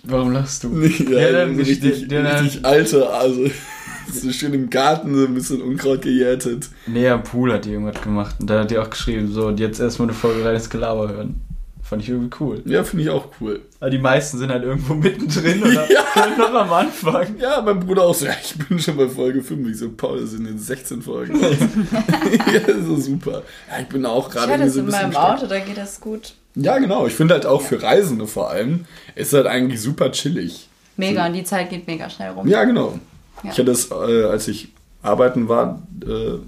Warum 0.04 0.30
lachst 0.32 0.62
du? 0.62 0.80
Ja, 1.10 1.18
Ja, 1.30 1.48
so 1.48 1.54
richtig, 1.54 2.06
der- 2.06 2.22
der- 2.22 2.42
richtig 2.44 2.64
alte, 2.64 3.10
also 3.10 3.50
so 4.12 4.30
schön 4.30 4.54
im 4.54 4.70
Garten, 4.70 5.14
so 5.16 5.24
ein 5.26 5.34
bisschen 5.34 5.62
Unkraut 5.62 6.02
gejätet. 6.02 6.68
Nee, 6.86 7.08
am 7.08 7.24
Pool 7.24 7.52
hat 7.54 7.64
die 7.64 7.72
irgendwas 7.72 8.00
gemacht. 8.02 8.36
Und 8.38 8.48
da 8.50 8.60
hat 8.60 8.70
die 8.70 8.78
auch 8.78 8.90
geschrieben, 8.90 9.32
so, 9.32 9.48
und 9.48 9.58
jetzt 9.58 9.80
erstmal 9.80 10.06
eine 10.08 10.16
Folge 10.16 10.44
reines 10.44 10.70
Gelaber 10.70 11.08
hören. 11.08 11.40
Fand 11.84 12.02
ich 12.02 12.08
irgendwie 12.08 12.34
cool. 12.40 12.62
Ja, 12.64 12.82
finde 12.82 13.04
ich 13.04 13.10
auch 13.10 13.26
cool. 13.40 13.60
Aber 13.78 13.90
die 13.90 13.98
meisten 13.98 14.38
sind 14.38 14.50
halt 14.50 14.64
irgendwo 14.64 14.94
mittendrin 14.94 15.62
oder 15.62 15.86
Ja. 15.90 16.00
können 16.14 16.38
noch 16.38 16.54
am 16.54 16.72
Anfang. 16.72 17.38
Ja, 17.38 17.60
mein 17.60 17.78
Bruder 17.78 18.04
auch 18.04 18.14
so, 18.14 18.24
ja, 18.24 18.32
ich 18.42 18.56
bin 18.56 18.78
schon 18.78 18.96
bei 18.96 19.06
Folge 19.06 19.42
5. 19.42 19.68
Ich 19.68 19.78
so, 19.78 19.90
Paul, 19.90 20.20
das 20.22 20.30
sind 20.30 20.46
jetzt 20.50 20.66
16 20.66 21.02
Folgen. 21.02 21.38
ja, 21.42 22.58
das 22.66 22.76
ist 22.78 22.86
so 22.86 22.96
super. 22.96 23.42
Ja, 23.70 23.80
ich 23.82 23.88
bin 23.88 24.06
auch 24.06 24.30
gerade 24.30 24.54
es 24.64 24.72
so 24.72 24.80
in 24.80 24.86
ein 24.86 24.86
bisschen 24.86 25.02
meinem 25.02 25.12
stark. 25.12 25.38
Auto, 25.38 25.46
da 25.46 25.58
geht 25.58 25.76
das 25.76 26.00
gut. 26.00 26.32
Ja, 26.54 26.78
genau. 26.78 27.06
Ich 27.06 27.12
finde 27.14 27.34
halt 27.34 27.44
auch 27.44 27.60
für 27.60 27.82
Reisende 27.82 28.26
vor 28.26 28.48
allem, 28.50 28.86
ist 29.14 29.34
halt 29.34 29.46
eigentlich 29.46 29.82
super 29.82 30.10
chillig. 30.10 30.68
Mega, 30.96 31.26
und 31.26 31.34
die 31.34 31.44
Zeit 31.44 31.68
geht 31.68 31.86
mega 31.86 32.08
schnell 32.08 32.30
rum. 32.30 32.48
Ja, 32.48 32.64
genau. 32.64 32.98
Ja. 33.42 33.50
Ich 33.52 33.58
hatte 33.58 33.72
es, 33.72 33.90
äh, 33.90 34.24
als 34.24 34.48
ich 34.48 34.68
arbeiten 35.02 35.48
war, 35.48 35.82
äh, 36.06 36.38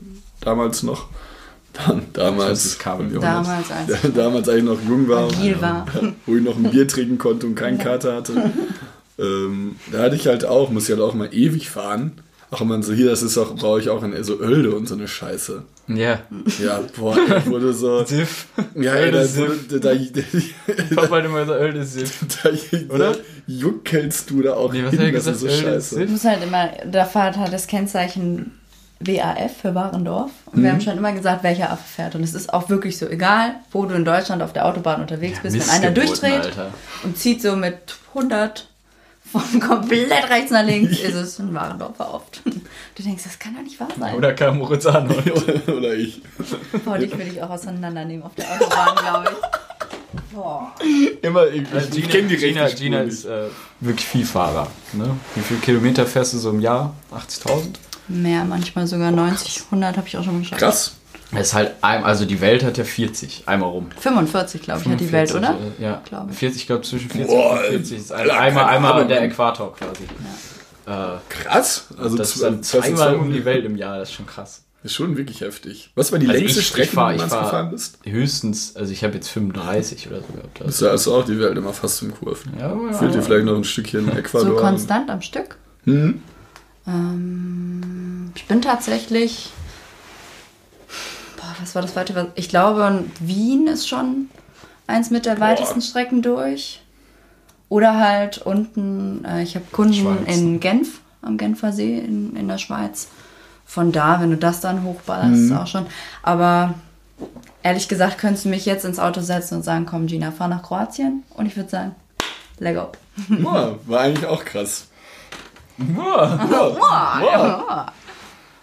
damals 0.41 0.83
noch, 0.83 1.09
damals, 2.13 2.63
Das 2.65 2.79
Kabel. 2.79 3.09
Damals 3.19 3.71
als 3.71 4.03
Ja, 4.03 4.09
damals, 4.15 4.49
als 4.49 4.59
ich 4.59 4.65
noch 4.65 4.79
jung 4.89 5.09
war, 5.09 5.25
agil 5.29 5.61
war. 5.61 5.87
wo 6.27 6.37
ich 6.37 6.43
noch 6.43 6.57
ein 6.57 6.65
Bier 6.71 6.87
trinken 6.89 7.19
konnte 7.19 7.47
und 7.47 7.55
keinen 7.55 7.79
Kater 7.79 8.17
hatte. 8.17 8.51
ähm, 9.19 9.77
da 9.93 10.03
hatte 10.03 10.17
ich 10.17 10.27
halt 10.27 10.45
auch, 10.45 10.71
muss 10.71 10.85
ich 10.85 10.91
halt 10.91 11.01
auch 11.01 11.15
mal 11.15 11.29
ewig 11.33 11.71
fahren. 11.71 12.13
Ach 12.51 12.61
man, 12.61 12.83
so 12.85 12.93
hier, 12.93 13.07
das 13.11 13.23
ist 13.23 13.37
auch, 13.39 13.57
brauche 13.57 13.81
ich 13.81 13.89
auch 13.91 14.05
in 14.05 14.23
so 14.23 14.39
Ölde 14.39 14.71
und 14.75 14.87
so 14.87 14.95
eine 14.95 15.09
Scheiße. 15.09 15.65
Ja. 15.89 16.21
Ja, 16.63 16.81
boah, 16.97 17.17
ich 17.39 17.47
wurde 17.47 17.73
so. 17.73 18.05
Siff. 18.07 18.47
Ja, 18.77 18.95
Ölde 18.95 19.19
da, 19.19 19.25
Siff. 19.25 19.69
da, 19.69 19.79
da, 19.79 19.95
da, 19.95 20.95
Papa 20.95 21.17
hat 21.17 21.25
immer 21.25 21.45
so 21.45 21.55
Ölde 21.55 21.85
Siff. 21.85 22.21
da, 22.43 22.51
Oder? 22.95 23.13
da 23.15 23.19
juckelst 23.49 24.31
du 24.31 24.43
da 24.43 24.55
auch 24.55 24.73
Nee, 24.73 24.85
was 24.85 24.91
hin, 24.91 25.01
hat 25.01 25.07
er 25.07 25.13
das 25.13 25.25
gesagt? 25.25 25.37
ist 25.37 25.41
so 25.41 25.47
Ölde 25.49 25.63
scheiße. 25.75 25.95
Siff? 25.97 26.07
Du 26.07 26.13
musst 26.13 26.25
halt 26.25 26.43
immer, 26.45 26.69
der 26.85 27.07
Fahrt 27.07 27.37
hat 27.37 27.53
das 27.53 27.67
Kennzeichen 27.67 28.53
WAF 29.01 29.57
für 29.61 29.75
Warendorf. 29.75 30.31
Und 30.47 30.59
Mhm. 30.59 30.63
wir 30.65 30.73
haben 30.73 30.81
schon 30.81 30.97
immer 30.97 31.13
gesagt, 31.13 31.43
welcher 31.43 31.71
Affe 31.71 31.85
fährt. 31.87 32.15
Und 32.15 32.23
es 32.23 32.35
ist 32.35 32.53
auch 32.53 32.69
wirklich 32.69 32.97
so, 32.99 33.07
egal, 33.09 33.57
wo 33.73 33.85
du 33.85 33.95
in 33.95 34.05
Deutschland 34.05 34.43
auf 34.43 34.53
der 34.53 34.65
Autobahn 34.67 35.01
unterwegs 35.03 35.39
bist, 35.43 35.57
wenn 35.57 35.69
einer 35.71 35.91
durchdreht 35.91 36.33
Alter. 36.47 36.71
und 37.05 37.19
zieht 37.19 37.43
so 37.43 37.57
mit 37.57 37.77
100 38.15 38.69
von 39.31 39.61
komplett 39.61 40.31
rechts 40.31 40.51
nach 40.51 40.65
links, 40.65 40.99
ist 41.01 41.15
es 41.15 41.39
ein 41.39 41.53
Warendorfer 41.55 42.15
oft. 42.15 42.41
Du 42.97 43.03
denkst, 43.03 43.25
das 43.25 43.39
kann 43.39 43.55
doch 43.55 43.61
nicht 43.63 43.79
wahr 43.79 43.89
sein. 44.01 44.15
Oder 44.15 44.33
kam 44.33 44.57
Moritz 44.57 44.87
Arnold. 44.87 45.31
Oder 45.69 45.93
ich. 45.93 46.23
Boah, 46.83 46.97
dich 46.97 47.13
will 47.19 47.29
ich 47.31 47.43
auch 47.43 47.51
auseinandernehmen 47.51 48.23
auf 48.25 48.35
der 48.35 48.51
Autobahn, 48.53 48.97
glaube 48.97 49.27
ich. 49.33 50.35
Boah. 50.35 50.73
Immer, 51.21 51.47
ich, 51.49 51.71
Also 51.75 51.99
ich 51.99 52.09
kenne 52.09 52.29
die 52.29 52.39
Gina, 52.39 52.67
Gina 52.71 53.01
ist 53.03 53.27
äh, 53.27 53.49
wirklich 53.81 54.07
Vielfahrer. 54.07 54.69
Ne? 54.95 55.15
Wie 55.35 55.43
viele 55.43 55.61
Kilometer 55.61 56.07
fährst 56.07 56.33
du 56.33 56.39
so 56.39 56.49
im 56.49 56.61
Jahr? 56.61 56.95
80.000? 57.15 57.75
Mehr, 58.09 58.45
manchmal 58.45 58.87
sogar 58.87 59.11
90, 59.11 59.65
100 59.67 59.97
habe 59.97 60.07
ich 60.09 60.17
auch 60.17 60.25
schon 60.25 60.39
geschafft. 60.41 60.61
Krass. 60.61 60.93
Es 61.33 61.49
ist 61.49 61.55
halt, 61.55 61.73
ein, 61.83 62.05
also 62.05 62.25
die 62.25 62.41
Welt 62.41 62.63
hat 62.63 62.79
ja 62.79 62.85
40, 62.85 63.43
einmal 63.47 63.69
rum. 63.71 63.89
45, 63.99 64.63
glaube 64.63 64.83
ich, 64.85 64.89
hat 64.89 65.01
die 65.01 65.11
Welt, 65.11 65.31
45, 65.31 65.37
oder? 65.37 65.73
äh, 65.79 65.83
Ja, 65.83 66.03
Glaube 66.09 66.31
ich. 66.33 66.39
40, 66.39 66.61
ich 66.63 66.67
glaube 66.69 66.83
zwischen 66.83 67.11
40 67.11 67.27
Boah, 67.35 67.53
und 67.55 67.59
40 67.67 67.99
ist 67.99 68.13
ein, 68.13 68.31
einmal, 68.31 68.65
einmal 68.67 69.07
der 69.09 69.23
Äquator 69.23 69.75
quasi. 69.75 70.05
Äh, 70.87 71.19
Krass. 71.29 71.87
Also 71.99 72.17
das 72.17 72.37
ist 72.37 72.43
dann 72.45 72.61
ist 72.61 72.71
zweimal 72.71 73.17
um 73.17 73.33
die 73.33 73.45
Welt 73.45 73.65
im 73.65 73.77
Jahr, 73.77 73.99
das 73.99 74.11
ist 74.11 74.15
schon 74.15 74.27
krass. 74.27 74.63
Ist 74.85 74.95
schon 74.95 75.17
wirklich 75.17 75.41
heftig. 75.41 75.91
Was 75.97 76.13
war 76.13 76.21
die 76.21 76.29
Also 76.29 76.39
längste 76.39 76.61
ich- 76.61 76.67
Strecke, 76.69 76.97
die 76.97 77.15
ich 77.17 77.23
du 77.23 77.29
fahr- 77.29 77.43
gefahren 77.45 77.71
bist? 77.71 77.99
Höchstens, 78.05 78.77
also 78.77 78.93
ich 78.93 79.03
habe 79.03 79.15
jetzt 79.15 79.29
35 79.31 80.07
oder 80.07 80.19
so 80.21 80.27
gehabt. 80.33 80.65
Bist 80.65 80.81
du 80.81 80.89
also 80.89 81.17
auch 81.17 81.25
die 81.25 81.41
Welt 81.41 81.59
immer 81.59 81.73
fast 81.73 82.03
im 82.03 82.15
Kurven. 82.15 82.53
ja, 82.57 82.69
ja, 82.73 82.93
Fehlt 82.93 83.15
dir 83.15 83.23
vielleicht 83.23 83.47
noch 83.47 83.57
ein 83.57 83.65
Stückchen 83.65 84.09
Ecuador. 84.17 84.51
So 84.51 84.57
konstant 84.57 85.11
am 85.11 85.21
Stück? 85.23 85.57
Hm? 85.87 86.23
Ähm, 86.87 88.33
ich 88.35 88.47
bin 88.47 88.63
tatsächlich. 88.63 89.51
Boah, 91.37 91.55
was 91.61 91.75
war 91.75 91.83
das 91.83 91.97
weite? 91.97 92.33
Ich 92.35 92.49
glaube, 92.49 93.05
Wien 93.21 93.67
ist 93.67 93.89
schon 93.89 94.29
eins 94.87 95.11
mit 95.11 95.27
der 95.27 95.41
weitesten 95.41 95.83
Strecken 95.83 96.23
durch. 96.23 96.83
Oder 97.69 97.99
halt 97.99 98.39
unten, 98.39 99.25
äh, 99.25 99.43
ich 99.43 99.57
habe 99.57 99.65
Kunden 99.73 99.95
Schweiz. 99.95 100.37
in 100.37 100.61
Genf, 100.61 101.01
am 101.23 101.37
Genfer 101.37 101.73
See 101.73 101.99
in, 101.99 102.37
in 102.37 102.47
der 102.47 102.59
Schweiz. 102.59 103.09
Von 103.65 103.91
da, 103.91 104.21
wenn 104.21 104.31
du 104.31 104.37
das 104.37 104.61
dann 104.61 104.85
hochballerst, 104.85 105.43
ist 105.43 105.53
auch 105.53 105.67
schon. 105.67 105.87
Aber 106.23 106.75
ehrlich 107.65 107.89
gesagt, 107.89 108.19
könntest 108.19 108.45
du 108.45 108.49
mich 108.51 108.65
jetzt 108.65 108.85
ins 108.85 109.01
Auto 109.01 109.21
setzen 109.21 109.57
und 109.57 109.63
sagen, 109.65 109.87
komm 109.87 110.07
Gina, 110.07 110.31
fahr 110.31 110.47
nach 110.47 110.63
Kroatien. 110.63 111.25
Und 111.35 111.47
ich 111.47 111.57
würde 111.57 111.69
sagen, 111.69 111.97
let 112.61 112.77
go. 112.77 112.93
Ja, 113.43 113.75
war 113.87 114.01
eigentlich 114.03 114.27
auch 114.27 114.45
krass. 114.45 114.87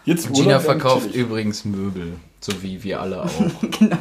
Jetzt 0.05 0.27
Gina 0.27 0.37
Urlaub 0.37 0.47
wäre 0.49 0.59
verkauft 0.59 1.11
chillig. 1.11 1.15
übrigens 1.15 1.63
Möbel, 1.65 2.13
so 2.41 2.61
wie 2.61 2.83
wir 2.83 2.99
alle 3.01 3.23
auch. 3.23 3.29
genau. 3.79 3.97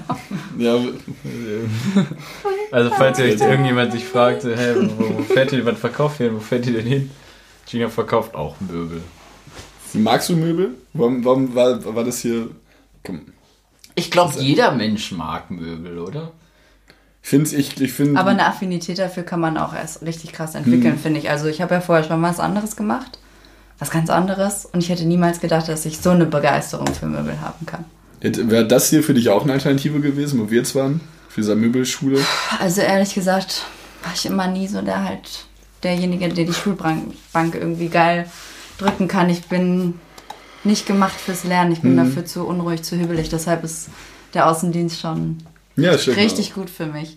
Ja, 0.59 0.77
Also 2.72 2.90
falls 2.90 3.18
ihr 3.18 3.27
euch 3.27 3.40
irgendjemand 3.40 3.92
sich 3.92 4.05
fragt, 4.05 4.44
hä, 4.44 4.75
wo, 4.96 5.18
wo 5.18 5.22
fährt 5.22 5.53
ihr, 5.53 5.64
was 5.64 5.79
verkauft 5.79 6.20
ihr, 6.20 6.27
denn? 6.29 6.37
wo 6.37 6.40
fährt 6.40 6.66
ihr 6.66 6.72
denn 6.72 6.87
hin? 6.87 7.11
Gina 7.66 7.88
verkauft 7.88 8.35
auch 8.35 8.57
Möbel. 8.61 9.03
magst 9.94 10.29
du 10.31 10.37
Möbel? 10.37 10.75
Warum, 10.94 11.25
warum 11.25 11.55
war, 11.55 11.94
war 11.94 12.05
das 12.05 12.20
hier... 12.20 12.48
Komm. 13.05 13.20
Ich 13.94 14.11
glaube, 14.11 14.35
jeder 14.38 14.72
Mensch 14.72 15.12
mag 15.12 15.51
Möbel, 15.51 15.98
oder? 15.98 16.33
Ich 17.22 17.28
finde, 17.28 17.54
ich, 17.54 17.80
ich 17.80 17.92
find, 17.92 18.16
Aber 18.16 18.30
eine 18.30 18.46
Affinität 18.46 18.98
dafür 18.98 19.22
kann 19.22 19.40
man 19.40 19.56
auch 19.56 19.74
erst 19.74 20.02
richtig 20.02 20.32
krass 20.32 20.54
entwickeln, 20.54 20.98
finde 20.98 21.20
ich. 21.20 21.30
Also 21.30 21.46
ich 21.46 21.62
habe 21.62 21.74
ja 21.74 21.80
vorher 21.80 22.04
schon 22.04 22.20
was 22.20 22.40
anderes 22.40 22.76
gemacht, 22.76 23.18
was 23.78 23.90
ganz 23.90 24.11
anderes. 24.11 24.66
Und 24.66 24.80
ich 24.82 24.88
hätte 24.88 25.04
niemals 25.04 25.40
gedacht, 25.40 25.68
dass 25.68 25.87
ich 25.87 25.98
so 25.98 26.11
eine 26.11 26.26
Begeisterung 26.26 26.88
für 26.88 27.06
Möbel 27.06 27.40
haben 27.40 27.64
kann. 27.64 27.85
Wäre 28.20 28.66
das 28.66 28.90
hier 28.90 29.02
für 29.02 29.14
dich 29.14 29.28
auch 29.30 29.44
eine 29.44 29.52
Alternative 29.52 30.00
gewesen, 30.00 30.40
wo 30.40 30.50
wir 30.50 30.58
jetzt 30.58 30.74
waren? 30.74 31.00
Für 31.28 31.40
diese 31.40 31.54
Möbelschule? 31.54 32.20
Also 32.61 32.80
ehrlich 32.82 33.14
gesagt 33.14 33.64
war 34.02 34.12
ich 34.14 34.26
immer 34.26 34.48
nie 34.48 34.68
so 34.68 34.82
der 34.82 35.04
halt 35.04 35.46
derjenige, 35.82 36.28
der 36.28 36.44
die 36.44 36.52
Schulbank 36.52 37.14
Bank 37.32 37.54
irgendwie 37.54 37.88
geil 37.88 38.26
drücken 38.78 39.08
kann. 39.08 39.30
Ich 39.30 39.46
bin 39.46 39.94
nicht 40.64 40.87
gemacht 40.87 41.18
fürs 41.18 41.44
Lernen. 41.44 41.72
Ich 41.72 41.80
bin 41.80 41.96
dafür 41.96 42.24
zu 42.24 42.44
unruhig, 42.46 42.82
zu 42.82 42.96
hübelig. 42.96 43.28
Deshalb 43.28 43.64
ist 43.64 43.88
der 44.35 44.48
Außendienst 44.48 45.00
schon 45.00 45.38
Ja, 45.76 45.96
stimmt. 45.98 46.18
richtig 46.18 46.54
gut 46.54 46.70
für 46.70 46.87
mich. 46.87 47.16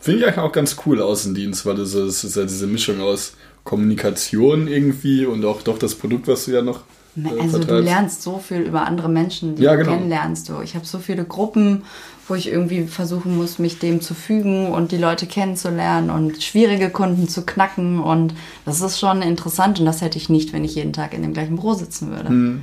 Finde 0.00 0.20
ich 0.20 0.26
eigentlich 0.26 0.38
auch 0.38 0.52
ganz 0.52 0.76
cool, 0.86 1.02
Außendienst, 1.02 1.66
weil 1.66 1.76
das 1.76 1.94
ist, 1.94 2.22
das 2.22 2.24
ist 2.24 2.36
ja 2.36 2.42
diese 2.44 2.66
Mischung 2.66 3.00
aus 3.00 3.34
Kommunikation 3.64 4.68
irgendwie 4.68 5.26
und 5.26 5.44
auch 5.44 5.62
doch 5.62 5.78
das 5.78 5.94
Produkt, 5.94 6.28
was 6.28 6.44
du 6.46 6.52
ja 6.52 6.62
noch 6.62 6.82
äh, 7.16 7.40
Also 7.40 7.58
du 7.58 7.80
lernst 7.80 8.22
so 8.22 8.38
viel 8.38 8.60
über 8.60 8.86
andere 8.86 9.08
Menschen, 9.08 9.56
die 9.56 9.62
Ja, 9.64 9.72
du 9.72 9.78
genau. 9.78 9.92
kennenlernst. 9.92 10.48
Du. 10.48 10.60
Ich 10.62 10.74
habe 10.76 10.86
so 10.86 10.98
viele 11.00 11.24
Gruppen, 11.24 11.82
wo 12.28 12.34
ich 12.34 12.48
irgendwie 12.48 12.86
versuchen 12.86 13.36
muss, 13.36 13.58
mich 13.58 13.78
dem 13.80 14.00
zu 14.00 14.14
fügen 14.14 14.68
und 14.68 14.92
die 14.92 14.98
Leute 14.98 15.26
kennenzulernen 15.26 16.10
und 16.10 16.42
schwierige 16.42 16.90
Kunden 16.90 17.28
zu 17.28 17.42
knacken. 17.44 17.98
Und 17.98 18.34
das 18.64 18.80
ist 18.80 18.98
schon 19.00 19.20
interessant 19.22 19.80
und 19.80 19.86
das 19.86 20.00
hätte 20.00 20.16
ich 20.16 20.28
nicht, 20.28 20.52
wenn 20.52 20.64
ich 20.64 20.76
jeden 20.76 20.92
Tag 20.92 21.12
in 21.12 21.22
dem 21.22 21.32
gleichen 21.32 21.56
Büro 21.56 21.74
sitzen 21.74 22.10
würde. 22.10 22.62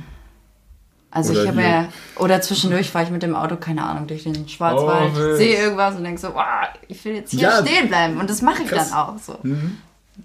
Also. 1.16 1.32
Oder 1.32 1.42
ich 1.42 1.48
habe 1.48 1.62
ja, 1.62 1.88
oder 2.16 2.40
zwischendurch 2.40 2.90
fahre 2.90 3.04
ich 3.06 3.10
mit 3.10 3.22
dem 3.22 3.34
Auto, 3.34 3.56
keine 3.56 3.82
Ahnung, 3.84 4.06
durch 4.06 4.22
den 4.24 4.48
Schwarzwald, 4.48 5.12
Oh, 5.16 5.34
sehe 5.36 5.56
irgendwas 5.58 5.96
und 5.96 6.04
denke 6.04 6.20
so, 6.20 6.28
wow, 6.34 6.44
ich 6.88 7.04
will 7.04 7.14
jetzt 7.16 7.30
hier 7.32 7.40
Ja. 7.42 7.62
stehen 7.66 7.88
bleiben. 7.88 8.18
Und 8.20 8.30
das 8.30 8.42
mache 8.42 8.62
ich 8.62 8.68
Krass. 8.68 8.88
Mhm. 8.88 8.94
dann 8.94 8.98
auch 9.00 9.18
so. 9.18 9.38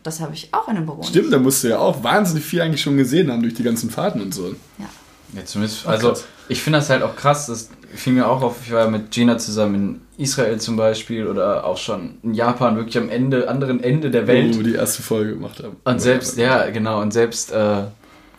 Das 0.04 0.20
habe 0.22 0.34
ich 0.34 0.50
auch 0.54 0.68
in 0.70 0.78
einem 0.78 0.86
Büro. 0.86 1.04
Stimmt, 1.04 1.34
da 1.34 1.40
musst 1.40 1.64
du 1.64 1.70
ja 1.70 1.80
auch 1.80 2.04
wahnsinnig 2.04 2.46
viel 2.46 2.62
eigentlich 2.62 2.82
schon 2.82 2.96
gesehen 2.98 3.32
haben 3.32 3.42
durch 3.42 3.54
die 3.56 3.64
ganzen 3.64 3.90
Fahrten 3.90 4.22
und 4.22 4.34
so. 4.34 4.50
Ja. 4.78 4.86
Ja, 5.34 5.46
zumindest, 5.46 5.88
also 5.88 6.14
ich 6.50 6.62
finde 6.62 6.80
das 6.80 6.90
halt 6.90 7.04
auch 7.04 7.16
krass, 7.16 7.48
das 7.48 7.70
fiel 7.96 8.12
mir 8.12 8.28
auch 8.28 8.42
auf, 8.42 8.56
ich 8.66 8.72
war 8.74 8.90
mit 8.90 9.12
Gina 9.12 9.38
zusammen 9.38 9.76
in 10.18 10.24
Israel 10.26 10.60
zum 10.60 10.76
Beispiel 10.76 11.26
oder 11.26 11.66
auch 11.66 11.78
schon 11.78 12.18
in 12.22 12.34
Japan, 12.34 12.76
wirklich 12.76 12.98
am 12.98 13.10
Ende, 13.10 13.48
anderen 13.50 13.82
Ende 13.82 14.12
der 14.12 14.28
Welt. 14.28 14.54
Wo 14.56 14.60
wir 14.60 14.66
die 14.66 14.76
erste 14.76 15.02
Folge 15.04 15.34
gemacht 15.36 15.64
haben. 15.64 15.78
Und 15.86 16.02
selbst, 16.02 16.38
ja, 16.38 16.70
genau, 16.70 17.02
und 17.02 17.12
selbst, 17.14 17.52
äh, 17.54 17.84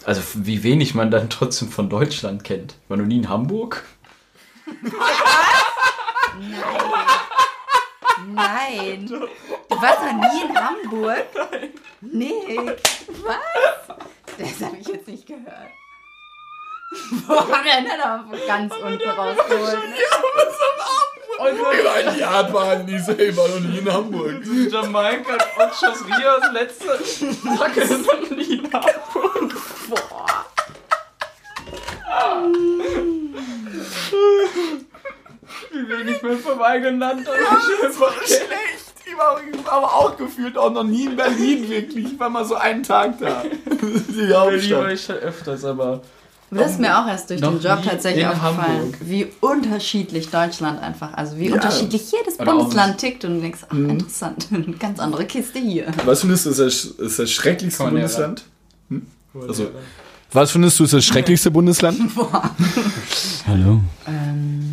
also 0.05 0.23
wie 0.35 0.63
wenig 0.63 0.95
man 0.95 1.11
dann 1.11 1.31
trotzdem 1.31 1.69
von 1.69 1.89
Deutschland 1.89 2.45
kennt. 2.45 2.75
War 2.89 2.97
noch 2.97 3.07
nie 3.07 3.19
in 3.19 3.29
Hamburg? 3.29 3.85
Nein. 8.35 9.07
Du 9.07 9.83
warst 9.83 10.03
noch 10.03 10.13
nie 10.13 10.43
in 10.49 10.57
Hamburg? 10.57 11.27
Nee. 12.01 12.59
Was? 13.25 13.97
Das 14.39 14.67
habe 14.67 14.77
ich 14.79 14.89
jetzt 14.89 15.09
nicht 15.09 15.27
gehört. 15.27 15.71
Boah, 17.27 17.47
der 17.65 17.77
hat 17.77 17.99
er 17.99 18.07
aber 18.07 18.37
ganz 18.47 18.75
unten 18.75 19.09
rausgeholt. 19.09 19.79
Ich 21.35 21.85
war 21.85 22.01
in 22.01 22.19
Japan, 22.19 22.87
die 22.87 22.99
selber 22.99 23.49
noch 23.49 23.61
nie 23.61 23.79
in 23.79 23.93
Hamburg. 23.93 24.43
Jamaika 24.71 25.39
Ochos 25.57 26.05
Rios 26.07 26.53
letzte 26.53 26.87
Tag 27.57 27.77
ist 27.77 28.07
noch 28.07 28.31
nie 28.31 28.59
in 28.59 28.73
Hamburg. 28.73 29.55
Boah. 29.89 30.47
Wie 35.71 35.89
wenig 35.89 36.23
man 36.23 36.39
vom 36.39 36.63
eigenen 36.63 36.99
Land 37.01 37.29
und 37.29 37.35
einfach 37.35 38.13
Schlecht. 38.25 38.93
Ich 39.05 39.17
war 39.19 39.41
aber 39.67 39.95
auch 39.95 40.17
gefühlt 40.17 40.57
auch 40.57 40.71
noch 40.71 40.85
nie 40.85 41.07
in 41.07 41.17
Berlin, 41.17 41.69
wirklich. 41.69 42.13
Ich 42.13 42.21
war 42.21 42.31
mal 42.31 42.45
so 42.45 42.55
einen 42.55 42.83
Tag 42.83 43.19
da. 43.19 43.43
Die 43.43 44.27
Berlin 44.27 44.77
war 44.77 44.91
ich 44.93 45.05
schon 45.05 45.17
öfters, 45.17 45.65
aber 45.65 46.03
Das 46.55 46.73
ist 46.73 46.81
mir 46.81 46.99
auch 46.99 47.07
erst 47.07 47.31
durch 47.31 47.41
den 47.41 47.61
Job 47.61 47.83
tatsächlich 47.83 48.27
aufgefallen, 48.27 48.59
Hamburg. 48.83 48.97
wie 49.01 49.27
unterschiedlich 49.41 50.29
Deutschland 50.29 50.83
einfach, 50.83 51.15
also 51.15 51.39
wie 51.39 51.49
Ja. 51.49 51.55
unterschiedlich 51.55 52.13
jedes 52.13 52.39
Oder 52.39 52.53
Bundesland 52.53 52.99
tickt 52.99 53.25
und 53.25 53.37
du 53.37 53.41
denkst, 53.41 53.61
ach 53.69 53.75
interessant, 53.75 54.49
ganz 54.79 54.99
andere 54.99 55.25
Kiste 55.25 55.59
hier. 55.59 55.87
Was 56.05 56.21
findest 56.21 56.45
du 56.47 56.51
ist 56.51 56.59
das, 56.59 56.85
ist 56.85 57.19
das 57.19 57.31
schrecklichste 57.31 57.85
ja 57.85 57.91
Bundesland? 57.91 58.45
Hm? 58.91 59.07
Also, 59.49 59.71
was 60.31 60.51
findest 60.51 60.79
du 60.79 60.85
ist 60.85 60.93
das 60.93 61.05
schrecklichste 61.05 61.51
Bundesland? 61.51 61.99
Hallo. 63.47 63.81
Ähm, 64.07 64.72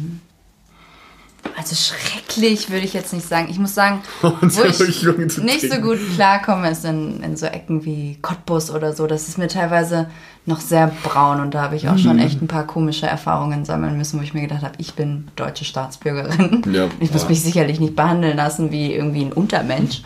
also 1.60 1.76
schrecklich 1.76 2.70
würde 2.72 2.86
ich 2.86 2.94
jetzt 2.94 3.12
nicht 3.14 3.28
sagen. 3.28 3.48
Ich 3.52 3.60
muss 3.60 3.76
sagen, 3.76 4.02
wo 4.22 4.32
ich 4.64 5.38
nicht 5.38 5.72
so 5.72 5.78
gut 5.82 6.00
klarkomme, 6.16 6.72
ist 6.72 6.86
in, 6.86 7.22
in 7.22 7.36
so 7.36 7.46
Ecken 7.48 7.84
wie 7.86 8.18
Cottbus 8.22 8.72
oder 8.72 8.94
so. 8.94 9.06
Das 9.08 9.28
ist 9.28 9.38
mir 9.38 9.50
teilweise 9.50 10.10
noch 10.46 10.62
sehr 10.62 10.92
braun 11.04 11.42
und 11.42 11.54
da 11.54 11.62
habe 11.64 11.76
ich 11.76 11.88
auch 11.90 11.94
Mhm. 11.96 11.98
schon 12.00 12.20
echt 12.20 12.42
ein 12.42 12.48
paar 12.48 12.66
komische 12.66 13.06
Erfahrungen 13.08 13.66
sammeln 13.66 13.98
müssen, 13.98 14.18
wo 14.20 14.24
ich 14.24 14.34
mir 14.34 14.42
gedacht 14.42 14.62
habe, 14.64 14.74
ich 14.78 14.94
bin 14.94 15.28
deutsche 15.36 15.66
Staatsbürgerin. 15.66 16.64
Ja. 16.74 16.88
Ich 17.02 17.12
muss 17.12 17.24
Ja. 17.24 17.30
mich 17.30 17.44
sicherlich 17.44 17.80
nicht 17.80 17.96
behandeln 17.96 18.38
lassen 18.38 18.72
wie 18.72 18.94
irgendwie 18.94 19.26
ein 19.26 19.34
Untermensch. 19.34 20.02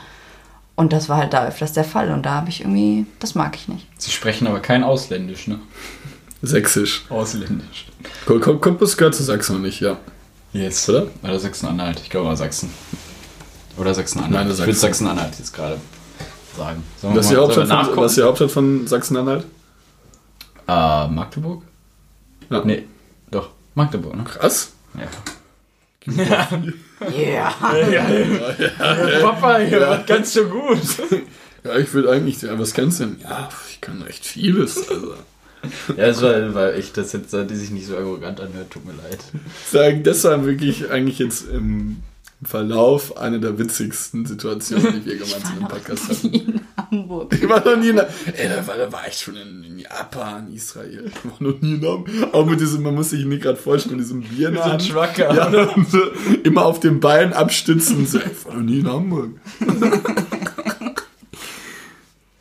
Und 0.75 0.91
das 0.91 1.07
war 1.07 1.17
halt 1.17 1.33
da 1.33 1.45
öfters 1.45 1.71
der 1.73 1.83
Fall 1.83 2.09
und 2.11 2.25
da 2.25 2.31
habe 2.31 2.49
ich 2.49 2.61
irgendwie, 2.61 3.05
das 3.19 3.35
mag 3.35 3.55
ich 3.55 3.67
nicht. 3.67 3.85
Sie 3.99 4.09
sprechen 4.09 4.47
aber 4.47 4.59
kein 4.59 4.83
Ausländisch, 4.83 5.47
ne? 5.47 5.59
Sächsisch. 6.41 7.05
Ausländisch. 7.09 7.85
Cottbus 8.25 8.97
gehört 8.97 9.13
zu 9.15 9.21
Sachsen 9.23 9.55
noch 9.57 9.61
nicht, 9.61 9.79
ja. 9.81 9.97
Yes. 10.53 10.87
Oder? 10.89 11.07
Oder 11.23 11.39
Sachsen-Anhalt. 11.39 11.99
Ich 12.01 12.09
glaube, 12.09 12.35
Sachsen. 12.37 12.69
Oder 13.77 13.93
Sachsen-Anhalt. 13.93 14.51
Ich 14.51 14.57
würde 14.59 14.73
Sachsen. 14.73 14.79
Sachsen-Anhalt 15.05 15.39
jetzt 15.39 15.53
gerade 15.53 15.79
sagen. 16.57 16.83
Sollen 17.01 17.15
Was 17.15 17.25
ist 17.25 17.29
die 17.31 17.35
mal- 17.35 17.41
Hauptstadt 17.43 17.67
von, 17.67 17.77
nachgucken? 17.77 18.01
was 18.01 18.11
ist 18.11 18.17
die 18.17 18.23
Hauptstadt 18.23 18.51
von 18.51 18.87
Sachsen-Anhalt? 18.87 19.45
Äh, 20.67 21.07
Magdeburg? 21.07 21.63
Ja. 22.49 22.63
Nee, 22.63 22.83
doch. 23.31 23.49
Magdeburg, 23.75 24.15
ne? 24.15 24.23
Krass. 24.23 24.73
Ja. 24.95 25.07
Yeah. 27.11 27.49
Papa, 29.21 29.57
hier 29.57 29.79
wird 29.81 30.07
ganz 30.07 30.33
so 30.33 30.45
gut. 30.45 30.79
Ja, 31.65 31.77
ich 31.77 31.93
würde 31.93 32.11
eigentlich, 32.11 32.41
ja, 32.41 32.59
was 32.59 32.73
kannst 32.73 32.99
du 32.99 33.05
denn? 33.05 33.21
Ja, 33.23 33.47
ich 33.69 33.79
kann 33.79 34.01
recht 34.01 34.25
vieles. 34.25 34.89
Also. 34.89 35.13
Ja, 35.97 36.07
das 36.07 36.21
war, 36.21 36.53
weil 36.53 36.79
ich 36.79 36.91
das 36.91 37.13
jetzt, 37.13 37.33
die 37.33 37.55
sich 37.55 37.71
nicht 37.71 37.87
so 37.87 37.95
arrogant 37.95 38.39
anhört, 38.39 38.71
tut 38.71 38.85
mir 38.85 38.93
leid. 38.93 39.19
Sagen, 39.69 40.03
das 40.03 40.23
war 40.23 40.45
wirklich 40.45 40.89
eigentlich 40.91 41.19
jetzt 41.19 41.49
im 41.49 41.97
Verlauf 42.45 43.17
eine 43.17 43.39
der 43.39 43.57
witzigsten 43.57 44.25
Situationen, 44.25 45.01
die 45.01 45.05
wir 45.05 45.17
gemeinsam 45.17 45.59
im 45.59 45.67
Podcast 45.67 46.09
hatten. 46.09 46.33
In 46.33 46.61
Hamburg. 46.77 47.33
Ich 47.33 47.47
war 47.47 47.63
noch 47.63 47.77
nie 47.77 47.89
in, 47.89 47.97
ey, 47.97 48.49
da 48.49 48.67
war, 48.67 48.77
da 48.77 48.91
war 48.91 49.07
ich 49.07 49.17
schon 49.17 49.35
in, 49.35 49.63
in 49.63 49.79
Japan, 49.79 50.51
Israel. 50.53 51.05
Ich 51.07 51.25
war 51.25 51.51
noch 51.51 51.61
nie 51.61 51.75
in 51.75 51.85
Hamburg. 51.85 52.09
Auch 52.33 52.45
mit 52.45 52.59
diesem, 52.59 52.83
man 52.83 52.95
muss 52.95 53.11
sich 53.11 53.25
nicht 53.25 53.43
gerade 53.43 53.57
vorstellen, 53.57 53.95
mit 53.97 54.05
diesem 54.05 54.21
Bier 54.21 54.51
der 54.51 54.79
So. 54.79 54.87
Schwacker. 54.91 55.33
Ja, 55.33 55.69
und 55.75 55.87
immer 56.43 56.65
auf 56.65 56.79
dem 56.79 56.99
Bein 56.99 57.33
abstützen. 57.33 58.05
So, 58.05 58.19
ich 58.19 58.45
war 58.45 58.55
noch 58.55 58.63
nie 58.63 58.79
in 58.79 58.89
Hamburg. 58.89 59.31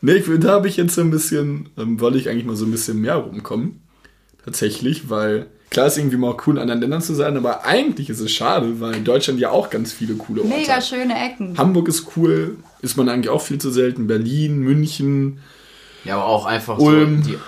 nee, 0.02 0.12
ich, 0.12 0.26
da 0.40 0.50
habe 0.50 0.68
ich 0.68 0.76
jetzt 0.76 0.94
so 0.94 1.00
ein 1.00 1.10
bisschen, 1.10 1.70
ähm, 1.78 1.98
wollte 2.00 2.18
ich 2.18 2.28
eigentlich 2.28 2.44
mal 2.44 2.56
so 2.56 2.66
ein 2.66 2.70
bisschen 2.70 3.00
mehr 3.00 3.16
rumkommen. 3.16 3.80
Tatsächlich, 4.44 5.08
weil 5.08 5.46
klar 5.70 5.86
ist 5.86 5.96
irgendwie 5.96 6.16
mal 6.16 6.32
auch 6.32 6.46
cool, 6.46 6.56
in 6.56 6.62
anderen 6.62 6.80
Ländern 6.80 7.00
zu 7.00 7.14
sein, 7.14 7.36
aber 7.36 7.64
eigentlich 7.64 8.10
ist 8.10 8.20
es 8.20 8.30
schade, 8.30 8.80
weil 8.80 9.00
Deutschland 9.00 9.40
ja 9.40 9.50
auch 9.50 9.70
ganz 9.70 9.92
viele 9.92 10.14
coole 10.14 10.42
Orte 10.42 10.54
Mega 10.54 10.74
hat. 10.74 10.84
schöne 10.84 11.14
Ecken. 11.14 11.56
Hamburg 11.56 11.88
ist 11.88 12.16
cool, 12.16 12.58
ist 12.82 12.96
man 12.96 13.08
eigentlich 13.08 13.30
auch 13.30 13.40
viel 13.40 13.58
zu 13.58 13.70
selten. 13.70 14.06
Berlin, 14.06 14.58
München. 14.58 15.38
Ja, 16.04 16.16
aber 16.16 16.26
auch 16.26 16.46
einfach 16.46 16.78
Ulm. 16.78 17.22
so 17.22 17.30
die, 17.30 17.38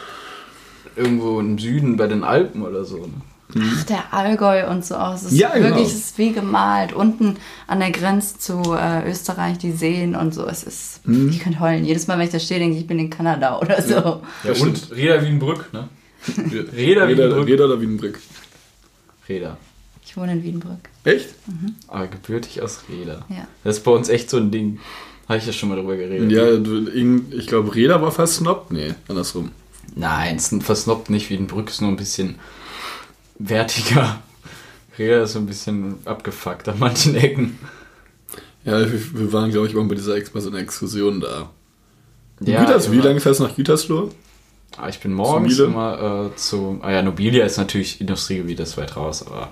irgendwo 0.97 1.41
im 1.41 1.59
Süden 1.59 1.97
bei 1.97 2.07
den 2.07 2.23
Alpen 2.23 2.63
oder 2.63 2.85
so. 2.85 2.99
Ne? 2.99 3.13
Ach, 3.61 3.85
der 3.85 4.13
Allgäu 4.13 4.69
und 4.69 4.85
so 4.85 4.95
aus. 4.97 5.23
Es 5.23 5.33
ist 5.33 5.39
Ja, 5.39 5.53
genau. 5.55 5.67
wirklich 5.69 5.89
es 5.89 5.95
ist 5.95 6.19
wie 6.19 6.33
gemalt. 6.33 6.93
Unten 6.93 7.37
an 7.67 7.81
der 7.81 7.91
Grenze 7.91 8.39
zu 8.39 8.63
äh, 8.75 9.09
Österreich, 9.11 9.59
die 9.59 9.73
Seen 9.73 10.15
und 10.17 10.35
so. 10.35 10.47
Es 10.47 10.63
ist, 10.65 11.07
Mhm. 11.07 11.29
ich 11.31 11.41
könnte 11.41 11.61
heulen. 11.61 11.85
Jedes 11.85 12.07
Mal, 12.07 12.19
wenn 12.19 12.27
ich 12.27 12.33
da 12.33 12.39
stehe, 12.39 12.59
denke 12.61 12.75
ich, 12.77 12.83
ich 12.83 12.87
bin 12.87 12.99
in 12.99 13.11
Kanada 13.11 13.59
oder 13.61 13.81
so. 13.83 13.95
Ja, 13.95 14.21
Das 14.45 14.61
und 14.61 14.91
Räder 14.95 15.25
Wienbrück, 15.25 15.73
ne? 15.73 15.89
Räder, 16.27 16.73
Räder, 16.73 17.07
Räder, 17.09 17.09
Wiedenbrück. 17.27 17.47
Räder 17.49 17.65
oder 17.67 17.81
Wiedenbrück? 17.81 18.19
Räder. 19.29 19.57
Ich 20.07 20.17
wohne 20.17 20.33
in 20.33 20.43
Wiedenbrück. 20.43 20.89
Echt? 21.05 21.31
Aber 21.89 22.07
gebürtig 22.07 22.61
aus 22.63 22.81
Räder. 22.89 23.25
Ja. 23.29 23.47
Das 23.65 23.79
ist 23.79 23.85
bei 23.85 23.91
uns 23.91 24.09
echt 24.09 24.31
so 24.31 24.37
ein 24.37 24.51
Ding. 24.51 24.79
Habe 25.29 25.39
ich 25.39 25.47
ja 25.47 25.53
schon 25.53 25.71
mal 25.71 25.77
drüber 25.77 25.97
geredet. 25.97 26.31
Ja, 26.31 26.47
ich 27.39 27.47
glaube, 27.47 27.75
Räder 27.75 28.01
war 28.03 28.13
fast 28.13 28.35
Snob. 28.35 28.67
Nee, 28.71 28.95
andersrum. 29.09 29.51
Nein, 29.97 30.37
es 30.37 30.53
ist 30.53 30.63
versnobbt 30.63 31.09
nicht. 31.09 31.31
Wiedenbrück 31.31 31.71
ist 31.71 31.81
nur 31.81 31.91
ein 31.91 31.97
bisschen 31.97 32.37
wertiger. 33.39 34.21
Räder 34.99 35.23
ist 35.25 35.33
so 35.33 35.41
ein 35.41 35.47
bisschen 35.47 35.97
abgefuckt 36.05 36.69
an 36.69 36.79
manchen 36.79 37.15
Ecken. 37.17 37.59
Ja, 38.65 38.81
wir, 38.81 39.15
wir 39.19 39.33
waren, 39.33 39.51
glaube 39.51 39.67
ich, 39.67 39.77
auch 39.77 39.85
bei 39.85 39.95
dieser 39.95 40.17
Ex 40.17 40.31
bei 40.31 40.41
so 40.41 40.49
einer 40.51 40.59
Exkursion 40.59 41.21
da. 41.21 41.51
Ja, 42.41 42.61
Güters, 42.65 42.91
wie 42.91 42.99
lange 43.01 43.21
fährst 43.21 43.41
du 43.41 43.45
nach 43.45 43.55
Gütersloh? 43.57 44.11
Ah, 44.77 44.89
Ich 44.89 44.99
bin 45.01 45.13
morgens 45.13 45.53
Miele? 45.53 45.65
immer 45.67 46.31
äh, 46.33 46.37
zu. 46.37 46.79
Ah 46.83 46.91
ja, 46.93 47.03
Nobilia 47.03 47.45
ist 47.45 47.59
natürlich 47.59 48.01
Industriegebiet, 48.01 48.59
das 48.59 48.71
ist 48.71 48.77
weit 48.77 48.97
raus, 48.97 49.25
aber 49.27 49.51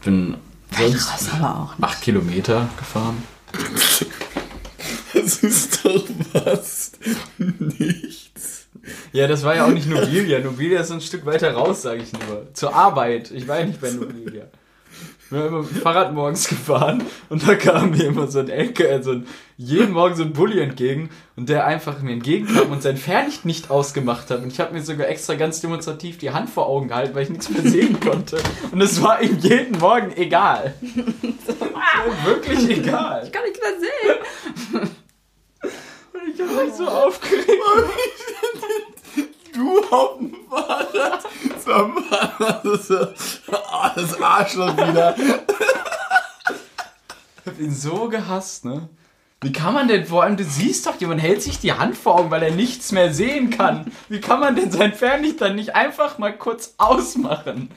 ich 0.00 0.04
bin 0.04 0.36
sonst 0.76 1.06
Krass, 1.08 1.28
aber 1.32 1.56
auch 1.60 1.78
nicht. 1.78 1.84
acht 1.88 2.02
Kilometer 2.02 2.68
gefahren. 2.78 3.22
Das 5.14 5.38
ist 5.42 5.82
doch 5.84 6.04
fast 6.32 6.98
nichts. 7.38 8.25
Ja, 9.12 9.26
das 9.26 9.44
war 9.44 9.56
ja 9.56 9.66
auch 9.66 9.70
nicht 9.70 9.88
Nobilia. 9.88 10.38
Nobilia 10.40 10.80
ist 10.80 10.90
ein 10.90 11.00
Stück 11.00 11.26
weiter 11.26 11.52
raus, 11.52 11.82
sage 11.82 12.02
ich 12.02 12.12
nur. 12.12 12.46
Zur 12.54 12.74
Arbeit. 12.74 13.30
Ich 13.30 13.48
war 13.48 13.58
ja 13.60 13.66
nicht 13.66 13.80
bei 13.80 13.90
Nobilia. 13.90 14.46
Wir 15.28 15.40
haben 15.40 15.48
immer 15.48 15.62
mit 15.62 15.70
dem 15.70 15.80
Fahrrad 15.82 16.14
morgens 16.14 16.46
gefahren 16.46 17.02
und 17.28 17.46
da 17.48 17.56
kam 17.56 17.90
mir 17.90 18.04
immer 18.04 18.28
so 18.28 18.38
ein 18.38 18.48
Enkel, 18.48 18.86
äh, 18.86 19.02
so 19.02 19.10
ein, 19.10 19.26
jeden 19.56 19.92
Morgen 19.92 20.14
so 20.14 20.22
ein 20.22 20.32
Bulli 20.32 20.60
entgegen 20.60 21.10
und 21.34 21.48
der 21.48 21.66
einfach 21.66 22.00
mir 22.00 22.12
entgegenkam 22.12 22.70
und 22.70 22.80
sein 22.82 22.96
Fernlicht 22.96 23.44
nicht 23.44 23.68
ausgemacht 23.68 24.30
hat. 24.30 24.42
Und 24.42 24.52
ich 24.52 24.60
habe 24.60 24.72
mir 24.72 24.82
sogar 24.82 25.08
extra 25.08 25.34
ganz 25.34 25.60
demonstrativ 25.60 26.18
die 26.18 26.30
Hand 26.30 26.48
vor 26.48 26.68
Augen 26.68 26.88
gehalten, 26.88 27.14
weil 27.16 27.24
ich 27.24 27.30
nichts 27.30 27.50
mehr 27.50 27.62
sehen 27.62 27.98
konnte. 27.98 28.38
Und 28.70 28.80
es 28.80 29.02
war 29.02 29.20
ihm 29.20 29.36
jeden 29.40 29.78
Morgen 29.80 30.12
egal. 30.16 30.74
War 31.72 32.24
wirklich 32.26 32.68
egal. 32.70 33.22
Ich 33.24 33.32
kann 33.32 33.42
nicht 33.42 33.60
mehr 33.60 34.80
sehen. 34.80 34.90
Ich 36.36 36.42
habe 36.42 36.64
mich 36.66 36.74
so 36.74 36.86
aufgeregt. 36.86 37.48
Du 39.54 39.82
auf 39.90 40.18
dem 40.18 40.36
Fahrrad 40.50 41.24
zum 41.64 42.04
Fahrrad. 42.04 42.62
Das, 42.62 42.90
ist, 42.90 43.42
oh, 43.48 43.88
das 43.94 44.20
Arschloch 44.20 44.76
wieder. 44.76 45.16
Ich 47.40 47.46
hab 47.46 47.58
ihn 47.58 47.74
so 47.74 48.10
gehasst, 48.10 48.66
ne? 48.66 48.90
Wie 49.40 49.52
kann 49.52 49.72
man 49.72 49.88
denn, 49.88 50.04
vor 50.04 50.24
allem, 50.24 50.36
du 50.36 50.44
siehst 50.44 50.86
doch, 50.86 51.00
jemand 51.00 51.22
hält 51.22 51.40
sich 51.40 51.58
die 51.58 51.72
Hand 51.72 51.96
vor 51.96 52.16
Augen, 52.16 52.30
weil 52.30 52.42
er 52.42 52.50
nichts 52.50 52.92
mehr 52.92 53.14
sehen 53.14 53.48
kann. 53.48 53.90
Wie 54.10 54.20
kann 54.20 54.40
man 54.40 54.56
denn 54.56 54.70
sein 54.70 54.92
Fernlicht 54.92 55.40
dann 55.40 55.54
nicht 55.54 55.74
einfach 55.74 56.18
mal 56.18 56.36
kurz 56.36 56.74
ausmachen? 56.76 57.70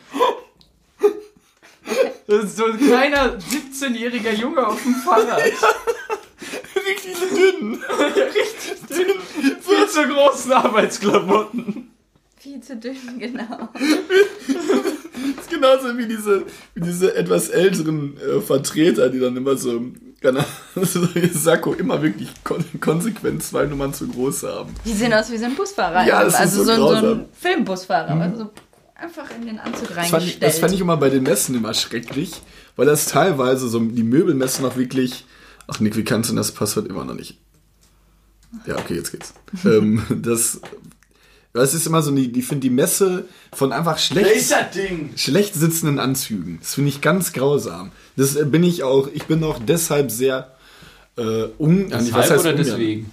Das 2.27 2.43
ist 2.43 2.57
so 2.57 2.65
ein 2.65 2.77
kleiner 2.77 3.37
17-jähriger 3.37 4.33
Junge 4.33 4.67
auf 4.67 4.81
dem 4.83 4.95
Fahrrad. 4.95 5.41
Richtig 6.75 7.15
dünn. 7.35 7.79
Ja, 8.15 8.23
richtig 8.25 8.87
dünn. 8.89 9.55
Viel 9.61 9.87
zu 9.87 10.07
großen 10.07 10.51
Arbeitsklamotten. 10.53 11.91
Viel 12.37 12.61
zu 12.61 12.75
dünn, 12.77 12.95
genau. 13.19 13.69
Das 14.47 15.45
ist 15.45 15.49
genauso 15.49 15.97
wie 15.97 16.07
diese, 16.07 16.43
wie 16.73 16.81
diese 16.81 17.13
etwas 17.15 17.49
älteren 17.49 18.15
äh, 18.17 18.39
Vertreter, 18.39 19.09
die 19.09 19.19
dann 19.19 19.35
immer 19.35 19.57
so, 19.57 19.81
keine 20.21 20.39
Ahnung, 20.39 20.47
so 20.87 21.07
ihr 21.15 21.29
Sakko 21.33 21.73
immer 21.73 22.01
wirklich 22.01 22.29
kon 22.43 22.63
konsequent 22.79 23.43
zwei 23.43 23.65
Nummern 23.65 23.93
zu 23.93 24.07
groß 24.07 24.43
haben. 24.43 24.73
Die 24.85 24.93
sehen 24.93 25.13
aus 25.13 25.29
wie 25.31 25.37
so 25.37 25.45
ein 25.45 25.55
Busfahrer. 25.55 26.05
Ja, 26.07 26.23
das 26.23 26.33
ist 26.35 26.39
also 26.39 26.63
so 26.63 26.75
so, 26.75 26.87
ein- 26.89 27.01
so 27.01 27.11
ein 27.11 27.25
Filmbusfahrer. 27.33 28.21
Also 28.21 28.37
so 28.45 28.49
einfach 28.95 29.25
in 29.37 29.45
den 29.45 29.59
Anzug 29.59 29.87
Das 29.89 29.95
fand, 29.95 30.07
ich, 30.07 30.13
reingestellt. 30.13 30.43
das 30.43 30.59
fand 30.59 30.73
ich 30.73 30.79
immer 30.81 30.97
bei 30.97 31.09
den 31.09 31.23
Messen 31.23 31.55
immer 31.55 31.73
schrecklich, 31.73 32.31
weil 32.77 32.85
das 32.85 33.05
teilweise 33.07 33.67
so 33.67 33.79
die 33.79 34.03
Möbelmessen 34.03 34.63
noch 34.63 34.77
wirklich. 34.77 35.25
Ach 35.69 35.79
Nick, 35.79 35.95
wie 35.95 36.03
kannst 36.03 36.29
du 36.31 36.35
das 36.35 36.51
Passwort 36.51 36.87
immer 36.87 37.05
noch 37.05 37.13
nicht? 37.13 37.37
Ja, 38.65 38.77
okay, 38.77 38.95
jetzt 38.95 39.11
geht's. 39.11 39.33
ähm, 39.65 40.03
das 40.09 40.59
Das 41.53 41.73
ist 41.73 41.87
immer 41.87 42.01
so, 42.01 42.11
die, 42.11 42.31
die 42.31 42.41
finde 42.41 42.61
die 42.61 42.69
Messe 42.69 43.25
von 43.53 43.71
einfach 43.71 43.97
schlecht, 43.97 44.53
schlecht 45.15 45.55
sitzenden 45.55 45.99
Anzügen. 45.99 46.59
Das 46.61 46.75
finde 46.75 46.89
ich 46.89 47.01
ganz 47.01 47.33
grausam. 47.33 47.91
Das 48.15 48.35
äh, 48.35 48.45
bin 48.45 48.63
ich 48.63 48.83
auch, 48.83 49.09
ich 49.13 49.25
bin 49.25 49.43
auch 49.43 49.59
deshalb 49.59 50.11
sehr 50.11 50.55
äh, 51.17 51.47
un, 51.57 51.89
Deshalb 51.89 52.13
was 52.13 52.31
heißt 52.31 52.45
oder 52.45 52.51
ungern? 52.51 52.65
deswegen? 52.65 53.11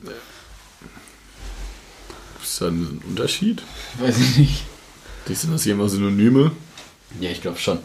Ist 2.43 2.61
da 2.61 2.69
ein 2.69 3.01
Unterschied? 3.09 3.63
Weiß 3.99 4.19
ich 4.19 4.37
nicht. 4.37 4.65
Die 5.29 5.35
sind 5.35 5.53
das 5.53 5.65
hier 5.65 5.73
immer 5.73 5.89
Synonyme. 5.89 6.53
Ja, 7.21 7.31
ich 7.31 7.43
glaube 7.43 7.59
schon. 7.59 7.79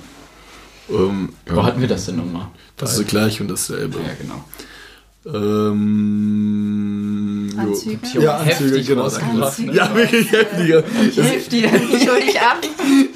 Ähm, 0.91 1.30
Wo 1.47 1.56
ja, 1.58 1.63
hatten 1.63 1.82
wir 1.82 1.88
das 1.88 2.06
denn 2.06 2.17
nochmal? 2.17 2.47
das 2.77 2.97
ist 2.97 3.08
gleich 3.08 3.39
und 3.41 3.47
dasselbe. 3.49 3.97
Ja, 3.99 4.13
genau. 4.19 4.43
Ähm, 6.41 7.49
jo. 7.54 7.60
Anzüge? 7.62 7.99
Ja, 8.19 8.38
Anzüge, 8.38 8.69
Heftig 8.77 8.88
genau. 8.88 9.04
Anzüge. 9.04 9.71
Ja, 9.73 9.95
wirklich 9.95 10.32
heftiger. 10.32 10.84
Ich 11.08 11.17
helfe 11.17 11.49
dir, 11.49 11.65
ich 11.65 12.10
hol 12.10 12.19
dich 12.19 12.41
ab. 12.41 12.58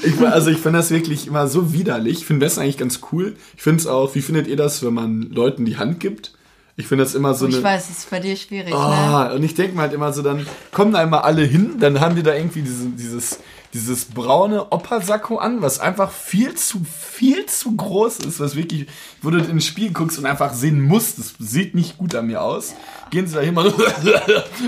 Ich, 0.03 0.19
also 0.21 0.51
ich 0.51 0.59
finde 0.59 0.77
das 0.79 0.91
wirklich 0.91 1.25
immer 1.25 1.47
so 1.47 1.73
widerlich. 1.73 2.19
Ich 2.19 2.25
finde 2.25 2.45
das 2.45 2.59
eigentlich 2.59 2.77
ganz 2.77 2.99
cool. 3.11 3.35
Ich 3.55 3.63
finde 3.63 3.81
es 3.81 3.87
auch, 3.87 4.13
wie 4.13 4.21
findet 4.21 4.45
ihr 4.47 4.57
das, 4.57 4.85
wenn 4.85 4.93
man 4.93 5.31
Leuten 5.31 5.65
die 5.65 5.77
Hand 5.77 5.99
gibt? 5.99 6.33
Ich 6.77 6.87
finde 6.87 7.05
das 7.05 7.15
immer 7.15 7.33
so 7.33 7.45
Oh, 7.45 7.49
ich 7.49 7.55
eine... 7.55 7.63
weiß, 7.63 7.89
es 7.89 7.99
ist 7.99 8.09
bei 8.11 8.19
dir 8.19 8.35
schwierig, 8.35 8.69
ne? 8.71 8.75
Ah, 8.75 9.31
und 9.33 9.41
ich 9.43 9.55
denke 9.55 9.75
mir 9.75 9.81
halt 9.83 9.93
immer 9.93 10.11
so, 10.11 10.21
dann 10.21 10.45
kommen 10.71 10.91
da 10.91 11.01
immer 11.01 11.23
alle 11.23 11.43
hin, 11.43 11.75
dann 11.79 12.01
haben 12.01 12.15
die 12.15 12.23
da 12.23 12.35
irgendwie 12.35 12.61
diese, 12.63 12.87
dieses, 12.89 13.39
dieses 13.75 14.05
braune 14.05 14.71
Oppersacko 14.71 15.37
an, 15.37 15.61
was 15.61 15.81
einfach 15.81 16.09
viel 16.09 16.55
zu, 16.55 16.79
viel 16.85 17.45
zu 17.45 17.75
groß 17.75 18.19
ist, 18.19 18.39
was 18.39 18.55
wirklich, 18.55 18.87
wo 19.21 19.29
du 19.29 19.37
in 19.37 19.47
den 19.47 19.61
Spiegel 19.61 19.91
guckst 19.91 20.17
und 20.17 20.25
einfach 20.25 20.53
sehen 20.53 20.81
musst, 20.81 21.19
das 21.19 21.33
sieht 21.39 21.75
nicht 21.75 21.97
gut 21.97 22.15
an 22.15 22.27
mir 22.27 22.41
aus. 22.41 22.73
Gehen 23.11 23.27
sie 23.27 23.35
da 23.35 23.41
hin, 23.41 23.53
mal 23.53 23.69
so, 23.69 23.83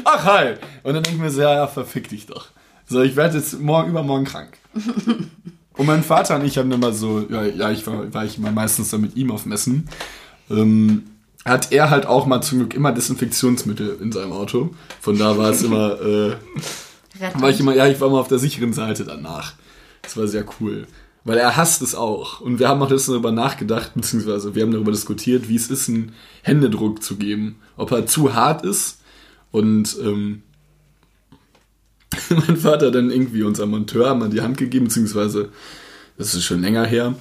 ach 0.04 0.26
hi. 0.26 0.56
Und 0.84 0.94
dann 0.94 1.04
denke 1.04 1.12
ich 1.12 1.18
mir 1.18 1.32
so, 1.32 1.42
ja, 1.42 1.54
ja, 1.54 1.68
verfick 1.68 2.10
dich 2.10 2.26
doch. 2.26 2.48
So, 2.86 3.02
ich 3.02 3.16
werde 3.16 3.38
jetzt 3.38 3.60
morgen, 3.62 3.92
übermorgen 3.92 4.26
krank. 4.26 4.58
Und 5.78 5.86
mein 5.86 6.04
Vater 6.04 6.36
und 6.36 6.44
ich 6.44 6.58
haben 6.58 6.72
immer 6.72 6.92
so, 6.92 7.26
ja, 7.30 7.46
ja 7.46 7.72
ich 7.72 7.88
war, 7.88 8.14
war 8.14 8.26
ich 8.26 8.38
immer 8.38 8.52
meistens 8.52 8.90
dann 8.90 9.02
mit 9.02 9.16
ihm 9.16 9.32
auf 9.32 9.46
Messen. 9.46 9.88
Ähm, 10.52 11.04
hat 11.46 11.72
er 11.72 11.90
halt 11.90 12.08
auch 12.08 12.26
mal 12.26 12.42
zum 12.42 12.58
Glück 12.60 12.74
immer 12.74 12.92
Desinfektionsmittel 12.92 14.00
in 14.02 14.12
seinem 14.12 14.34
Auto. 14.34 14.72
Von 15.00 15.18
da 15.18 15.38
war 15.38 15.52
es 15.52 15.64
immer, 15.64 16.02
äh, 16.02 16.36
Rettend. 17.20 17.42
war 17.42 17.50
ich 17.50 17.60
immer, 17.60 17.76
ja, 17.76 17.88
ich 17.88 18.00
war 18.00 18.10
mal 18.10 18.20
auf 18.20 18.28
der 18.28 18.40
sicheren 18.40 18.74
Seite 18.74 19.04
danach. 19.06 19.54
Das 20.02 20.16
war 20.18 20.28
sehr 20.28 20.46
cool. 20.60 20.88
Weil 21.24 21.38
er 21.40 21.58
hasst 21.58 21.82
es 21.82 21.94
auch. 21.94 22.40
Und 22.40 22.60
wir 22.60 22.70
haben 22.70 22.82
auch 22.82 22.90
letztens 22.90 23.14
darüber 23.14 23.32
nachgedacht, 23.34 23.92
beziehungsweise 23.96 24.56
wir 24.56 24.64
haben 24.64 24.72
darüber 24.72 24.92
diskutiert, 24.92 25.50
wie 25.50 25.56
es 25.58 25.70
ist, 25.70 25.90
einen 25.90 26.14
Händedruck 26.44 27.04
zu 27.04 27.18
geben. 27.18 27.58
Ob 27.76 27.92
er 27.92 28.06
zu 28.06 28.34
hart 28.34 28.64
ist. 28.64 29.00
Und 29.52 29.98
ähm, 30.02 30.44
mein 32.30 32.58
Vater 32.58 32.88
hat 32.88 32.96
dann 32.96 33.12
irgendwie 33.12 33.44
unser 33.44 33.66
Monteur 33.66 34.16
mal 34.16 34.30
die 34.30 34.42
Hand 34.42 34.58
gegeben, 34.58 34.86
beziehungsweise 34.86 35.50
das 36.18 36.34
ist 36.34 36.46
schon 36.46 36.62
länger 36.62 36.86
her. 36.86 37.14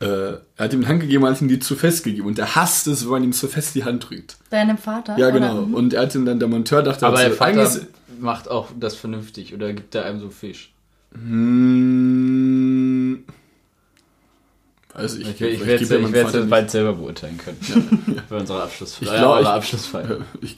Äh, 0.00 0.06
er 0.06 0.40
hat 0.58 0.72
ihm 0.74 0.80
die 0.80 0.86
Hand 0.88 1.00
gegeben, 1.00 1.24
hat 1.24 1.40
ihm 1.40 1.48
die 1.48 1.60
zu 1.60 1.76
fest 1.76 2.02
gegeben. 2.02 2.26
Und 2.26 2.38
er 2.38 2.56
hasst 2.56 2.88
es, 2.88 3.04
wenn 3.04 3.10
man 3.12 3.24
ihm 3.24 3.32
zu 3.32 3.46
fest 3.46 3.74
die 3.76 3.84
Hand 3.84 4.10
drückt. 4.10 4.36
Deinem 4.50 4.76
Vater? 4.78 5.16
Ja, 5.16 5.28
oder? 5.28 5.38
genau. 5.38 5.62
Und 5.76 5.94
er 5.94 6.02
hat 6.02 6.14
ihm 6.16 6.24
dann, 6.24 6.40
der 6.40 6.48
Monteur 6.48 6.82
dachte, 6.82 7.06
Aber 7.06 7.16
also, 7.18 7.28
der 7.28 7.36
Vater 7.36 7.60
eigentlich- 7.60 7.86
macht 8.22 8.50
auch 8.50 8.68
das 8.78 8.94
vernünftig 8.96 9.54
oder 9.54 9.72
gibt 9.72 9.94
er 9.94 10.04
einem 10.06 10.20
so 10.20 10.30
Fisch? 10.30 10.72
Hm, 11.12 13.24
weiß 14.94 15.14
ich. 15.16 15.22
Ich, 15.22 15.28
ich 15.28 15.36
Vielleicht 15.60 15.90
werde 15.90 16.28
es 16.28 16.34
ich 16.34 16.50
bald 16.50 16.70
selber 16.70 16.94
beurteilen 16.94 17.38
können. 17.38 18.22
Bei 18.28 18.36
unserer 18.38 18.64
Abschlussfeier. 18.64 19.02
Ich 19.12 19.18
glaub, 19.18 19.36
äh, 19.36 19.40
ich- 19.40 19.46
eurer 19.46 19.54
Abschlussfeier. 19.54 20.18
Ich, 20.40 20.56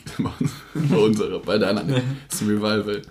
bei 0.75 0.97
unserer, 0.97 1.39
bei 1.41 1.59
der 1.59 1.71
anderen. 1.71 2.03
Das 2.29 2.41
ist 2.41 2.47
ein 2.47 2.57
Revival. 2.57 3.03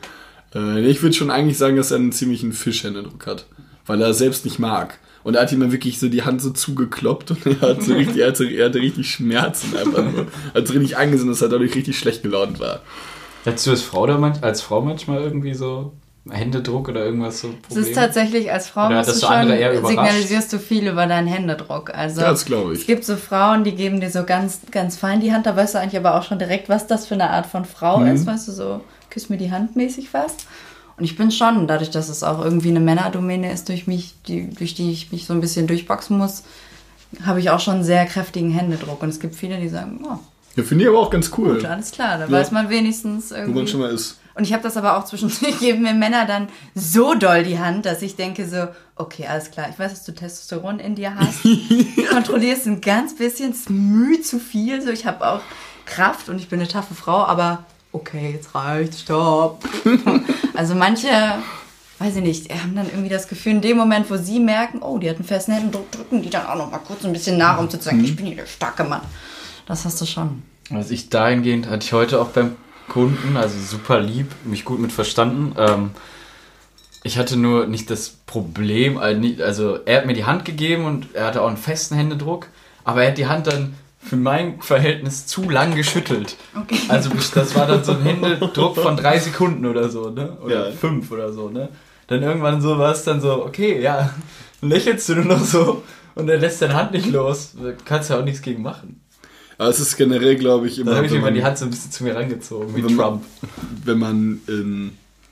Äh, 0.56 0.86
ich 0.88 1.02
würde 1.02 1.16
schon 1.16 1.32
eigentlich 1.32 1.58
sagen, 1.58 1.76
dass 1.76 1.92
er 1.92 1.98
einen 1.98 2.12
ziemlichen 2.12 2.54
Fischhändedruck 2.54 3.26
hat. 3.28 3.46
Weil 3.86 4.02
er 4.02 4.14
selbst 4.14 4.46
nicht 4.46 4.60
mag. 4.60 4.98
Und 5.24 5.36
er 5.36 5.42
hat 5.42 5.52
ihm 5.52 5.60
dann 5.62 5.72
wirklich 5.74 6.00
so 6.00 6.08
die 6.10 6.24
Hand 6.24 6.42
so 6.42 6.52
zugekloppt 6.52 7.32
und 7.32 7.46
er 7.46 7.60
hat 7.62 7.82
so 7.84 7.94
richtig, 7.96 8.18
er 8.18 8.28
hatte, 8.30 8.46
er 8.46 8.66
hatte 8.68 8.80
richtig 8.80 9.10
Schmerzen 9.10 9.76
einfach 9.76 10.04
nur. 10.10 10.28
Hat 10.54 10.68
so 10.68 10.74
richtig 10.74 10.98
angesehen, 10.98 11.28
dass 11.30 11.42
er 11.42 11.50
dadurch 11.50 11.76
richtig 11.76 11.98
schlecht 11.98 12.24
gelaunt 12.24 12.60
war. 12.60 12.82
Hättest 13.44 13.68
du 13.68 13.72
als 13.72 13.82
Frau, 13.82 14.06
da 14.08 14.18
manch, 14.18 14.42
als 14.42 14.62
Frau 14.62 14.82
manchmal 14.82 15.22
irgendwie 15.22 15.54
so 15.54 15.94
Händedruck 16.30 16.88
oder 16.88 17.04
irgendwas 17.06 17.42
so 17.42 17.50
Es 17.50 17.62
Probleme? 17.68 17.88
ist 17.88 17.96
tatsächlich, 17.96 18.52
als 18.52 18.70
Frau 18.70 18.86
Oder 18.88 18.98
musst 18.98 19.10
hattest 19.10 19.24
du 19.24 19.28
du 19.28 19.34
schon, 19.34 19.86
signalisierst 19.88 20.54
du 20.54 20.60
viel 20.60 20.88
über 20.88 21.06
deinen 21.08 21.28
Händedruck. 21.28 21.94
Also 21.94 22.22
das 22.22 22.46
glaube 22.46 22.72
es 22.74 22.80
ich. 22.82 22.88
gibt 22.88 23.04
so 23.04 23.18
Frauen, 23.18 23.64
die 23.66 23.74
geben 23.76 24.00
dir 24.00 24.10
so 24.10 24.24
ganz, 24.24 24.62
ganz 24.72 24.96
fein 24.98 25.20
die 25.20 25.34
Hand, 25.34 25.46
da 25.46 25.56
weißt 25.58 25.76
du 25.76 25.80
eigentlich 25.80 25.98
aber 25.98 26.16
auch 26.18 26.24
schon 26.24 26.40
direkt, 26.40 26.70
was 26.70 26.88
das 26.88 27.08
für 27.08 27.16
eine 27.16 27.30
Art 27.30 27.46
von 27.46 27.66
Frau 27.66 28.00
Mhm. 28.00 28.16
ist, 28.16 28.26
weißt 28.26 28.48
du, 28.48 28.52
so 28.54 28.82
küss 29.10 29.30
mir 29.30 29.38
die 29.38 29.52
Hand 29.52 29.76
mäßig 29.76 30.10
fast. 30.10 30.46
Und 30.96 31.04
ich 31.04 31.18
bin 31.18 31.32
schon, 31.32 31.68
dadurch, 31.68 31.90
dass 31.92 32.08
es 32.08 32.24
auch 32.24 32.44
irgendwie 32.44 32.70
eine 32.70 32.80
Männerdomäne 32.80 33.52
ist, 33.52 33.68
durch 33.68 33.88
mich, 33.88 34.14
die, 34.28 34.50
durch 34.50 34.76
die 34.76 34.92
ich 34.92 35.12
mich 35.12 35.26
so 35.26 35.34
ein 35.34 35.42
bisschen 35.42 35.68
durchboxen 35.68 36.18
muss, 36.18 36.44
habe 37.26 37.40
ich 37.40 37.50
auch 37.50 37.60
schon 37.60 37.76
einen 37.76 37.84
sehr 37.84 38.06
kräftigen 38.06 38.52
Händedruck. 38.52 39.02
Und 39.04 39.10
es 39.10 39.20
gibt 39.20 39.36
viele, 39.36 39.58
die 39.60 39.70
sagen, 39.70 40.00
oh, 40.08 40.18
Ja, 40.56 40.64
finde 40.64 40.84
ich 40.84 40.90
aber 40.90 41.00
auch 41.00 41.10
ganz 41.10 41.32
cool, 41.38 41.56
gut, 41.56 41.66
alles 41.66 41.92
klar, 41.92 42.18
da 42.20 42.26
Ja. 42.26 42.32
weiß 42.32 42.52
man 42.52 42.70
wenigstens 42.70 43.32
wo 43.32 43.36
irgendwie. 43.36 43.60
man 43.60 43.68
schon 43.68 43.80
mal 43.80 43.90
ist. 43.92 44.20
Und 44.36 44.46
ich 44.46 44.54
habe 44.54 44.64
das 44.64 44.78
aber 44.78 44.98
auch 44.98 45.06
zwischendurch, 45.06 45.60
geben 45.60 45.84
mir 45.84 45.94
Männer 45.94 46.26
dann 46.26 46.48
so 46.76 47.14
doll 47.14 47.44
die 47.44 47.60
Hand, 47.60 47.86
dass 47.86 48.02
ich 48.02 48.16
denke 48.16 48.48
so, 48.48 48.68
okay, 48.96 49.28
alles 49.28 49.52
klar, 49.52 49.68
ich 49.70 49.78
weiß, 49.78 49.92
dass 49.92 50.04
du 50.06 50.12
Testosteron 50.12 50.80
in 50.80 50.96
dir 50.96 51.16
hast. 51.16 51.42
Kontrollierst 52.12 52.66
ein 52.68 52.82
ganz 52.82 53.16
bisschen, 53.16 53.52
ist 53.52 53.70
müh 53.70 54.22
zu 54.22 54.40
viel. 54.40 54.82
So, 54.82 54.90
ich 54.90 55.06
habe 55.06 55.26
auch 55.28 55.42
Kraft 55.86 56.30
und 56.30 56.38
ich 56.40 56.50
bin 56.50 56.60
eine 56.60 56.68
taffe 56.68 56.96
Frau, 56.96 57.26
aber 57.26 57.64
okay, 57.92 58.32
jetzt 58.34 58.56
reicht, 58.56 58.96
stopp. 59.00 59.64
also 60.56 60.74
manche, 60.74 61.10
weiß 62.00 62.16
ich 62.16 62.24
nicht, 62.24 62.52
haben 62.52 62.76
dann 62.76 62.88
irgendwie 62.88 63.10
das 63.10 63.28
Gefühl, 63.28 63.54
in 63.54 63.62
dem 63.62 63.78
Moment, 63.78 64.10
wo 64.10 64.18
sie 64.18 64.40
merken, 64.40 64.80
oh, 64.82 64.98
die 64.98 65.10
hat 65.10 65.18
einen 65.18 65.26
festen 65.26 65.52
Händedruck, 65.54 65.92
drücken 65.92 66.22
die 66.24 66.30
dann 66.32 66.48
auch 66.48 66.56
noch 66.56 66.72
mal 66.72 66.80
kurz 66.80 67.06
ein 67.06 67.14
bisschen 67.14 67.38
nach, 67.38 67.60
um 67.60 67.70
zu 67.70 67.80
zeigen, 67.80 68.04
ich 68.04 68.16
bin 68.16 68.26
hier 68.26 68.38
der 68.38 68.46
starke 68.48 68.84
Mann. 68.84 69.02
Das 69.66 69.86
hast 69.86 70.02
du 70.02 70.06
schon. 70.06 70.44
Also 70.70 70.94
ich 70.94 71.10
dahingehend 71.10 71.70
hatte 71.70 71.86
ich 71.86 71.94
heute 71.94 72.22
auch 72.22 72.30
beim 72.30 72.56
Kunden, 72.90 73.38
also 73.38 73.58
super 73.60 74.00
lieb, 74.00 74.28
mich 74.44 74.66
gut 74.66 74.80
mit 74.80 74.92
verstanden. 74.92 75.56
Ähm, 75.58 75.92
ich 77.04 77.18
hatte 77.18 77.38
nur 77.38 77.68
nicht 77.68 77.90
das 77.90 78.10
Problem, 78.26 78.98
also 78.98 79.44
also 79.44 79.80
er 79.86 79.98
hat 80.00 80.06
mir 80.06 80.14
die 80.14 80.26
Hand 80.26 80.46
gegeben 80.46 80.86
und 80.86 81.14
er 81.14 81.26
hatte 81.28 81.42
auch 81.42 81.48
einen 81.48 81.58
festen 81.58 81.96
Händedruck, 81.96 82.48
aber 82.86 83.04
er 83.04 83.10
hat 83.12 83.18
die 83.18 83.28
Hand 83.28 83.48
dann 83.48 83.74
für 84.00 84.16
mein 84.18 84.62
Verhältnis 84.62 85.28
zu 85.28 85.50
lang 85.50 85.76
geschüttelt. 85.76 86.36
Okay. 86.60 86.78
Also 86.90 87.10
das 87.34 87.56
war 87.56 87.68
dann 87.68 87.84
so 87.84 87.94
ein 87.94 88.04
Händedruck 88.04 88.76
von 88.78 88.98
drei 88.98 89.18
Sekunden 89.20 89.66
oder 89.66 89.90
so, 89.90 90.10
ne? 90.10 90.38
Oder 90.44 90.70
Ja. 90.70 90.76
fünf 90.76 91.10
oder 91.12 91.32
so, 91.32 91.50
ne? 91.50 91.70
Dann 92.08 92.22
irgendwann 92.22 92.62
so 92.62 92.78
war 92.78 92.92
es 92.92 93.04
dann 93.04 93.22
so, 93.22 93.46
okay, 93.46 93.82
ja, 93.82 94.10
dann 94.62 94.70
lächelst 94.70 95.08
du 95.10 95.16
nur 95.16 95.26
noch 95.26 95.44
so 95.44 95.84
und 96.16 96.30
er 96.30 96.38
lässt 96.38 96.62
deine 96.62 96.74
Hand 96.74 96.92
nicht 96.92 97.08
los. 97.08 97.54
Da 97.62 97.72
kannst 97.86 98.10
du 98.10 98.14
ja 98.16 98.20
auch 98.20 98.26
nichts 98.26 98.42
gegen 98.42 98.62
machen. 98.62 99.00
Aber 99.58 99.70
es 99.70 99.80
ist 99.80 99.98
generell, 99.98 100.36
glaube 100.36 100.68
ich, 100.68 100.80
immer, 100.80 100.92
Dann 100.92 100.98
habe 100.98 101.08
ich 101.08 101.14
immer 101.14 101.22
man- 101.24 101.34
die 101.36 101.44
Hand 101.44 101.58
so 101.58 101.66
ein 101.66 101.72
bisschen 101.72 101.92
zu 101.92 102.04
mir 102.04 102.16
rangezogen, 102.16 102.76
wie 102.76 102.84
Wenn 102.84 102.96
man- 102.96 103.06
Trump. 103.06 103.24
wenn 103.86 104.00
man, 104.00 104.42
ähm, 104.50 104.92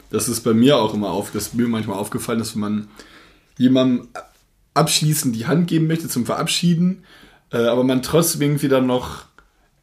das 0.10 0.28
ist 0.30 0.42
bei 0.42 0.54
mir 0.54 0.78
auch 0.78 0.94
immer 0.94 1.10
auf, 1.12 1.32
das 1.32 1.48
ist 1.48 1.54
mir 1.56 1.68
manchmal 1.68 1.98
aufgefallen, 1.98 2.40
dass 2.40 2.54
wenn 2.54 2.62
man 2.62 2.88
jemandem 3.58 4.08
abschließend 4.74 5.36
die 5.36 5.48
Hand 5.48 5.68
geben 5.68 5.88
möchte 5.88 6.08
zum 6.08 6.26
Verabschieden, 6.26 7.04
äh, 7.52 7.58
aber 7.58 7.84
man 7.84 8.02
trotzdem 8.02 8.42
irgendwie 8.42 8.68
dann 8.70 8.86
noch 8.88 9.26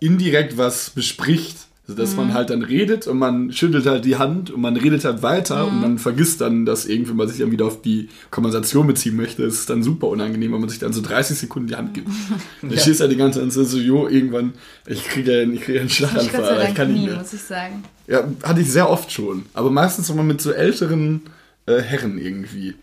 indirekt 0.00 0.56
was 0.56 0.90
bespricht. 0.90 1.56
Also 1.88 2.02
dass 2.02 2.16
man 2.16 2.34
halt 2.34 2.50
dann 2.50 2.60
redet 2.62 3.06
und 3.06 3.16
man 3.18 3.50
schüttelt 3.50 3.86
halt 3.86 4.04
die 4.04 4.16
Hand 4.16 4.50
und 4.50 4.60
man 4.60 4.76
redet 4.76 5.06
halt 5.06 5.22
weiter 5.22 5.66
und 5.66 5.80
man 5.80 5.98
vergisst 5.98 6.42
dann, 6.42 6.66
dass 6.66 6.84
irgendwie 6.84 7.14
man 7.14 7.26
sich 7.28 7.38
dann 7.38 7.50
wieder 7.50 7.64
auf 7.64 7.80
die 7.80 8.10
Konversation 8.30 8.86
beziehen 8.86 9.16
möchte. 9.16 9.42
Es 9.44 9.54
ist 9.60 9.70
dann 9.70 9.82
super 9.82 10.08
unangenehm, 10.08 10.52
wenn 10.52 10.60
man 10.60 10.68
sich 10.68 10.80
dann 10.80 10.92
so 10.92 11.00
30 11.00 11.38
Sekunden 11.38 11.68
die 11.68 11.76
Hand 11.76 11.94
gibt. 11.94 12.08
Dann 12.60 12.70
Ja. 12.72 12.76
stehst 12.76 13.00
du 13.00 13.04
halt 13.04 13.12
die 13.12 13.16
ganze 13.16 13.48
Zeit 13.48 13.66
so, 13.66 13.78
jo, 13.78 14.06
irgendwann, 14.06 14.52
ich 14.86 15.02
kriege 15.04 15.32
ja, 15.42 15.48
ich 15.50 15.60
krieg 15.62 15.76
ja 15.76 15.80
einen 15.80 15.88
Ich 15.88 15.96
Schlaganfall, 15.96 16.58
ich 16.58 16.64
Dank 16.64 16.76
kann 16.76 16.92
nicht 16.92 17.00
nie, 17.00 17.06
mehr. 17.06 17.16
muss 17.20 17.32
ich 17.32 17.40
sagen. 17.40 17.82
Ja, 18.06 18.22
hatte 18.42 18.60
ich 18.60 18.70
sehr 18.70 18.90
oft 18.90 19.10
schon. 19.10 19.46
Aber 19.54 19.70
meistens 19.70 20.10
immer 20.10 20.22
mit 20.22 20.42
so 20.42 20.50
älteren 20.52 21.22
äh, 21.64 21.80
Herren 21.80 22.18
irgendwie. 22.18 22.74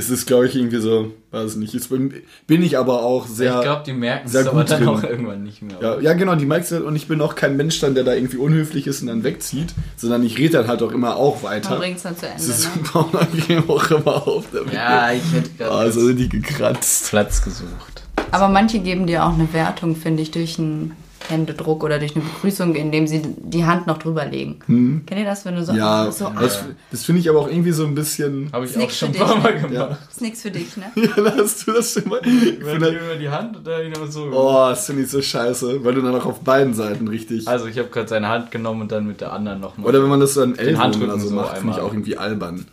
Ist 0.00 0.08
es, 0.10 0.24
glaube 0.24 0.46
ich, 0.46 0.56
irgendwie 0.56 0.78
so, 0.80 1.12
weiß 1.30 1.56
nicht. 1.56 1.74
Ist, 1.74 1.88
bin, 1.90 2.14
bin 2.46 2.62
ich 2.62 2.78
aber 2.78 3.02
auch 3.02 3.26
sehr. 3.26 3.56
ich 3.56 3.60
glaube, 3.62 3.82
die 3.84 3.92
merken 3.92 4.26
es 4.26 4.34
aber 4.46 4.64
dann 4.64 4.78
drin. 4.80 4.88
auch 4.88 5.02
irgendwann 5.02 5.42
nicht 5.42 5.60
mehr. 5.60 5.76
ja, 5.80 6.00
ja, 6.00 6.12
genau, 6.14 6.34
die 6.36 6.46
merkst 6.46 6.72
du, 6.72 6.84
und 6.86 6.96
ich 6.96 7.06
bin 7.06 7.20
auch 7.20 7.34
kein 7.34 7.56
Mensch 7.56 7.80
dann, 7.80 7.94
der 7.94 8.04
da 8.04 8.14
irgendwie 8.14 8.38
unhöflich 8.38 8.86
ist 8.86 9.02
und 9.02 9.08
dann 9.08 9.24
wegzieht, 9.24 9.74
sondern 9.96 10.22
ich 10.24 10.38
rede 10.38 10.58
dann 10.58 10.68
halt 10.68 10.82
auch 10.82 10.92
immer 10.92 11.16
auch 11.16 11.42
Man 11.42 11.52
weiter. 11.52 11.76
bringt 11.76 11.98
es 11.98 12.04
dann 12.04 12.16
zu 12.16 12.26
Ende. 12.26 12.38
Das 12.38 12.48
ist 12.48 12.64
Ne? 12.76 12.82
super 12.84 13.08
unangenehm 13.12 13.68
auch 13.68 13.90
immer 13.90 14.26
auf 14.26 14.44
damit. 14.52 14.72
Ja, 14.72 15.12
ich 15.12 15.22
hätte 15.32 15.50
gerade 15.58 15.70
Also 15.70 16.06
richtig 16.06 16.30
gekratzt. 16.30 17.10
Platz 17.10 17.42
gesucht. 17.42 18.02
Aber 18.30 18.48
manche 18.48 18.78
geben 18.78 19.06
dir 19.06 19.24
auch 19.24 19.34
eine 19.34 19.52
Wertung, 19.52 19.96
finde 19.96 20.22
ich, 20.22 20.30
durch 20.30 20.58
ein 20.58 20.92
Händedruck 21.28 21.84
oder 21.84 21.98
durch 21.98 22.16
eine 22.16 22.24
Begrüßung, 22.24 22.74
indem 22.74 23.06
sie 23.06 23.22
die 23.36 23.64
Hand 23.64 23.86
noch 23.86 23.98
drüber 23.98 24.24
legen. 24.24 24.58
Kennt 25.06 25.20
ihr 25.20 25.24
das, 25.24 25.44
wenn 25.44 25.56
du 25.56 25.64
so, 25.64 25.72
Ja, 25.72 26.10
so 26.10 26.32
das, 26.38 26.64
das 26.90 27.04
finde 27.04 27.20
ich 27.20 27.28
aber 27.28 27.40
auch 27.40 27.48
irgendwie 27.48 27.72
so 27.72 27.84
ein 27.84 27.94
bisschen. 27.94 28.50
Habe 28.52 28.64
ich 28.64 28.76
auch 28.76 28.90
schon 28.90 29.08
ein 29.08 29.14
paar 29.14 29.36
Mal 29.36 29.60
ne? 29.60 29.68
gemacht. 29.68 29.98
ist 30.10 30.20
nichts 30.20 30.42
für 30.42 30.50
dich, 30.50 30.76
ne? 30.76 30.86
Ja, 30.96 31.22
da 31.22 31.36
hast 31.36 31.66
du 31.66 31.72
das 31.72 31.92
schon 31.92 32.08
mal. 32.08 32.20
Ich 32.24 32.64
finde, 32.64 32.90
die, 32.90 32.96
über 32.96 33.16
die 33.16 33.28
Hand 33.28 33.56
und 33.56 33.66
dann 33.66 33.82
immer 33.82 34.06
so. 34.06 34.30
oh, 34.32 34.68
das 34.70 34.86
finde 34.86 35.02
ich 35.02 35.10
so 35.10 35.20
scheiße, 35.20 35.84
weil 35.84 35.94
du 35.94 36.02
dann 36.02 36.14
auch 36.14 36.26
auf 36.26 36.40
beiden 36.40 36.74
Seiten 36.74 37.08
richtig. 37.08 37.46
Also 37.48 37.66
ich 37.66 37.78
habe 37.78 37.88
gerade 37.88 38.08
seine 38.08 38.28
Hand 38.28 38.50
genommen 38.50 38.82
und 38.82 38.92
dann 38.92 39.06
mit 39.06 39.20
der 39.20 39.32
anderen 39.32 39.60
nochmal. 39.60 39.88
Oder 39.88 40.02
wenn 40.02 40.10
man 40.10 40.20
das 40.20 40.34
so 40.34 40.42
an 40.42 40.56
Ellbogen 40.56 41.02
oder 41.02 41.18
so 41.18 41.28
so 41.28 41.34
macht, 41.34 41.58
finde 41.58 41.74
ich 41.74 41.80
auch 41.80 41.92
irgendwie 41.92 42.16
albern. 42.16 42.66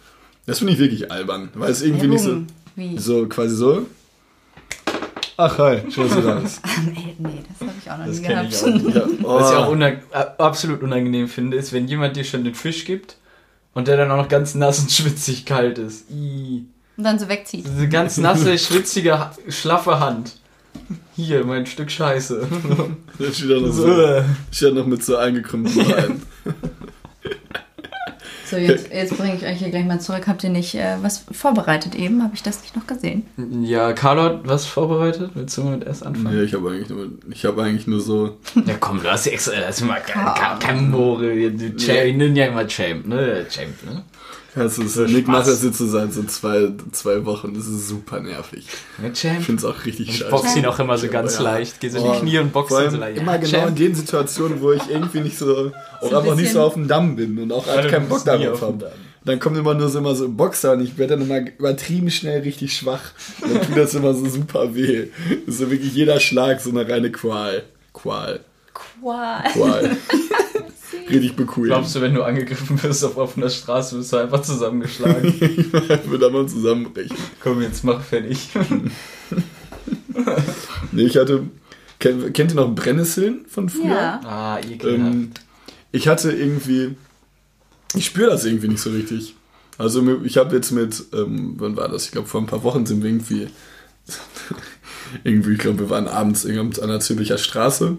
Das 0.45 0.59
finde 0.59 0.73
ich 0.73 0.79
wirklich 0.79 1.11
albern, 1.11 1.49
weil 1.55 1.71
es 1.71 1.81
irgendwie 1.81 2.07
nicht 2.07 2.21
so, 2.21 2.29
Ellbogen. 2.29 2.47
Wie? 2.75 2.97
so 2.97 3.25
quasi 3.27 3.55
so. 3.55 3.85
Ach 5.39 5.57
hi, 5.59 5.81
schön, 5.91 6.07
dass 6.07 6.15
du 6.15 6.21
da 6.21 6.35
bist. 6.35 6.61
Nee, 6.85 7.15
nee, 7.19 7.43
das 7.47 7.67
habe 7.67 7.77
ich 7.79 7.91
auch 7.91 7.97
noch 7.97 8.05
Das 8.07 8.19
nie 8.19 8.27
gehabt. 8.27 8.53
ich 8.53 8.63
auch 8.63 8.67
nicht. 8.67 8.95
Ja, 8.95 9.03
oh. 9.23 9.35
Was 9.39 9.51
ich 9.51 9.57
auch 9.57 9.69
unang 9.69 9.93
äh, 10.11 10.25
absolut 10.39 10.81
unangenehm 10.81 11.27
finde, 11.27 11.57
ist, 11.57 11.73
wenn 11.73 11.87
jemand 11.87 12.15
dir 12.15 12.23
schon 12.23 12.43
den 12.43 12.55
Fisch 12.55 12.85
gibt 12.85 13.17
und 13.73 13.87
der 13.87 13.97
dann 13.97 14.09
auch 14.11 14.17
noch 14.17 14.29
ganz 14.29 14.55
nass 14.55 14.79
und 14.79 14.91
schwitzig 14.91 15.45
kalt 15.45 15.77
ist. 15.77 16.09
Ih. 16.09 16.63
Und 16.97 17.03
dann 17.03 17.19
so 17.19 17.29
wegzieht. 17.29 17.67
Diese 17.67 17.87
ganz 17.87 18.17
nasse, 18.17 18.57
schwitzige, 18.57 19.29
schlaffe 19.49 19.99
Hand. 19.99 20.37
Hier, 21.15 21.45
mein 21.45 21.67
Stück 21.67 21.91
Scheiße. 21.91 22.47
Dann 23.19 23.33
steht 23.33 23.49
er 23.49 23.61
noch, 23.61 23.71
so, 23.71 23.87
er 23.87 24.71
noch 24.73 24.85
mit 24.87 25.03
so 25.03 25.17
eingekrümmten 25.17 25.75
Beinen. 25.87 26.21
So, 28.57 28.71
jetzt, 28.71 28.93
jetzt 28.93 29.17
bringe 29.17 29.35
ich 29.35 29.43
euch 29.43 29.57
hier 29.57 29.69
gleich 29.69 29.85
mal 29.85 29.99
zurück. 29.99 30.27
Habt 30.27 30.43
ihr 30.43 30.49
nicht 30.49 30.75
äh, 30.75 30.95
was 31.01 31.25
vorbereitet 31.31 31.95
eben? 31.95 32.23
Habe 32.23 32.33
ich 32.35 32.43
das 32.43 32.61
nicht 32.61 32.75
noch 32.75 32.87
gesehen? 32.87 33.25
Ja, 33.61 33.93
Carlo 33.93 34.23
hat 34.23 34.47
was 34.47 34.65
vorbereitet? 34.65 35.31
Willst 35.35 35.57
du 35.57 35.63
mit 35.63 35.85
erst 35.85 36.05
anfangen? 36.05 36.35
Nee, 36.35 36.43
ich 36.43 36.53
habe 36.53 36.69
eigentlich 36.69 36.89
nur, 36.89 37.09
ich 37.29 37.45
habe 37.45 37.63
eigentlich 37.63 37.87
nur 37.87 38.01
so, 38.01 38.37
Ja, 38.65 38.75
komm, 38.79 39.01
du 39.01 39.11
hast 39.11 39.25
ja 39.25 39.33
extra, 39.33 39.53
das 39.59 39.77
ist 39.77 39.81
immer 39.81 39.95
kein, 39.95 40.33
kein, 40.33 40.59
kein 40.59 40.91
More. 40.91 41.21
Die 41.51 41.75
Champ, 41.75 42.05
ich 42.05 42.15
nenne 42.15 42.37
ja 42.39 42.47
immer 42.47 42.67
Champ, 42.67 43.07
ne? 43.07 43.45
Champ, 43.49 43.73
ne? 43.85 44.03
Das 44.63 44.77
ist, 44.77 44.93
So 44.95 45.03
Nick 45.03 45.23
Spaß. 45.23 45.27
macht 45.27 45.47
das 45.47 45.63
jetzt 45.63 45.77
so 45.77 45.87
seit 45.87 46.13
so 46.13 46.23
zwei, 46.23 46.69
zwei 46.91 47.25
Wochen, 47.25 47.53
das 47.53 47.67
ist 47.67 47.87
super 47.87 48.19
nervig. 48.19 48.65
Ja, 49.01 49.09
Ich 49.09 49.19
finde 49.45 49.59
es 49.59 49.65
auch 49.65 49.85
richtig 49.85 50.09
Ich 50.09 50.17
scheiße. 50.17 50.31
box 50.31 50.55
ihn 50.55 50.65
auch 50.65 50.79
immer 50.79 50.97
so 50.97 51.07
ganz 51.07 51.35
Ja. 51.37 51.43
leicht. 51.43 51.79
Geh 51.79 51.89
so 51.89 51.97
in 51.99 52.03
Oh, 52.03 52.13
die 52.13 52.19
Knie 52.19 52.37
und 52.39 52.53
box 52.53 52.69
Vor 52.69 52.83
ihn 52.83 52.91
so 52.91 52.97
leicht. 52.97 53.17
immer 53.21 53.33
Ja, 53.33 53.37
genau 53.37 53.57
in 53.59 53.63
Champ. 53.65 53.75
den 53.77 53.95
Situationen, 53.95 54.61
wo 54.61 54.71
ich 54.71 54.81
irgendwie 54.89 55.21
nicht 55.21 55.37
so, 55.37 55.71
auch 56.01 56.09
ein 56.11 56.15
einfach 56.17 56.35
nicht 56.35 56.51
so 56.51 56.61
auf 56.61 56.73
dem 56.73 56.87
Damm 56.87 57.15
bin 57.15 57.37
und 57.39 57.51
auch 57.51 57.65
halt 57.67 57.89
keinen 57.89 58.07
Bock 58.09 58.23
darauf 58.25 58.61
habe. 58.61 58.91
Dann 59.25 59.39
kommt 59.39 59.57
immer 59.57 59.73
nur 59.73 59.89
so 59.89 59.99
immer 59.99 60.15
so 60.15 60.29
Boxer 60.29 60.71
und 60.71 60.81
ich 60.81 60.97
werde 60.97 61.17
dann 61.17 61.25
immer 61.25 61.39
übertrieben 61.57 62.09
schnell 62.09 62.41
richtig 62.43 62.73
schwach. 62.75 63.01
Und 63.41 63.53
dann 63.55 63.61
tut 63.67 63.75
das 63.77 63.93
immer 63.93 64.13
so 64.13 64.25
super 64.29 64.73
weh. 64.73 65.07
Das 65.45 65.55
ist 65.55 65.59
so 65.59 65.69
wirklich 65.69 65.93
jeder 65.93 66.19
Schlag 66.21 66.61
so 66.61 66.69
eine 66.69 66.87
reine 66.87 67.11
Qual. 67.11 67.63
Qual. 67.93 68.39
Qual. 69.01 69.43
Qual. 69.51 69.97
Richtig 71.09 71.35
bequem. 71.35 71.65
Glaubst 71.65 71.95
du, 71.95 72.01
wenn 72.01 72.13
du 72.13 72.23
angegriffen 72.23 72.81
wirst 72.83 73.03
auf 73.03 73.17
offener 73.17 73.49
Straße, 73.49 73.97
wirst 73.97 74.13
du 74.13 74.17
einfach 74.17 74.41
zusammengeschlagen? 74.41 75.33
ich 75.39 76.09
würde 76.09 76.25
aber 76.25 76.47
zusammenbrechen. 76.47 77.17
Komm, 77.41 77.61
jetzt 77.61 77.83
mach 77.83 78.01
fertig. 78.01 78.49
Nee, 80.91 81.03
ich 81.03 81.17
hatte. 81.17 81.43
Kennt, 81.99 82.33
kennt 82.33 82.51
ihr 82.51 82.55
noch 82.55 82.73
Brennnesseln 82.73 83.45
von 83.47 83.69
früher? 83.69 83.95
Ja. 83.95 84.21
ah, 84.23 84.59
ekelhaft. 84.59 85.13
Ähm, 85.13 85.31
ich 85.91 86.07
hatte 86.07 86.31
irgendwie. 86.31 86.95
Ich 87.95 88.05
spüre 88.05 88.29
das 88.29 88.45
irgendwie 88.45 88.67
nicht 88.67 88.81
so 88.81 88.91
richtig. 88.91 89.35
Also 89.77 90.21
ich 90.23 90.37
habe 90.37 90.55
jetzt 90.55 90.71
mit, 90.71 91.03
ähm, 91.13 91.53
wann 91.57 91.77
war 91.77 91.87
das? 91.87 92.05
Ich 92.05 92.11
glaube 92.11 92.27
vor 92.27 92.41
ein 92.41 92.47
paar 92.47 92.63
Wochen 92.63 92.85
sind 92.85 93.03
wir 93.03 93.09
irgendwie, 93.09 93.47
irgendwie, 95.23 95.53
ich 95.53 95.59
glaube 95.59 95.79
wir 95.79 95.89
waren 95.89 96.07
abends 96.07 96.45
irgendwie 96.45 96.81
an 96.81 96.89
der 96.89 96.99
Zürcher 96.99 97.37
Straße. 97.37 97.97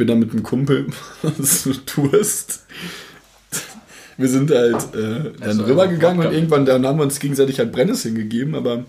Bin 0.00 0.08
da 0.08 0.14
mit 0.14 0.30
einem 0.30 0.42
Kumpel, 0.42 0.86
so 1.38 1.74
Tourist. 1.84 2.64
Wir 4.16 4.28
sind 4.30 4.50
halt 4.50 4.94
äh, 4.94 5.32
dann 5.38 5.42
Also, 5.42 5.64
rübergegangen 5.64 6.26
und 6.26 6.32
irgendwann 6.32 6.64
dann 6.64 6.86
haben 6.86 6.98
wir 6.98 7.02
uns 7.02 7.20
gegenseitig 7.20 7.58
halt 7.58 7.70
Brennnesseln 7.70 8.14
gegeben, 8.14 8.54
aber 8.54 8.86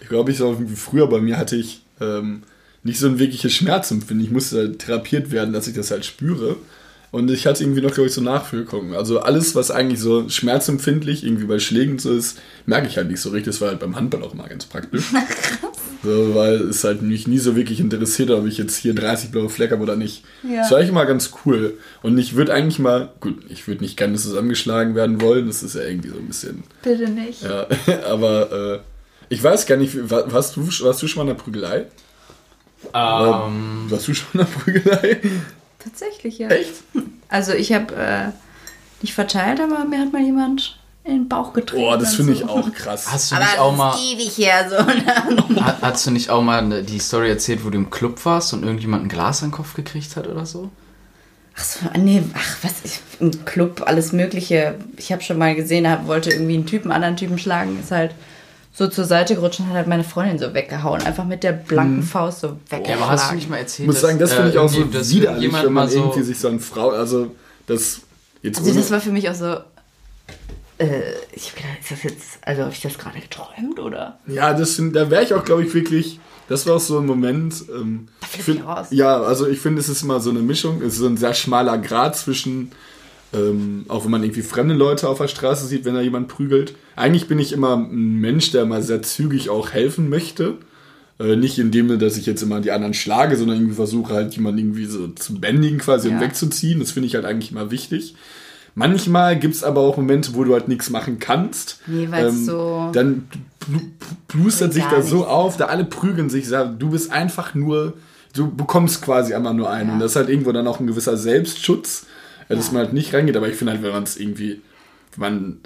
ich 0.00 0.08
glaube, 0.08 0.30
ich 0.30 0.36
so 0.36 0.56
früher 0.76 1.08
bei 1.08 1.20
mir 1.20 1.38
hatte 1.38 1.56
ich 1.56 1.82
ähm, 2.00 2.44
nicht 2.84 3.00
so 3.00 3.08
ein 3.08 3.18
wirkliches 3.18 3.52
Schmerzempfinden. 3.52 4.24
Ich 4.24 4.30
musste 4.30 4.58
halt 4.58 4.78
therapiert 4.78 5.32
werden, 5.32 5.52
dass 5.52 5.66
ich 5.66 5.74
das 5.74 5.90
halt 5.90 6.04
spüre. 6.04 6.54
Und 7.10 7.28
ich 7.32 7.48
hatte 7.48 7.64
irgendwie 7.64 7.80
noch, 7.80 7.90
glaube 7.90 8.06
ich, 8.06 8.14
so 8.14 8.20
Nachwirkungen. 8.20 8.94
Also 8.94 9.18
alles, 9.18 9.56
was 9.56 9.72
eigentlich 9.72 9.98
so 9.98 10.28
schmerzempfindlich 10.28 11.24
irgendwie 11.24 11.46
bei 11.46 11.58
Schlägen 11.58 11.98
so 11.98 12.12
ist, 12.12 12.38
merke 12.64 12.86
ich 12.86 12.96
halt 12.96 13.10
nicht 13.10 13.20
so 13.20 13.30
richtig. 13.30 13.54
Das 13.54 13.60
war 13.60 13.70
halt 13.70 13.80
beim 13.80 13.96
Handball 13.96 14.22
auch 14.22 14.34
immer 14.34 14.46
ganz 14.46 14.66
praktisch. 14.66 15.06
So, 16.04 16.34
weil 16.34 16.56
es 16.68 16.84
halt 16.84 17.00
mich 17.02 17.26
nie 17.26 17.38
so 17.38 17.56
wirklich 17.56 17.80
interessiert, 17.80 18.30
ob 18.30 18.46
ich 18.46 18.58
jetzt 18.58 18.76
hier 18.76 18.94
30 18.94 19.30
blaue 19.30 19.48
Flecke 19.48 19.72
habe 19.74 19.82
oder 19.82 19.96
nicht. 19.96 20.22
Ja. 20.42 20.58
Das 20.58 20.70
war 20.70 20.78
eigentlich 20.78 20.92
mal 20.92 21.06
ganz 21.06 21.30
cool. 21.44 21.78
Und 22.02 22.18
ich 22.18 22.36
würde 22.36 22.52
eigentlich 22.52 22.78
mal, 22.78 23.10
gut, 23.20 23.38
ich 23.48 23.66
würde 23.66 23.82
nicht 23.82 23.96
gerne 23.96 24.16
zusammengeschlagen 24.16 24.94
werden 24.94 25.20
wollen. 25.20 25.46
Das 25.46 25.62
ist 25.62 25.74
ja 25.74 25.82
irgendwie 25.82 26.10
so 26.10 26.16
ein 26.16 26.26
bisschen 26.26 26.62
Bitte 26.82 27.08
nicht. 27.08 27.42
ja, 27.42 27.66
aber 28.06 28.52
äh, 28.74 28.78
ich 29.30 29.42
weiß 29.42 29.66
gar 29.66 29.76
nicht, 29.76 30.10
warst 30.10 30.56
du, 30.56 30.66
warst 30.66 31.02
du 31.02 31.08
schon 31.08 31.24
mal 31.24 31.30
in 31.30 31.36
der 31.36 31.42
Prügelei? 31.42 31.86
Ähm, 32.92 33.86
Warst 33.88 34.08
du 34.08 34.14
schon 34.14 34.28
in 34.34 34.38
der 34.40 34.46
Prügelei? 34.46 35.20
Tatsächlich, 35.78 36.38
ja. 36.38 36.48
Echt? 36.48 36.74
Also 37.28 37.52
ich 37.52 37.72
habe 37.72 37.94
äh, 37.94 38.26
nicht 39.00 39.14
verteilt, 39.14 39.60
aber 39.60 39.84
mir 39.84 40.00
hat 40.00 40.12
mal 40.12 40.22
jemand 40.22 40.78
in 41.04 41.12
den 41.12 41.28
Bauch 41.28 41.52
getreten. 41.52 41.82
Boah, 41.82 41.98
das 41.98 42.14
finde 42.14 42.34
so. 42.34 42.44
ich 42.44 42.48
auch 42.48 42.72
krass. 42.72 43.06
hast 43.12 43.30
du 43.30 43.36
Aber 43.36 43.44
nicht 43.44 43.58
auch 43.58 43.68
das 43.70 43.78
mal, 43.78 43.94
ist 43.94 44.00
ewig 44.12 44.38
her 44.38 44.70
so. 44.70 44.76
Ne? 45.54 45.60
ha- 45.62 45.76
hast 45.82 46.06
du 46.06 46.10
nicht 46.10 46.30
auch 46.30 46.42
mal 46.42 46.62
ne- 46.62 46.82
die 46.82 46.98
Story 46.98 47.28
erzählt, 47.28 47.64
wo 47.64 47.70
du 47.70 47.76
im 47.76 47.90
Club 47.90 48.24
warst 48.24 48.52
und 48.54 48.62
irgendjemand 48.62 49.04
ein 49.04 49.08
Glas 49.10 49.42
an 49.42 49.50
den 49.50 49.54
Kopf 49.54 49.74
gekriegt 49.74 50.16
hat 50.16 50.26
oder 50.26 50.46
so? 50.46 50.70
Ach 51.56 51.62
so, 51.62 51.78
nee, 51.98 52.22
ach 52.34 52.56
was, 52.62 52.72
ich, 52.84 53.00
im 53.20 53.44
Club, 53.44 53.82
alles 53.86 54.12
mögliche. 54.12 54.76
Ich 54.96 55.12
habe 55.12 55.22
schon 55.22 55.38
mal 55.38 55.54
gesehen, 55.54 55.88
hab, 55.88 56.06
wollte 56.06 56.30
irgendwie 56.30 56.54
einen 56.54 56.66
Typen, 56.66 56.90
anderen 56.90 57.16
Typen 57.16 57.38
schlagen, 57.38 57.78
ist 57.80 57.90
halt 57.92 58.12
so 58.72 58.88
zur 58.88 59.04
Seite 59.04 59.36
gerutscht 59.36 59.60
und 59.60 59.68
hat 59.68 59.74
halt 59.76 59.86
meine 59.86 60.02
Freundin 60.02 60.38
so 60.40 60.52
weggehauen. 60.52 61.02
Einfach 61.02 61.24
mit 61.24 61.44
der 61.44 61.52
blanken 61.52 62.02
Faust 62.02 62.40
so 62.40 62.56
weggeschlagen. 62.70 62.86
Ja, 62.88 62.96
aber 62.96 63.08
hast 63.10 63.30
du 63.30 63.36
nicht 63.36 63.48
mal 63.48 63.58
erzählt, 63.58 63.88
ich 63.88 63.92
muss 63.94 64.00
sagen, 64.00 64.18
das 64.18 64.32
äh, 64.32 64.36
finde 64.36 64.50
ich 64.50 64.58
auch 64.58 64.68
so 64.68 64.92
widerlich, 64.92 65.52
wenn 65.52 65.72
man 65.72 65.88
so- 65.88 65.98
irgendwie 65.98 66.22
sich 66.22 66.38
so 66.40 66.48
an 66.48 66.58
Frau, 66.58 66.88
also 66.90 67.30
das 67.68 68.00
jetzt 68.42 68.58
Also 68.58 68.74
das 68.74 68.90
war 68.90 69.00
für 69.00 69.12
mich 69.12 69.28
auch 69.30 69.34
so. 69.34 69.58
Äh, 70.78 71.00
ich 71.32 71.48
hab 71.50 71.56
gedacht, 71.56 71.78
ist 71.82 71.90
das 71.92 72.02
jetzt, 72.02 72.38
also 72.42 72.62
habe 72.62 72.72
ich 72.72 72.80
das 72.80 72.98
gerade 72.98 73.20
geträumt 73.20 73.78
oder? 73.78 74.18
ja, 74.26 74.52
das 74.54 74.74
find, 74.74 74.94
da 74.96 75.08
wäre 75.10 75.22
ich 75.22 75.32
auch, 75.34 75.44
glaube 75.44 75.64
ich, 75.64 75.72
wirklich. 75.74 76.18
Das 76.48 76.66
war 76.66 76.76
auch 76.76 76.80
so 76.80 76.98
ein 76.98 77.06
Moment. 77.06 77.54
Ähm, 77.74 78.08
find- 78.28 78.58
ich 78.58 78.64
raus. 78.66 78.88
ja, 78.90 79.20
also 79.22 79.46
ich 79.48 79.60
finde, 79.60 79.80
es 79.80 79.88
ist 79.88 80.02
immer 80.02 80.20
so 80.20 80.30
eine 80.30 80.40
Mischung. 80.40 80.82
Es 80.82 80.94
ist 80.94 80.98
so 80.98 81.06
ein 81.06 81.16
sehr 81.16 81.32
schmaler 81.34 81.78
Grad 81.78 82.16
zwischen, 82.16 82.72
ähm, 83.32 83.84
auch 83.88 84.04
wenn 84.04 84.10
man 84.10 84.22
irgendwie 84.22 84.42
fremde 84.42 84.74
Leute 84.74 85.08
auf 85.08 85.18
der 85.18 85.28
Straße 85.28 85.66
sieht, 85.66 85.84
wenn 85.84 85.94
da 85.94 86.00
jemand 86.02 86.28
prügelt. 86.28 86.74
Eigentlich 86.96 87.28
bin 87.28 87.38
ich 87.38 87.52
immer 87.52 87.76
ein 87.76 88.20
Mensch, 88.20 88.50
der 88.50 88.66
mal 88.66 88.82
sehr 88.82 89.00
zügig 89.02 89.48
auch 89.48 89.70
helfen 89.70 90.08
möchte. 90.08 90.58
Äh, 91.20 91.36
nicht 91.36 91.58
in 91.60 91.70
dem, 91.70 91.96
dass 91.98 92.16
ich 92.16 92.26
jetzt 92.26 92.42
immer 92.42 92.60
die 92.60 92.72
anderen 92.72 92.92
schlage, 92.94 93.36
sondern 93.36 93.56
irgendwie 93.58 93.76
versuche 93.76 94.12
halt 94.12 94.34
jemanden 94.34 94.58
irgendwie 94.58 94.86
so 94.86 95.06
zu 95.08 95.40
bändigen 95.40 95.78
quasi 95.78 96.08
und 96.08 96.14
Ja. 96.16 96.20
wegzuziehen. 96.20 96.80
Das 96.80 96.90
finde 96.90 97.06
ich 97.06 97.14
halt 97.14 97.24
eigentlich 97.24 97.52
immer 97.52 97.70
wichtig. 97.70 98.16
Manchmal 98.74 99.38
gibt 99.38 99.54
es 99.54 99.62
aber 99.62 99.80
auch 99.80 99.96
Momente, 99.96 100.34
wo 100.34 100.42
du 100.44 100.52
halt 100.52 100.68
nichts 100.68 100.90
machen 100.90 101.18
kannst. 101.18 101.78
Ähm, 101.86 101.94
Nee, 101.96 102.10
weil's 102.10 102.46
so- 102.46 102.90
Dann 102.92 103.28
blu- 103.60 103.90
plustert 104.26 104.72
sich 104.72 104.84
da 104.84 105.00
so 105.02 105.26
auf, 105.26 105.56
da 105.56 105.66
alle 105.66 105.84
prügeln 105.84 106.28
sich. 106.28 106.48
sagen, 106.48 106.78
Du 106.78 106.90
bist 106.90 107.12
einfach 107.12 107.54
nur, 107.54 107.94
du 108.34 108.50
bekommst 108.52 109.00
quasi 109.02 109.32
einmal 109.34 109.54
nur 109.54 109.70
einen. 109.70 109.88
Ja. 109.88 109.94
Und 109.94 110.00
das 110.00 110.12
ist 110.12 110.16
halt 110.16 110.28
irgendwo 110.28 110.50
dann 110.52 110.66
auch 110.66 110.80
ein 110.80 110.86
gewisser 110.88 111.16
Selbstschutz, 111.16 112.06
äh, 112.48 112.56
dass 112.56 112.66
Ja. 112.68 112.72
man 112.74 112.82
halt 112.82 112.92
nicht 112.92 113.14
reingeht. 113.14 113.36
Aber 113.36 113.48
ich 113.48 113.54
finde 113.56 113.72
halt, 113.74 113.82
wenn 113.82 113.92
man 113.92 114.02
es 114.02 114.16
irgendwie, 114.16 114.60
wenn 115.16 115.20
man 115.20 115.58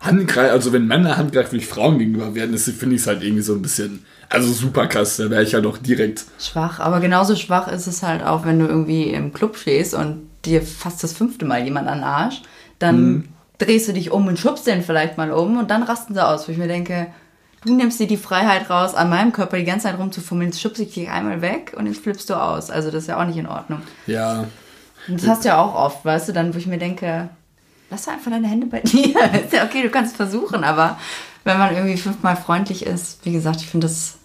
Handgreif, 0.00 0.50
also 0.50 0.72
wenn 0.72 0.86
Männer 0.86 1.16
handgreiflich 1.16 1.66
Frauen 1.66 1.98
gegenüber 1.98 2.34
werden, 2.34 2.56
finde 2.58 2.94
ich 2.96 3.02
es 3.02 3.06
halt 3.06 3.22
irgendwie 3.22 3.42
so 3.42 3.54
ein 3.54 3.62
bisschen, 3.62 4.04
also 4.28 4.52
super 4.52 4.86
krass. 4.86 5.16
Da 5.18 5.28
wäre 5.30 5.42
ich 5.42 5.54
halt 5.54 5.64
auch 5.66 5.78
direkt. 5.78 6.24
Schwach, 6.38 6.78
aber 6.80 7.00
genauso 7.00 7.36
schwach 7.36 7.68
ist 7.68 7.86
es 7.86 8.02
halt 8.02 8.22
auch, 8.22 8.44
wenn 8.44 8.58
du 8.58 8.66
irgendwie 8.66 9.04
im 9.10 9.32
Club 9.32 9.56
stehst 9.56 9.94
und 9.94 10.28
dir 10.44 10.60
fast 10.60 11.02
das 11.02 11.14
fünfte 11.14 11.46
Mal 11.46 11.64
jemand 11.64 11.88
an 11.88 11.98
den 11.98 12.04
Arsch, 12.04 12.42
dann 12.84 13.28
drehst 13.58 13.88
du 13.88 13.92
dich 13.92 14.10
um 14.10 14.26
und 14.26 14.38
schubst 14.38 14.66
den 14.66 14.82
vielleicht 14.82 15.16
mal 15.16 15.32
um 15.32 15.58
und 15.58 15.70
dann 15.70 15.82
rasten 15.82 16.14
sie 16.14 16.24
aus, 16.24 16.46
wo 16.46 16.52
ich 16.52 16.58
mir 16.58 16.68
denke, 16.68 17.08
du 17.64 17.74
nimmst 17.74 17.98
dir 17.98 18.06
die 18.06 18.16
Freiheit 18.16 18.68
raus, 18.70 18.94
an 18.94 19.10
meinem 19.10 19.32
Körper 19.32 19.56
die 19.56 19.64
ganze 19.64 19.86
Zeit 19.86 19.98
rumzufummeln, 19.98 20.50
jetzt 20.50 20.60
schubst 20.60 20.80
ich 20.80 20.94
dich 20.94 21.08
einmal 21.08 21.40
weg 21.40 21.72
und 21.76 21.86
jetzt 21.86 22.02
flippst 22.02 22.28
du 22.30 22.34
aus. 22.34 22.70
Also 22.70 22.90
das 22.90 23.04
ist 23.04 23.08
ja 23.08 23.20
auch 23.20 23.26
nicht 23.26 23.38
in 23.38 23.46
Ordnung. 23.46 23.82
Ja, 24.06 24.46
Und 25.08 25.20
das 25.20 25.28
hast 25.28 25.44
du 25.44 25.48
ja 25.48 25.58
auch 25.58 25.74
oft, 25.74 26.04
weißt 26.04 26.28
du, 26.28 26.32
dann, 26.32 26.54
wo 26.54 26.58
ich 26.58 26.66
mir 26.66 26.78
denke, 26.78 27.28
lass 27.90 28.08
einfach 28.08 28.30
deine 28.30 28.48
Hände 28.48 28.66
bei 28.66 28.80
dir. 28.80 29.14
ist 29.44 29.52
ja 29.52 29.64
okay, 29.64 29.82
du 29.82 29.90
kannst 29.90 30.16
versuchen, 30.16 30.64
aber 30.64 30.98
wenn 31.44 31.58
man 31.58 31.74
irgendwie 31.74 31.96
fünfmal 31.96 32.36
freundlich 32.36 32.84
ist, 32.84 33.24
wie 33.24 33.32
gesagt, 33.32 33.60
ich 33.60 33.68
finde 33.68 33.86
das 33.86 34.18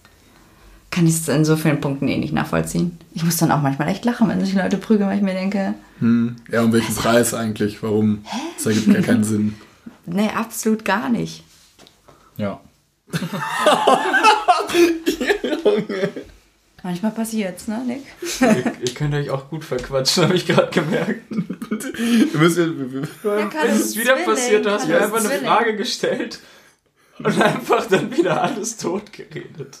kann 0.90 1.06
ich 1.06 1.14
es 1.14 1.28
in 1.28 1.44
so 1.44 1.56
vielen 1.56 1.80
Punkten 1.80 2.08
eh 2.08 2.18
nicht 2.18 2.32
nachvollziehen. 2.32 2.98
Ich 3.14 3.22
muss 3.22 3.36
dann 3.36 3.52
auch 3.52 3.62
manchmal 3.62 3.88
echt 3.88 4.04
lachen, 4.04 4.28
wenn 4.28 4.44
sich 4.44 4.54
Leute 4.54 4.76
prügeln, 4.76 5.08
weil 5.08 5.16
ich 5.18 5.22
mir 5.22 5.34
denke, 5.34 5.74
hm. 6.00 6.36
ja, 6.50 6.62
um 6.62 6.72
welchen 6.72 6.94
Preis 6.94 7.32
eigentlich? 7.32 7.82
Warum? 7.82 8.24
Das 8.56 8.66
ergibt 8.66 8.92
gar 8.92 9.02
keinen 9.02 9.24
Sinn. 9.24 9.54
nee, 10.06 10.28
absolut 10.28 10.84
gar 10.84 11.08
nicht. 11.08 11.44
Ja. 12.36 12.60
Manchmal 16.82 17.12
passiert's, 17.12 17.68
ne, 17.68 17.82
Nick? 17.86 18.04
ihr, 18.40 18.72
ihr 18.80 18.94
könnt 18.94 19.12
euch 19.14 19.28
auch 19.28 19.50
gut 19.50 19.64
verquatschen, 19.64 20.24
habe 20.24 20.34
ich 20.34 20.46
gerade 20.46 20.70
gemerkt. 20.70 21.22
Wir, 21.70 22.40
wir, 22.40 23.08
Ja, 23.24 23.46
Karl, 23.46 23.68
es 23.68 23.96
wieder 23.96 24.14
Zwilling, 24.14 24.24
passiert, 24.24 24.66
du 24.66 24.70
hast 24.70 24.88
mir 24.88 25.00
einfach 25.00 25.18
eine 25.18 25.28
Zwilling. 25.28 25.46
Frage 25.46 25.76
gestellt 25.76 26.40
und 27.18 27.40
einfach 27.40 27.86
dann 27.86 28.16
wieder 28.16 28.42
alles 28.42 28.76
tot 28.76 29.12
geredet. 29.12 29.78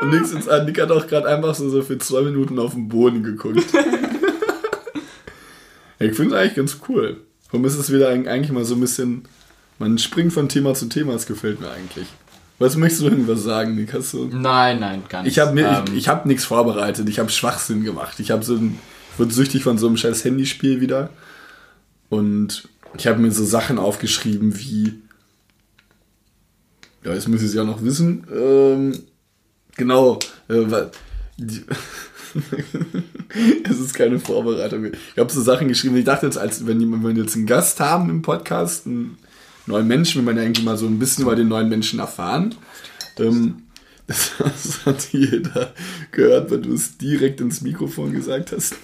Und 0.00 0.10
nichts 0.10 0.32
ins 0.32 0.48
an. 0.48 0.64
Nick 0.66 0.80
hat 0.80 0.90
auch 0.90 1.06
gerade 1.06 1.28
einfach 1.28 1.54
so, 1.54 1.68
so 1.70 1.82
für 1.82 1.98
zwei 1.98 2.22
Minuten 2.22 2.58
auf 2.58 2.72
den 2.74 2.88
Boden 2.88 3.22
geguckt. 3.22 3.58
ich 5.98 6.14
finde 6.14 6.34
es 6.34 6.40
eigentlich 6.40 6.54
ganz 6.56 6.78
cool. 6.88 7.18
Warum 7.50 7.64
ist 7.66 7.76
es 7.76 7.92
wieder 7.92 8.08
eig- 8.10 8.26
eigentlich 8.28 8.52
mal 8.52 8.64
so 8.64 8.74
ein 8.74 8.80
bisschen. 8.80 9.22
Man 9.78 9.98
springt 9.98 10.32
von 10.32 10.48
Thema 10.48 10.74
zu 10.74 10.86
Thema, 10.86 11.12
das 11.12 11.26
gefällt 11.26 11.60
mir 11.60 11.70
eigentlich. 11.70 12.06
Was 12.58 12.76
möchtest 12.76 13.02
du 13.02 13.06
irgendwas 13.08 13.42
sagen, 13.42 13.74
Nick? 13.74 13.92
Hast 13.92 14.12
du. 14.14 14.26
Nein, 14.26 14.78
nein, 14.80 15.02
gar 15.08 15.22
nicht. 15.22 15.32
Ich 15.32 15.38
habe 15.40 15.52
mir, 15.52 15.66
Ähm, 15.66 15.84
ich, 15.88 15.94
ich 15.98 16.08
habe 16.08 16.28
nichts 16.28 16.44
vorbereitet. 16.44 17.08
Ich 17.08 17.18
habe 17.18 17.28
Schwachsinn 17.30 17.82
gemacht. 17.82 18.20
Ich 18.20 18.30
habe 18.30 18.44
so 18.44 18.54
ein, 18.54 18.78
ich 19.12 19.18
wurde 19.18 19.32
süchtig 19.32 19.64
von 19.64 19.78
so 19.78 19.86
einem 19.88 19.96
scheiß 19.96 20.24
Handyspiel 20.24 20.80
wieder. 20.80 21.10
Und 22.08 22.68
ich 22.96 23.06
habe 23.06 23.18
mir 23.20 23.32
so 23.32 23.44
Sachen 23.44 23.78
aufgeschrieben 23.78 24.56
wie, 24.58 24.94
ja, 27.04 27.12
jetzt 27.14 27.26
ich 27.28 27.34
es 27.42 27.54
ja 27.54 27.64
noch 27.64 27.82
wissen. 27.82 28.26
Ähm, 28.32 28.92
genau. 29.76 30.18
Äh, 30.48 30.64
es 33.64 33.78
ist 33.78 33.94
keine 33.94 34.18
Vorbereitung. 34.18 34.86
Ich 34.86 35.18
habe 35.18 35.32
so 35.32 35.42
Sachen 35.42 35.68
geschrieben. 35.68 35.96
Ich 35.96 36.04
dachte 36.04 36.26
jetzt, 36.26 36.38
als 36.38 36.66
wenn 36.66 36.80
jemand- 36.80 37.04
wenn 37.04 37.16
wir 37.16 37.22
jetzt 37.24 37.36
einen 37.36 37.46
Gast 37.46 37.80
haben 37.80 38.10
im 38.10 38.22
Podcast, 38.22 38.86
einen 38.86 39.18
neuen 39.66 39.86
Menschen, 39.86 40.16
will 40.18 40.24
man 40.24 40.36
ja 40.36 40.42
eigentlich 40.48 40.64
mal 40.64 40.76
so 40.76 40.86
ein 40.86 40.98
bisschen 40.98 41.22
über 41.24 41.36
den 41.36 41.48
neuen 41.48 41.68
Menschen 41.68 41.98
erfahren. 41.98 42.54
Ähm, 43.18 43.62
das, 44.06 44.32
das 44.38 44.86
hat 44.86 45.08
jeder 45.12 45.72
gehört, 46.10 46.50
weil 46.50 46.60
du 46.60 46.74
es 46.74 46.96
direkt 46.98 47.40
ins 47.40 47.60
Mikrofon 47.60 48.12
gesagt 48.12 48.52
hast. 48.52 48.76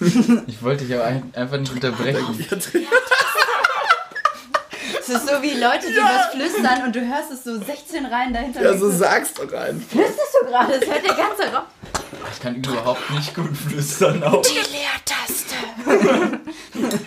Ich 0.47 0.61
wollte 0.61 0.85
dich 0.85 0.93
aber 0.95 1.05
ein- 1.05 1.33
einfach 1.33 1.59
nicht 1.59 1.73
unterbrechen. 1.73 2.25
Es 5.09 5.15
ist 5.23 5.27
so 5.27 5.41
wie 5.41 5.59
Leute, 5.59 5.87
die 5.87 5.97
was 5.97 6.33
flüstern 6.35 6.85
und 6.85 6.95
du 6.95 6.99
hörst 6.99 7.31
es 7.31 7.43
so 7.43 7.57
16 7.57 8.05
Reihen 8.05 8.31
dahinter. 8.31 8.61
Ja, 8.61 8.77
so 8.77 8.87
denkst 8.87 8.99
sag's 8.99 9.33
doch 9.33 9.51
einfach. 9.51 9.73
du, 9.91 9.97
flüsterst 9.97 10.35
du 10.39 10.45
gerade? 10.47 10.79
Das 10.79 10.89
hört 10.89 11.03
der 11.03 11.15
ganze 11.15 11.55
Raum. 11.55 11.63
Ich 12.31 12.39
kann 12.39 12.55
überhaupt 12.55 13.09
nicht 13.11 13.33
gut 13.33 13.57
flüstern. 13.57 14.23
Auch. 14.23 14.43
Die 14.43 14.53
Leertaste. 14.53 16.39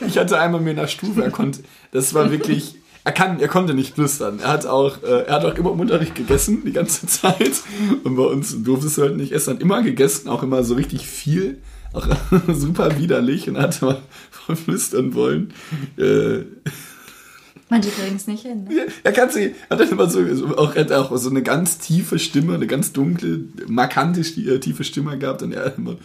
Ich 0.06 0.18
hatte 0.18 0.38
einmal 0.38 0.60
mir 0.60 0.70
in 0.70 0.76
der 0.76 0.88
Stufe, 0.88 1.22
er 1.22 1.30
konnte, 1.30 1.60
das 1.92 2.12
war 2.12 2.30
wirklich, 2.30 2.74
er 3.04 3.12
kann, 3.12 3.40
er 3.40 3.48
konnte 3.48 3.72
nicht 3.72 3.94
flüstern. 3.94 4.40
Er 4.40 4.48
hat 4.48 4.66
auch, 4.66 5.02
äh, 5.02 5.22
er 5.22 5.36
hat 5.36 5.44
auch 5.44 5.54
immer 5.54 5.72
im 5.72 5.80
Unterricht 5.80 6.14
gegessen, 6.14 6.62
die 6.66 6.72
ganze 6.72 7.06
Zeit. 7.06 7.62
Und 8.04 8.16
bei 8.16 8.24
uns 8.24 8.62
durftest 8.62 8.98
du 8.98 9.02
halt 9.02 9.16
nicht 9.16 9.32
essen, 9.32 9.54
hat 9.54 9.62
immer 9.62 9.82
gegessen, 9.82 10.28
auch 10.28 10.42
immer 10.42 10.64
so 10.64 10.74
richtig 10.74 11.06
viel. 11.06 11.62
Auch 11.94 12.06
super 12.48 12.98
widerlich 12.98 13.48
und 13.48 13.58
hat 13.58 13.80
immer 13.80 14.02
voll 14.30 14.56
flüstern 14.64 15.14
wollen. 15.14 15.54
Äh, 15.96 16.44
Man, 17.72 17.80
die 17.80 17.88
kriegen 17.88 18.16
es 18.16 18.26
nicht 18.26 18.42
hin. 18.42 18.64
Ne? 18.64 18.86
er 19.02 19.12
kann 19.12 19.30
sie, 19.30 19.54
hat 19.70 19.80
dann 19.80 19.88
immer 19.88 20.08
so, 20.10 20.22
so 20.34 20.58
auch, 20.58 20.76
hat 20.76 20.92
auch 20.92 21.16
so 21.16 21.30
eine 21.30 21.42
ganz 21.42 21.78
tiefe 21.78 22.18
Stimme, 22.18 22.54
eine 22.54 22.66
ganz 22.66 22.92
dunkle, 22.92 23.40
markante, 23.66 24.20
äh, 24.20 24.58
tiefe 24.60 24.84
Stimme 24.84 25.16
gehabt 25.18 25.40
und 25.42 25.52
er 25.52 25.64
hat 25.64 25.78
immer, 25.78 25.96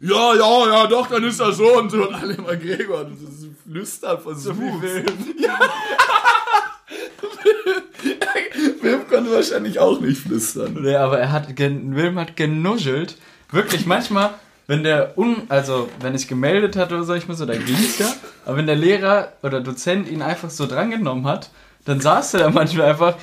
ja, 0.00 0.34
ja, 0.34 0.66
ja, 0.66 0.86
doch, 0.88 1.06
dann 1.06 1.22
ist 1.22 1.38
das 1.38 1.58
so 1.58 1.78
und 1.78 1.92
so 1.92 2.08
und 2.08 2.12
alle 2.14 2.34
immer 2.34 2.56
Gregor 2.56 3.02
und 3.06 3.12
das 3.12 3.34
ist 3.34 3.46
flüstern 3.64 4.18
versucht. 4.20 4.56
Ja. 5.38 5.58
Wilm 8.82 9.06
konnte 9.08 9.32
wahrscheinlich 9.32 9.78
auch 9.78 10.00
nicht 10.00 10.20
flüstern. 10.22 10.76
Nee, 10.80 10.94
aber 10.96 11.18
er 11.18 11.32
hat, 11.32 11.54
gen- 11.56 11.94
Wilm 11.94 12.18
hat 12.18 12.36
genuschelt. 12.36 13.16
Wirklich, 13.50 13.86
manchmal, 13.86 14.34
wenn 14.66 14.82
der 14.82 15.16
un, 15.18 15.42
also 15.48 15.88
wenn 16.00 16.14
ich 16.14 16.28
gemeldet 16.28 16.76
hatte 16.76 16.94
oder 16.94 17.04
so, 17.04 17.14
ich 17.14 17.28
muss 17.28 17.38
so, 17.38 17.46
dann 17.46 17.64
ging's 17.64 17.98
ja. 17.98 18.12
Aber 18.44 18.56
wenn 18.56 18.66
der 18.66 18.76
Lehrer 18.76 19.32
oder 19.42 19.60
Dozent 19.60 20.08
ihn 20.08 20.22
einfach 20.22 20.50
so 20.50 20.66
drangenommen 20.66 21.26
hat, 21.26 21.50
dann 21.84 22.00
saß 22.00 22.34
er 22.34 22.40
da 22.40 22.50
manchmal 22.50 22.90
einfach. 22.90 23.16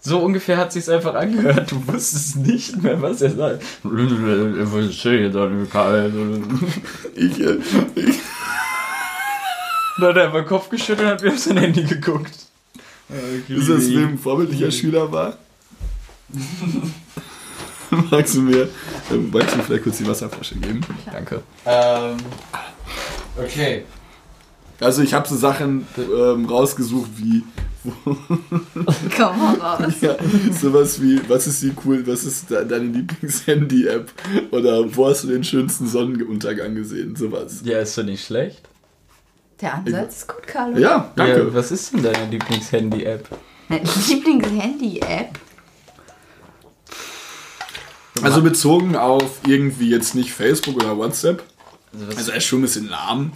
So 0.00 0.18
ungefähr 0.18 0.56
hat 0.56 0.72
sich's 0.72 0.88
einfach 0.88 1.14
angehört. 1.14 1.70
Du 1.70 1.86
wusstest 1.86 2.36
nicht 2.36 2.82
mehr, 2.82 3.00
was 3.02 3.22
er 3.22 3.30
sagt. 3.30 3.62
Ich, 7.14 7.40
äh, 7.40 7.58
ich, 7.94 8.18
Dann 9.98 10.08
hat 10.08 10.16
er 10.16 10.24
einfach 10.26 10.46
Kopf 10.46 10.68
geschüttelt 10.68 11.00
und 11.00 11.06
hat 11.06 11.22
wieder 11.22 11.32
auf 11.32 11.38
sein 11.38 11.56
Handy 11.56 11.84
geguckt. 11.84 12.34
ist 13.48 13.68
das 13.68 13.88
Wilm 13.88 14.10
ein 14.10 14.18
vorbildlicher 14.18 14.70
Schüler 14.70 15.10
war? 15.10 15.36
Magst 18.10 18.34
du 18.34 18.42
mir, 18.42 18.68
magst 19.32 19.52
du 19.52 19.56
mir 19.58 19.62
vielleicht 19.62 19.84
kurz 19.84 19.98
die 19.98 20.06
Wasserflasche 20.06 20.56
geben? 20.56 20.80
Danke. 21.10 21.42
Ähm, 21.64 22.16
okay. 23.36 23.84
Also 24.80 25.02
ich 25.02 25.14
habe 25.14 25.26
so 25.26 25.36
Sachen 25.36 25.86
ähm, 25.96 26.46
rausgesucht 26.46 27.10
wie 27.16 27.42
Komm 29.16 29.38
mal 29.38 29.54
raus. 29.60 29.94
ja, 30.00 30.16
sowas 30.60 31.00
wie 31.00 31.20
was 31.28 31.46
ist 31.46 31.62
die 31.62 31.72
cool, 31.84 32.04
was 32.06 32.24
ist 32.24 32.50
de 32.50 32.66
deine 32.66 32.86
Lieblings-Handy-App 32.86 34.10
oder 34.50 34.96
wo 34.96 35.08
hast 35.08 35.24
du 35.24 35.28
den 35.28 35.44
schönsten 35.44 35.86
Sonnenuntergang 35.86 36.74
gesehen, 36.74 37.14
sowas. 37.14 37.60
Ja, 37.64 37.78
ist 37.78 37.96
doch 37.96 38.02
nicht 38.02 38.24
schlecht. 38.24 38.68
Der 39.60 39.74
Ansatz 39.74 40.16
ist 40.18 40.28
gut, 40.28 40.46
Carlo. 40.46 40.78
Ja, 40.78 41.12
danke. 41.16 41.38
Ja, 41.38 41.54
was 41.54 41.70
ist 41.70 41.92
denn 41.92 42.02
deine 42.02 42.28
Lieblings-Handy-App? 42.30 43.28
Lieblings-Handy-App. 44.08 45.38
Also 48.22 48.42
bezogen 48.42 48.96
auf 48.96 49.40
irgendwie 49.46 49.90
jetzt 49.90 50.14
nicht 50.14 50.32
Facebook 50.32 50.76
oder 50.76 50.96
WhatsApp, 50.96 51.42
Also 51.92 52.16
also 52.16 52.30
er 52.32 52.36
ist 52.38 52.44
schon 52.44 52.58
ein 52.60 52.62
bisschen 52.62 52.88
lahm, 52.88 53.32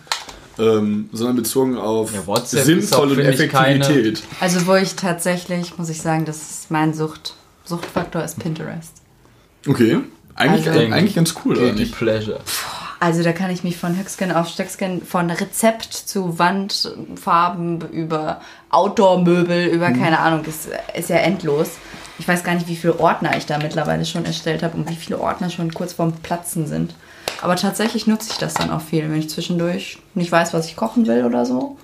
ähm, 0.59 1.09
sondern 1.13 1.37
bezogen 1.37 1.77
auf 1.79 2.13
Ja, 2.15 2.27
WhatsApp 2.27 2.61
ist 2.61 2.67
Sinnvoll 2.67 2.99
auch, 2.99 3.03
und 3.11 3.15
finde 3.17 3.45
ich, 3.45 3.51
keine- 3.51 3.85
Effektivität. 3.85 4.23
Also 4.41 4.67
wo 4.67 4.75
ich 4.75 4.95
tatsächlich, 4.97 5.77
muss 5.79 5.89
ich 5.89 6.01
sagen, 6.01 6.25
das 6.25 6.37
ist 6.37 6.71
mein 6.71 6.95
Sucht. 6.95 7.35
Suchtfaktor 7.65 8.23
ist 8.25 8.39
Pinterest. 8.39 8.93
Okay, 9.69 9.99
eigentlich, 10.35 10.69
Also- 10.69 10.81
eigentlich 10.93 11.15
ganz 11.15 11.35
cool, 11.45 11.53
oder 11.53 11.67
Guilty 11.67 11.81
nicht? 11.83 11.97
Pleasure. 11.97 12.41
Also 13.03 13.23
da 13.23 13.33
kann 13.33 13.51
ich 13.51 13.65
mich 13.65 13.79
von 13.79 13.97
Höckskin 13.99 14.31
auf 14.31 14.49
Stöckskin, 14.49 15.03
von 15.03 15.31
Rezept 15.31 15.95
zu 15.95 16.39
Wandfarben 16.39 17.81
über 17.93 18.41
Outdoor-Möbel, 18.71 19.67
über 19.69 19.91
keine 19.91 20.19
Ahnung, 20.19 20.45
ist, 20.45 20.69
ist 20.95 21.09
ja 21.09 21.17
endlos. 21.17 21.71
Ich 22.21 22.29
weiß 22.29 22.45
gar 22.45 22.55
nicht, 22.55 22.69
wie 22.69 22.77
viele 22.77 23.01
Ordner 23.01 23.35
ich 23.37 23.47
da 23.47 23.57
mittlerweile 23.59 24.05
schon 24.05 24.27
erstellt 24.27 24.63
habe 24.63 24.77
und 24.77 24.91
wie 24.91 24.95
viele 24.95 25.19
Ordner 25.19 25.49
schon 25.49 25.73
kurz 25.73 25.95
vorm 25.95 26.13
Platzen 26.13 26.67
sind. 26.67 26.95
Aber 27.41 27.57
tatsächlich 27.57 28.07
nutze 28.07 28.29
ich 28.31 28.37
das 28.39 28.53
dann 28.55 28.71
auch 28.71 28.83
viel, 28.83 29.03
wenn 29.05 29.19
ich 29.19 29.31
zwischendurch 29.31 29.99
nicht 30.15 30.31
weiß, 30.31 30.53
was 30.53 30.67
ich 30.67 30.77
kochen 30.77 31.07
will 31.07 31.25
oder 31.25 31.47
so. 31.47 31.79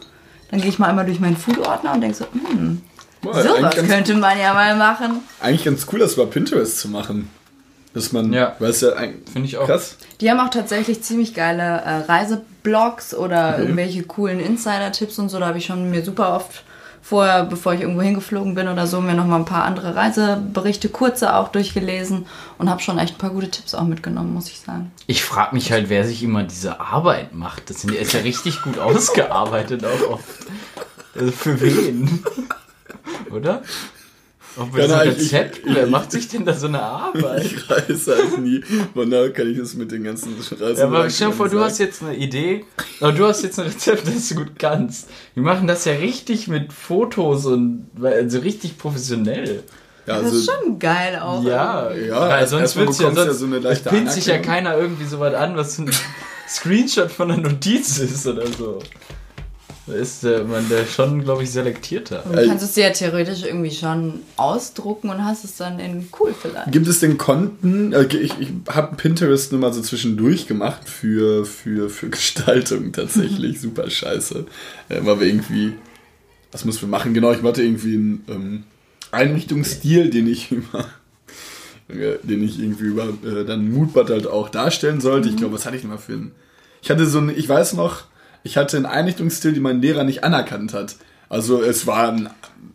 Dann 0.50 0.60
gehe 0.60 0.68
ich 0.68 0.78
mal 0.78 0.88
einmal 0.90 1.06
durch 1.06 1.20
meinen 1.20 1.38
Food-Ordner 1.38 1.94
und 1.94 2.02
denke 2.02 2.16
so, 2.18 2.26
hm, 2.32 2.82
Boah, 3.22 3.42
sowas 3.42 3.74
könnte 3.76 4.14
man 4.14 4.38
ja 4.38 4.52
mal 4.52 4.76
machen. 4.76 5.22
eigentlich 5.40 5.64
ganz 5.64 5.86
cool, 5.90 5.98
das 6.00 6.12
über 6.14 6.26
Pinterest 6.26 6.78
zu 6.78 6.88
machen. 6.88 7.30
Dass 7.94 8.12
man, 8.12 8.30
Ja. 8.30 8.54
weil 8.58 8.70
es 8.70 8.82
ja 8.82 8.90
eigentlich 8.92 9.30
Finde 9.32 9.48
ich 9.48 9.56
auch. 9.56 9.66
krass. 9.66 9.96
Die 10.20 10.30
haben 10.30 10.38
auch 10.38 10.50
tatsächlich 10.50 11.02
ziemlich 11.02 11.32
geile 11.32 11.62
äh, 11.62 11.96
Reiseblogs 12.06 13.14
oder 13.14 13.58
irgendwelche 13.58 14.02
coolen 14.02 14.38
Insider-Tipps 14.38 15.18
und 15.18 15.30
so. 15.30 15.38
Da 15.40 15.46
habe 15.46 15.56
ich 15.56 15.64
schon 15.64 15.90
mir 15.90 16.04
super 16.04 16.34
oft 16.36 16.62
vorher, 17.08 17.44
bevor 17.44 17.74
ich 17.74 17.82
irgendwo 17.82 18.02
hingeflogen 18.02 18.54
bin 18.56 18.66
oder 18.68 18.86
so, 18.86 19.00
mir 19.00 19.14
nochmal 19.14 19.38
ein 19.38 19.44
paar 19.44 19.64
andere 19.64 19.94
Reiseberichte, 19.94 20.88
kurze 20.88 21.34
auch 21.36 21.48
durchgelesen 21.48 22.26
und 22.58 22.68
habe 22.68 22.82
schon 22.82 22.98
echt 22.98 23.14
ein 23.14 23.18
paar 23.18 23.30
gute 23.30 23.50
Tipps 23.50 23.74
auch 23.74 23.84
mitgenommen, 23.84 24.34
muss 24.34 24.48
ich 24.48 24.58
sagen. 24.60 24.90
Ich 25.06 25.22
frage 25.22 25.54
mich 25.54 25.70
halt, 25.70 25.88
wer 25.88 26.04
sich 26.04 26.22
immer 26.24 26.42
diese 26.42 26.80
Arbeit 26.80 27.32
macht. 27.34 27.70
Das 27.70 27.82
sind- 27.82 27.94
ist 27.94 28.12
ja 28.12 28.20
richtig 28.20 28.60
gut 28.62 28.78
ausgearbeitet 28.80 29.84
auch 29.84 30.10
oft. 30.14 30.24
Also 31.14 31.30
für 31.32 31.60
wen? 31.60 32.24
Oder? 33.30 33.62
Bei 34.72 34.80
Ja, 34.80 34.88
so 34.88 34.94
nein, 34.96 35.08
Rezept, 35.10 35.58
ich- 35.66 35.74
wer 35.74 35.86
macht 35.86 36.10
sich 36.12 36.28
denn 36.28 36.44
da 36.44 36.54
so 36.54 36.66
eine 36.66 36.80
Arbeit? 36.80 37.44
Ich 37.44 37.70
reise 37.70 38.16
halt 38.16 38.38
nie. 38.40 38.62
Von 38.94 39.10
daher 39.10 39.30
kann 39.32 39.50
ich 39.50 39.58
das 39.58 39.74
mit 39.74 39.92
den 39.92 40.04
ganzen 40.04 40.34
Reisen. 40.34 40.76
Ja, 40.78 40.84
aber 40.86 41.10
stell 41.10 41.28
dir 41.28 41.34
vor, 41.34 41.48
du 41.48 41.60
hast 41.60 41.78
jetzt 41.78 42.02
eine 42.02 42.16
Idee, 42.16 42.64
aber 43.00 43.12
du 43.12 43.26
hast 43.26 43.42
jetzt 43.42 43.58
ein 43.60 43.66
Rezept, 43.66 44.06
das 44.06 44.28
du 44.30 44.36
gut 44.36 44.58
kannst. 44.58 45.08
Die 45.34 45.40
machen 45.40 45.66
das 45.66 45.84
ja 45.84 45.92
richtig 45.92 46.48
mit 46.48 46.72
Fotos 46.72 47.44
und 47.46 47.86
also 48.02 48.38
richtig 48.38 48.78
professionell. 48.78 49.62
ja, 50.06 50.20
Das 50.22 50.32
ist 50.32 50.48
also, 50.48 50.62
schon 50.64 50.78
geil 50.78 51.18
auch. 51.22 51.44
Ja, 51.44 51.92
Ja, 51.92 52.28
weil 52.28 52.46
sonst 52.46 52.76
wird's 52.76 52.98
ja, 52.98 53.10
ja 53.10 53.32
so 53.34 53.44
eine 53.44 53.58
leichte 53.58 53.90
pinnt 53.90 54.10
sich 54.10 54.26
ja 54.26 54.38
keiner 54.38 54.76
irgendwie 54.78 55.04
so 55.04 55.20
was 55.20 55.34
an, 55.34 55.56
was 55.56 55.78
ein 55.78 55.90
Screenshot 56.48 57.10
von 57.10 57.30
einer 57.30 57.42
Notiz 57.50 57.98
ist 57.98 58.26
oder 58.26 58.46
so. 58.46 58.78
Da 59.86 59.92
ist 59.92 60.24
äh, 60.24 60.42
man 60.42 60.68
da 60.68 60.84
schon, 60.84 61.22
glaube 61.22 61.44
ich, 61.44 61.50
selektierter. 61.50 62.26
Und 62.26 62.36
du 62.36 62.46
kannst 62.46 62.64
es 62.64 62.72
dir 62.72 62.84
ja 62.84 62.90
theoretisch 62.90 63.44
irgendwie 63.44 63.70
schon 63.70 64.20
ausdrucken 64.36 65.10
und 65.10 65.24
hast 65.24 65.44
es 65.44 65.56
dann 65.56 65.78
in 65.78 66.08
cool 66.18 66.34
vielleicht. 66.40 66.72
Gibt 66.72 66.88
es 66.88 66.98
denn 66.98 67.18
Konten? 67.18 67.94
Ich, 68.10 68.32
ich 68.40 68.48
habe 68.68 68.96
Pinterest 68.96 69.52
nur 69.52 69.60
mal 69.60 69.72
so 69.72 69.80
zwischendurch 69.80 70.48
gemacht 70.48 70.88
für, 70.88 71.44
für, 71.44 71.88
für 71.88 72.08
Gestaltung 72.10 72.90
tatsächlich. 72.90 73.60
Super 73.66 73.88
scheiße. 73.88 74.46
Äh, 74.88 75.00
weil 75.02 75.20
wir 75.20 75.26
irgendwie. 75.28 75.74
Was 76.50 76.64
müssen 76.64 76.82
wir 76.82 76.88
machen? 76.88 77.14
Genau, 77.14 77.32
ich 77.32 77.42
wollte 77.42 77.62
irgendwie 77.62 77.94
einen 77.94 78.24
ähm, 78.28 78.64
Einrichtungsstil, 79.12 80.10
den 80.10 80.26
ich 80.26 80.50
über 80.50 80.86
äh, 81.88 82.16
den 82.22 82.42
ich 82.42 82.58
irgendwie 82.58 82.86
über 82.86 83.08
äh, 83.24 83.44
dann 83.44 83.70
Moodbot 83.70 84.10
halt 84.10 84.26
auch 84.26 84.48
darstellen 84.48 85.00
sollte. 85.00 85.28
Ich 85.28 85.36
glaube, 85.36 85.54
was 85.54 85.64
hatte 85.64 85.76
ich 85.76 85.82
denn 85.82 85.90
mal 85.90 85.98
für 85.98 86.14
einen? 86.14 86.32
Ich 86.82 86.90
hatte 86.90 87.06
so 87.06 87.18
ein, 87.18 87.30
ich 87.30 87.48
weiß 87.48 87.74
noch, 87.74 88.04
ich 88.46 88.56
hatte 88.56 88.76
einen 88.76 88.86
Einrichtungsstil, 88.86 89.52
den 89.52 89.62
mein 89.62 89.82
Lehrer 89.82 90.04
nicht 90.04 90.24
anerkannt 90.24 90.72
hat. 90.72 90.96
Also 91.28 91.60
es 91.62 91.86
war 91.88 92.12
ein, 92.12 92.30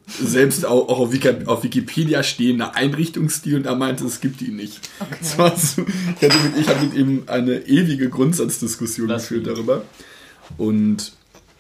selbst 0.08 0.66
auch, 0.66 0.90
auch 0.90 1.00
auf, 1.00 1.14
Wiki, 1.14 1.46
auf 1.46 1.64
Wikipedia 1.64 2.24
stehender 2.24 2.76
Einrichtungsstil 2.76 3.56
und 3.56 3.66
er 3.66 3.76
meinte, 3.76 4.06
es 4.06 4.20
gibt 4.20 4.42
ihn 4.42 4.58
nicht. 4.58 4.90
War 5.38 5.56
so, 5.58 5.86
ich 6.20 6.30
hatte 6.30 6.38
mit, 6.44 6.58
ich 6.60 6.68
habe 6.68 6.86
mit 6.86 6.94
ihm 6.94 7.24
eine 7.28 7.60
ewige 7.60 8.10
Grundsatzdiskussion 8.10 9.08
Lass 9.08 9.24
geführt 9.24 9.48
ihn. 9.48 9.54
darüber. 9.54 9.84
Und 10.58 11.14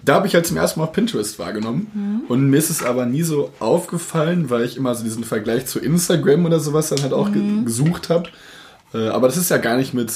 da 0.03 0.15
habe 0.15 0.27
ich 0.27 0.35
halt 0.35 0.45
zum 0.45 0.57
ersten 0.57 0.81
Mal 0.81 0.87
auf 0.87 0.91
Pinterest 0.93 1.39
wahrgenommen. 1.39 2.25
Und 2.27 2.49
mir 2.49 2.57
ist 2.57 2.69
es 2.69 2.83
aber 2.83 3.05
nie 3.05 3.23
so 3.23 3.53
aufgefallen, 3.59 4.49
weil 4.49 4.65
ich 4.65 4.75
immer 4.75 4.93
so 4.93 5.05
diesen 5.05 5.23
Vergleich 5.23 5.67
zu 5.67 5.79
Instagram 5.79 6.45
oder 6.45 6.59
sowas 6.59 6.89
dann 6.89 7.01
halt 7.01 7.13
auch 7.13 7.31
ge 7.31 7.41
gesucht 7.63 8.09
habe. 8.09 8.29
Äh, 8.93 9.07
aber 9.07 9.27
das 9.27 9.37
ist 9.37 9.49
ja 9.49 9.57
gar 9.57 9.77
nicht 9.77 9.93
mit 9.93 10.11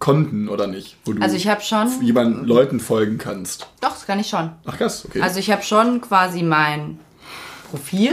Konten, 0.00 0.48
oder 0.48 0.66
nicht? 0.66 0.96
Wo 1.04 1.12
du 1.12 1.22
Also 1.22 1.36
ich 1.36 1.46
habe 1.46 1.60
schon. 1.60 1.88
jemanden 2.02 2.44
Leuten 2.44 2.80
folgen 2.80 3.18
kannst. 3.18 3.68
Doch, 3.80 3.90
das 3.92 4.06
kann 4.06 4.18
ich 4.18 4.28
schon. 4.28 4.50
Ach 4.66 4.76
krass, 4.76 5.04
okay. 5.06 5.20
Also 5.22 5.38
ich 5.38 5.50
habe 5.52 5.62
schon 5.62 6.00
quasi 6.00 6.42
mein 6.42 6.98
Profil. 7.70 8.12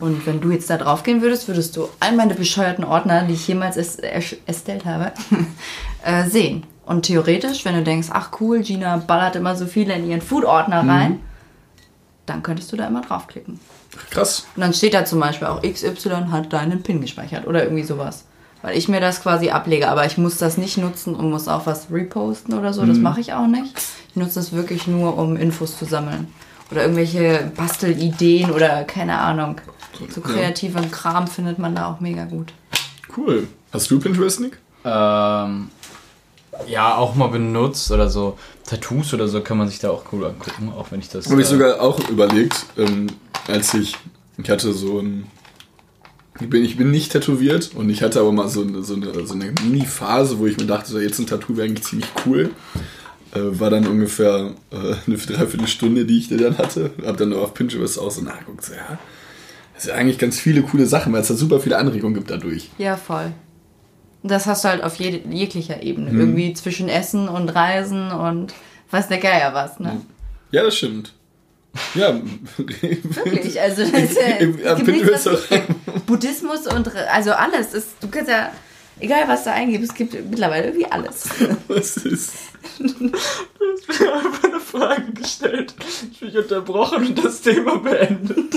Und 0.00 0.24
wenn 0.26 0.40
du 0.40 0.52
jetzt 0.52 0.70
da 0.70 0.76
drauf 0.78 1.02
gehen 1.02 1.22
würdest, 1.22 1.48
würdest 1.48 1.76
du 1.76 1.88
all 1.98 2.14
meine 2.14 2.34
bescheuerten 2.34 2.84
Ordner, 2.84 3.24
die 3.24 3.34
ich 3.34 3.48
jemals 3.48 3.76
es- 3.76 3.96
erstellt 3.96 4.84
habe, 4.84 5.12
äh, 6.04 6.24
sehen. 6.28 6.62
Und 6.86 7.02
theoretisch, 7.02 7.64
wenn 7.64 7.74
du 7.74 7.82
denkst, 7.82 8.08
ach 8.12 8.30
cool, 8.40 8.60
Gina 8.62 8.96
ballert 8.98 9.34
immer 9.36 9.56
so 9.56 9.66
viele 9.66 9.94
in 9.94 10.08
ihren 10.08 10.22
Food-Ordner 10.22 10.84
Mhm. 10.84 10.90
rein, 10.90 11.20
dann 12.26 12.42
könntest 12.44 12.70
du 12.72 12.76
da 12.76 12.86
immer 12.86 13.00
draufklicken. 13.02 13.58
krass. 14.10 14.46
Und 14.54 14.60
dann 14.62 14.72
steht 14.72 14.94
da 14.94 15.04
zum 15.04 15.18
Beispiel 15.18 15.48
auch 15.48 15.62
XY 15.62 16.26
hat 16.30 16.52
deinen 16.52 16.82
PIN 16.82 17.00
gespeichert 17.00 17.46
oder 17.48 17.64
irgendwie 17.64 17.82
sowas. 17.82 18.24
Weil 18.62 18.76
ich 18.76 18.88
mir 18.88 19.00
das 19.00 19.22
quasi 19.22 19.50
ablege, 19.50 19.88
aber 19.88 20.04
ich 20.06 20.18
muss 20.18 20.36
das 20.38 20.58
nicht 20.58 20.78
nutzen 20.78 21.14
und 21.14 21.30
muss 21.30 21.46
auch 21.46 21.66
was 21.66 21.86
reposten 21.92 22.58
oder 22.58 22.72
so. 22.72 22.84
Das 22.84 22.96
Mhm. 22.96 23.02
mache 23.04 23.20
ich 23.20 23.32
auch 23.32 23.46
nicht. 23.46 23.72
Ich 24.10 24.16
nutze 24.16 24.34
das 24.36 24.52
wirklich 24.52 24.86
nur, 24.86 25.16
um 25.16 25.36
Infos 25.36 25.78
zu 25.78 25.84
sammeln. 25.84 26.26
Oder 26.70 26.82
irgendwelche 26.82 27.50
Bastelideen 27.56 28.50
oder 28.50 28.84
keine 28.84 29.18
Ahnung. 29.18 29.60
So 30.14 30.20
kreativen 30.20 30.90
Kram 30.90 31.26
findet 31.26 31.58
man 31.58 31.74
da 31.74 31.90
auch 31.90 32.00
mega 32.00 32.24
gut. 32.24 32.52
Cool. 33.16 33.48
Hast 33.72 33.90
du 33.90 33.98
Pinterest, 34.00 34.40
Nick? 34.40 34.58
Ähm, 34.84 35.70
ja, 36.66 36.96
auch 36.96 37.14
mal 37.14 37.28
benutzt 37.28 37.90
oder 37.90 38.08
so. 38.10 38.38
Tattoos 38.66 39.14
oder 39.14 39.28
so 39.28 39.40
kann 39.40 39.56
man 39.58 39.68
sich 39.68 39.78
da 39.78 39.90
auch 39.90 40.04
cool 40.12 40.26
angucken, 40.26 40.72
auch 40.76 40.90
wenn 40.90 41.00
ich 41.00 41.08
das. 41.08 41.30
Habe 41.30 41.40
ich 41.40 41.46
äh, 41.46 41.50
sogar 41.50 41.80
auch 41.80 41.98
überlegt, 42.10 42.66
ähm, 42.76 43.06
als 43.46 43.72
ich, 43.74 43.96
ich 44.36 44.50
hatte 44.50 44.72
so 44.72 44.98
ein, 44.98 45.26
ich 46.40 46.50
bin, 46.50 46.64
ich 46.64 46.76
bin 46.76 46.90
nicht 46.90 47.12
tätowiert 47.12 47.72
und 47.74 47.90
ich 47.90 48.02
hatte 48.02 48.20
aber 48.20 48.32
mal 48.32 48.48
so 48.48 48.62
eine, 48.62 48.82
so 48.82 48.94
eine, 48.94 49.26
so 49.26 49.34
eine 49.34 49.52
Mini-Phase, 49.62 50.38
wo 50.38 50.46
ich 50.46 50.56
mir 50.56 50.66
dachte, 50.66 50.90
so, 50.90 50.98
jetzt 50.98 51.18
ein 51.18 51.26
Tattoo 51.26 51.56
wäre 51.56 51.66
eigentlich 51.66 51.86
ziemlich 51.86 52.08
cool. 52.26 52.50
Äh, 53.34 53.40
war 53.60 53.70
dann 53.70 53.86
ungefähr 53.86 54.52
äh, 54.70 54.94
eine 55.06 55.16
Dreiviertelstunde, 55.16 56.04
die 56.06 56.18
ich 56.18 56.28
dann 56.28 56.56
hatte. 56.56 56.92
Hab 57.04 57.16
dann 57.16 57.30
nur 57.30 57.42
auf 57.42 57.54
Pinterest 57.54 57.98
auch 57.98 58.10
so 58.10 58.22
nachgeguckt, 58.22 58.64
so, 58.64 58.74
ja, 58.74 58.98
das 59.74 59.84
sind 59.84 59.94
eigentlich 59.94 60.18
ganz 60.18 60.40
viele 60.40 60.62
coole 60.62 60.86
Sachen, 60.86 61.12
weil 61.12 61.20
es 61.20 61.28
da 61.28 61.34
super 61.34 61.60
viele 61.60 61.78
Anregungen 61.78 62.14
gibt 62.14 62.30
dadurch. 62.30 62.70
Ja, 62.78 62.96
voll. 62.96 63.32
Das 64.22 64.46
hast 64.46 64.64
du 64.64 64.68
halt 64.68 64.82
auf 64.82 64.96
jede, 64.96 65.28
jeglicher 65.28 65.82
Ebene. 65.82 66.10
Mhm. 66.10 66.20
Irgendwie 66.20 66.52
zwischen 66.54 66.88
Essen 66.88 67.28
und 67.28 67.48
Reisen 67.50 68.10
und 68.10 68.54
weiß 68.90 69.08
der 69.08 69.18
Geier 69.18 69.54
was, 69.54 69.78
ne? 69.78 70.00
Ja, 70.50 70.64
das 70.64 70.76
stimmt. 70.76 71.12
Ja, 71.94 72.20
Wirklich, 73.24 73.60
also 73.60 73.82
das 73.82 73.92
ist 74.02 74.16
ja, 74.16 74.36
Im- 74.36 74.56
nichts, 74.86 75.24
nicht- 75.26 76.06
Buddhismus 76.06 76.66
und 76.66 76.94
also 76.94 77.32
alles. 77.32 77.74
Ist, 77.74 77.88
du 78.00 78.08
kannst 78.08 78.30
ja, 78.30 78.52
egal 79.00 79.26
was 79.28 79.44
du 79.44 79.52
eingibst, 79.52 79.90
es 79.90 79.94
gibt 79.96 80.14
mittlerweile 80.30 80.66
irgendwie 80.68 80.86
alles. 80.86 81.28
was 81.68 81.96
ist. 81.98 82.32
Ich 82.78 84.00
habe 84.00 84.12
einfach 84.12 84.44
eine 84.44 84.60
Frage 84.60 85.12
gestellt. 85.12 85.74
Ich 86.12 86.20
bin 86.20 86.36
unterbrochen 86.36 87.06
und 87.06 87.24
das 87.24 87.40
Thema 87.40 87.78
beendet. 87.78 88.54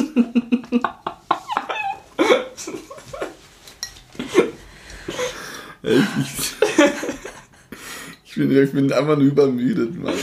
Ich, 5.83 5.91
ich, 5.91 6.53
ich, 8.25 8.35
bin, 8.35 8.51
ich 8.63 8.71
bin 8.71 8.93
einfach 8.93 9.17
nur 9.17 9.27
übermüdet, 9.27 9.97
Mann. 9.97 10.13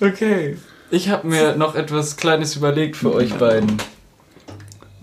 Okay. 0.00 0.56
Ich 0.90 1.08
habe 1.08 1.26
mir 1.26 1.56
noch 1.56 1.74
etwas 1.74 2.16
Kleines 2.16 2.56
überlegt 2.56 2.96
für 2.96 3.12
euch 3.12 3.34
beiden. 3.34 3.76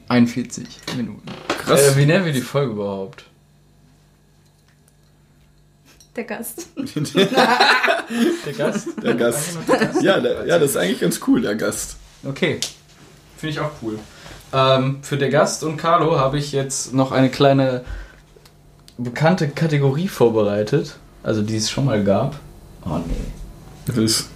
41 0.07 0.67
Minuten. 0.95 1.23
Krass. 1.47 1.81
Äh, 1.81 1.97
wie 1.97 2.05
nennen 2.05 2.25
wir 2.25 2.33
die 2.33 2.41
Folge 2.41 2.73
überhaupt? 2.73 3.25
Der 6.15 6.23
Gast. 6.25 6.67
Der 8.45 8.53
Gast? 8.53 8.87
Der 9.01 9.15
Gast. 9.15 9.57
Ja, 10.01 10.19
der, 10.19 10.45
ja, 10.45 10.59
das 10.59 10.71
ist 10.71 10.77
eigentlich 10.77 10.99
ganz 10.99 11.19
cool, 11.25 11.41
der 11.41 11.55
Gast. 11.55 11.95
Okay. 12.23 12.59
Finde 13.37 13.53
ich 13.53 13.59
auch 13.59 13.71
cool. 13.81 13.97
Ähm, 14.51 14.99
für 15.01 15.17
der 15.17 15.29
Gast 15.29 15.63
und 15.63 15.77
Carlo 15.77 16.19
habe 16.19 16.37
ich 16.37 16.51
jetzt 16.51 16.93
noch 16.93 17.11
eine 17.11 17.29
kleine 17.29 17.83
bekannte 18.97 19.49
Kategorie 19.49 20.07
vorbereitet. 20.07 20.97
Also 21.23 21.41
die 21.41 21.57
es 21.57 21.71
schon 21.71 21.85
mal 21.85 22.03
gab. 22.03 22.39
Oh 22.85 22.97
nee. 22.97 23.15
Das 23.85 23.97
ist, 23.97 24.29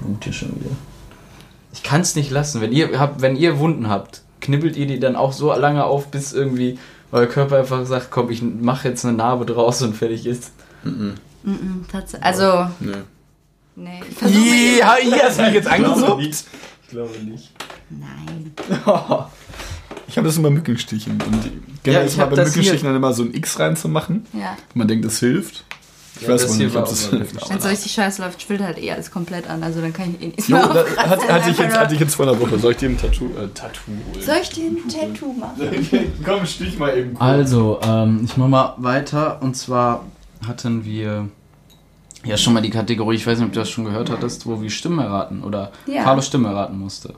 Blut 0.00 0.24
hier 0.24 0.32
schon 0.32 0.58
wieder. 0.58 0.70
Ich 1.72 1.82
kann 1.82 2.00
es 2.00 2.14
nicht 2.16 2.30
lassen. 2.30 2.60
Wenn 2.60 2.72
ihr, 2.72 2.98
habt, 2.98 3.20
wenn 3.22 3.36
ihr 3.36 3.58
Wunden 3.58 3.88
habt, 3.88 4.22
knibbelt 4.40 4.76
ihr 4.76 4.86
die 4.86 4.98
dann 5.00 5.16
auch 5.16 5.32
so 5.32 5.52
lange 5.54 5.84
auf, 5.84 6.08
bis 6.08 6.32
irgendwie 6.32 6.78
euer 7.12 7.26
Körper 7.26 7.58
einfach 7.58 7.84
sagt, 7.86 8.10
komm, 8.10 8.30
ich 8.30 8.42
mache 8.42 8.88
jetzt 8.88 9.04
eine 9.04 9.16
Narbe 9.16 9.46
draus 9.46 9.82
und 9.82 9.94
fertig 9.96 10.26
ist. 10.26 10.52
Mhm, 10.84 11.14
tats- 11.92 12.14
Also, 12.20 12.68
ne. 12.80 13.04
nee. 13.76 14.00
Versuch 14.16 14.36
mal- 14.38 14.78
Ja, 14.78 14.96
hier 15.00 15.22
hast 15.22 15.38
du 15.38 15.42
mich 15.44 15.54
jetzt 15.54 15.68
angesucht. 15.68 16.22
Ich 16.22 16.44
glaube 16.90 17.18
nicht. 17.24 17.50
Nein. 17.90 18.52
Ich 20.08 20.16
habe 20.16 20.26
das 20.26 20.36
immer 20.38 20.50
Mückenstichen. 20.50 21.12
Und 21.22 21.50
generell 21.84 22.02
Ja, 22.02 22.06
ist 22.06 22.12
ich 22.14 22.18
mal 22.18 22.24
bei 22.24 22.34
Mückenstichen 22.36 22.72
hier- 22.80 22.82
dann 22.82 22.96
immer 22.96 23.12
so 23.12 23.22
ein 23.22 23.32
X 23.32 23.60
reinzumachen. 23.60 24.26
Ja. 24.32 24.56
Man 24.74 24.88
denkt, 24.88 25.04
das 25.04 25.20
hilft. 25.20 25.64
Ich 26.20 26.26
Ja, 26.26 26.34
weiß 26.34 26.42
das 26.42 26.56
nicht, 26.58 26.76
ob 26.76 26.84
das 26.84 27.06
hilft. 27.08 27.48
Wenn 27.48 27.56
es 27.56 27.62
so 27.62 27.68
richtig 27.70 27.92
scheiße 27.92 28.20
läuft, 28.22 28.42
schwillt 28.42 28.60
halt 28.60 28.78
eh 28.78 28.92
alles 28.92 29.10
komplett 29.10 29.48
an. 29.48 29.62
Also 29.62 29.80
dann 29.80 29.92
kann 29.92 30.14
ich 30.14 30.22
eh 30.22 30.26
nicht 30.28 30.48
Jo, 30.48 30.56
mehr 30.72 30.84
da, 30.96 31.02
hat, 31.08 31.28
hatte, 31.28 31.50
ich 31.50 31.58
jetzt, 31.58 31.78
hatte 31.78 31.94
ich 31.94 32.00
jetzt 32.00 32.14
vor 32.14 32.28
einer 32.28 32.38
Woche. 32.38 32.58
Soll 32.58 32.72
ich 32.72 32.78
dir 32.78 32.90
ein 32.90 32.98
Tattoo, 32.98 33.26
äh, 33.26 33.48
Tattoo 33.54 33.80
holen? 33.88 34.22
Soll 34.24 34.36
ich 34.42 34.50
dir 34.50 34.64
ein 34.66 34.88
Tattoo 34.88 35.32
machen? 35.32 36.12
Komm, 36.24 36.44
stich 36.46 36.78
mal 36.78 36.96
eben 36.96 37.14
kurz. 37.14 37.22
Also, 37.22 37.80
ähm, 37.82 38.20
ich 38.24 38.36
mach 38.36 38.48
mal 38.48 38.74
weiter. 38.78 39.40
Und 39.42 39.56
zwar 39.56 40.04
hatten 40.46 40.84
wir 40.84 41.28
ja 42.24 42.36
schon 42.36 42.52
mal 42.52 42.60
die 42.60 42.70
Kategorie, 42.70 43.16
ich 43.16 43.26
weiß 43.26 43.38
nicht, 43.38 43.46
ob 43.46 43.52
du 43.54 43.60
das 43.60 43.70
schon 43.70 43.86
gehört 43.86 44.10
hattest, 44.10 44.44
wo 44.46 44.60
wir 44.60 44.68
Stimmen 44.68 44.98
erraten 44.98 45.42
oder 45.42 45.72
Ja. 45.86 46.02
Carlo 46.04 46.20
Stimme 46.20 46.48
erraten 46.48 46.78
musste. 46.78 47.14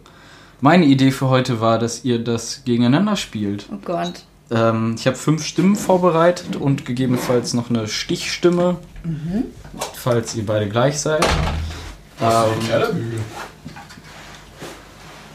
Meine 0.60 0.84
Idee 0.84 1.10
für 1.10 1.28
heute 1.28 1.60
war, 1.60 1.80
dass 1.80 2.04
ihr 2.04 2.20
das 2.22 2.62
gegeneinander 2.64 3.16
spielt. 3.16 3.66
Oh 3.72 3.78
Gott. 3.84 4.22
Ähm, 4.52 4.96
ich 4.98 5.06
habe 5.06 5.16
fünf 5.16 5.44
Stimmen 5.46 5.76
vorbereitet 5.76 6.56
und 6.56 6.84
gegebenenfalls 6.84 7.54
noch 7.54 7.70
eine 7.70 7.88
Stichstimme, 7.88 8.76
falls 9.94 10.34
ihr 10.34 10.44
beide 10.44 10.68
gleich 10.68 11.00
seid. 11.00 11.24
Ähm, 12.20 12.66
Kellerbügel. 12.68 13.20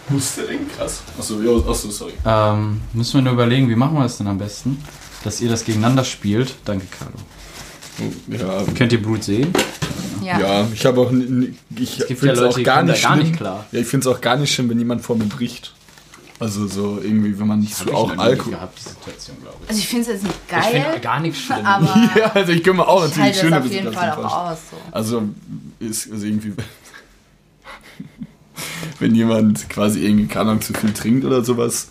Mustering? 0.09 0.59
Krass. 0.77 1.01
Achso, 1.17 1.41
jo, 1.41 1.65
achso, 1.67 1.89
sorry. 1.89 2.13
ähm, 2.25 2.81
müssen 2.93 3.15
wir 3.15 3.21
nur 3.23 3.33
überlegen, 3.33 3.69
wie 3.69 3.75
machen 3.75 3.95
wir 3.95 4.03
das 4.03 4.17
denn 4.17 4.27
am 4.27 4.37
besten? 4.37 4.81
Dass 5.23 5.41
ihr 5.41 5.49
das 5.49 5.65
gegeneinander 5.65 6.03
spielt. 6.05 6.55
Danke, 6.63 6.85
Carlo. 6.97 7.17
Ja, 8.27 8.63
Könnt 8.73 8.93
ihr 8.93 9.01
Blut 9.01 9.23
sehen? 9.23 9.51
Ja. 10.23 10.39
ja 10.39 10.67
ich 10.71 10.85
habe 10.85 11.01
auch. 11.01 11.11
Ich 11.11 11.95
finde 12.05 12.27
ja 12.27 12.33
es 12.33 12.39
Leute, 12.39 12.59
auch 12.59 12.63
gar 12.63 12.83
nicht 12.83 13.01
gar 13.01 13.13
schlimm. 13.13 13.27
nicht 13.27 13.37
klar. 13.37 13.65
Ja, 13.71 13.79
ich 13.79 13.87
finde 13.87 14.07
es 14.07 14.15
auch 14.15 14.21
gar 14.21 14.37
nicht 14.37 14.53
schlimm, 14.53 14.69
wenn 14.69 14.77
jemand 14.77 15.01
vor 15.01 15.15
mir 15.17 15.25
bricht. 15.25 15.73
Also 16.39 16.67
so 16.67 16.99
irgendwie, 17.01 17.37
wenn 17.39 17.47
man 17.47 17.63
Hab 17.63 17.71
zu 17.71 17.93
auch 17.93 18.15
Alkohol. 18.15 18.53
gehabt, 18.53 18.77
die 18.77 18.89
Situation, 18.89 19.37
glaube 19.41 19.57
ich. 19.63 19.69
Also 19.69 19.79
ich 19.79 19.87
finde 19.87 20.01
es 20.03 20.07
jetzt 20.07 20.23
nicht 20.23 20.35
Ich 20.47 20.65
finde 20.65 20.87
geil, 20.87 20.99
gar 21.01 21.19
nichts 21.19 21.39
schlimm. 21.39 21.65
aber 21.65 21.85
Ja, 22.15 22.31
also 22.33 22.51
ich 22.51 22.65
mir 22.65 22.87
auch 22.87 23.05
ich 23.05 23.15
natürlich 23.15 23.37
schöne 23.37 23.55
das 23.55 23.65
auf 23.65 23.71
jeden 23.71 23.93
Fall 23.93 24.11
auch 24.11 24.51
aus. 24.51 24.57
So. 24.69 24.77
Also 24.91 25.23
ist 25.79 26.11
also 26.11 26.25
irgendwie. 26.25 26.53
wenn 28.99 29.15
jemand 29.15 29.69
quasi 29.69 30.05
irgendwie, 30.05 30.27
keine 30.27 30.51
Ahnung, 30.51 30.61
zu 30.61 30.73
viel 30.73 30.93
trinkt 30.93 31.25
oder 31.25 31.43
sowas, 31.43 31.89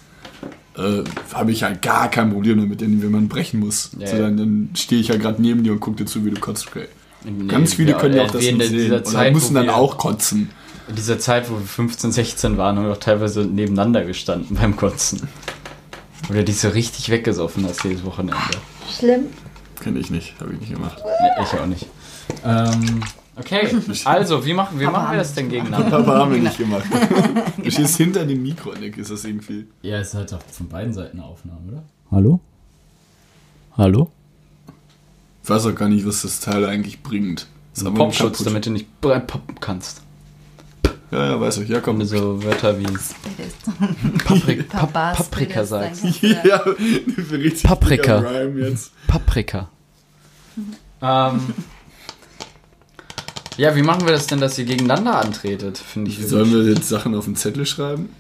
äh, 0.77 1.03
habe 1.33 1.53
ich 1.53 1.63
halt 1.63 1.83
gar 1.83 2.11
kein 2.11 2.33
Problem 2.33 2.59
damit, 2.59 2.81
denn 2.81 3.03
wenn 3.03 3.11
man 3.11 3.29
brechen 3.29 3.61
muss. 3.61 3.91
Ja, 3.99 4.07
so, 4.07 4.17
ja. 4.17 4.23
dann, 4.23 4.37
dann 4.37 4.71
stehe 4.75 5.01
ich 5.01 5.09
ja 5.09 5.17
gerade 5.17 5.41
neben 5.43 5.65
dir 5.65 5.73
und 5.73 5.81
gucke 5.81 5.97
dir 5.97 6.07
zu, 6.07 6.25
wie 6.25 6.31
du 6.31 6.41
kotzt. 6.41 6.69
Okay. 6.69 6.87
Nee, 7.25 7.49
Ganz 7.49 7.75
viele 7.75 7.93
ja, 7.93 7.99
können 7.99 8.15
ja 8.15 8.23
auch 8.23 8.29
äh, 8.29 8.33
das 8.33 8.43
nicht 8.43 8.69
sehen. 8.69 8.93
Oder 8.93 9.05
Zeit, 9.05 9.33
müssen 9.33 9.55
dann 9.55 9.71
auch 9.71 9.99
kotzen. 9.99 10.51
In 10.89 10.95
dieser 10.95 11.19
Zeit, 11.19 11.51
wo 11.51 11.55
wir 11.55 11.67
15, 11.67 12.13
16 12.13 12.57
waren, 12.57 12.77
haben 12.77 12.85
wir 12.85 12.93
doch 12.95 13.01
teilweise 13.01 13.41
nebeneinander 13.45 14.05
gestanden 14.05 14.57
beim 14.57 14.77
Kotzen. 14.77 15.29
Oder 16.31 16.43
die 16.43 16.53
so 16.53 16.69
richtig 16.69 17.11
weggesoffen 17.11 17.67
hast 17.67 17.83
jedes 17.85 18.05
Wochenende. 18.05 18.37
Schlimm. 18.97 19.27
Kenne 19.81 19.99
ich 19.99 20.11
nicht, 20.11 20.35
habe 20.41 20.53
ich 20.55 20.61
nicht 20.61 20.73
gemacht. 20.73 21.03
Nee, 21.05 21.43
ich 21.43 21.61
auch 21.61 21.67
nicht. 21.67 21.87
Ähm, 22.45 23.03
okay, 23.37 23.69
also, 24.05 24.45
wie 24.45 24.55
machen, 24.55 24.79
wie 24.79 24.87
machen 24.87 25.13
wir 25.13 25.19
das 25.19 25.35
denn 25.35 25.49
gegeneinander? 25.49 25.99
Aber 25.99 26.19
haben 26.19 26.33
wir 26.33 26.41
nicht 26.41 26.59
gemacht. 26.59 26.85
Du 27.63 27.71
stehst 27.73 27.97
hinter 27.97 28.25
dem 28.25 28.43
Mikro, 28.43 28.75
Nick, 28.75 28.97
ist 28.97 29.11
das 29.11 29.25
irgendwie. 29.25 29.67
Ja, 29.83 29.99
es 29.99 30.09
ist 30.09 30.15
halt 30.15 30.33
auch 30.35 30.43
von 30.53 30.69
beiden 30.69 30.93
Seiten 30.93 31.19
eine 31.19 31.27
Aufnahme, 31.27 31.61
oder? 31.69 31.83
Hallo? 32.13 32.41
Hallo? 33.77 34.11
Ich 35.43 35.51
weiß 35.51 35.67
auch 35.67 35.75
gar 35.75 35.89
nicht, 35.89 36.07
was 36.07 36.23
das 36.23 36.39
Teil 36.39 36.65
eigentlich 36.65 37.03
bringt. 37.03 37.49
Popschutz, 37.95 38.45
damit 38.45 38.67
du 38.67 38.71
nicht 38.71 39.01
breit 39.01 39.27
poppen 39.27 39.57
kannst. 39.61 40.03
Ja, 41.11 41.25
ja, 41.25 41.41
weiß 41.41 41.59
ich. 41.59 41.69
Ja, 41.69 41.81
komm. 41.81 42.05
so 42.05 42.43
Wörter 42.43 42.79
wie. 42.79 42.87
Paprik 44.25 44.69
Pap 44.69 44.93
Papas 44.93 45.17
Paprika 45.19 45.65
sagst. 45.65 46.05
ja, 46.23 46.57
richtig 46.57 47.63
Paprika. 47.63 48.19
dicker 48.19 48.31
Rhyme 48.31 48.69
jetzt. 48.69 48.93
Paprika. 49.07 49.69
ähm, 51.03 51.41
ja, 53.57 53.75
wie 53.75 53.83
machen 53.83 54.05
wir 54.05 54.13
das 54.13 54.27
denn, 54.27 54.41
dass 54.41 54.59
ihr 54.59 54.65
gegeneinander 54.65 55.19
antretet? 55.19 55.79
Finde 55.79 56.11
ich 56.11 56.27
Sollen 56.27 56.53
wir 56.53 56.73
jetzt 56.73 56.89
Sachen 56.89 57.15
auf 57.15 57.25
den 57.25 57.37
Zettel 57.37 57.65
schreiben? 57.65 58.11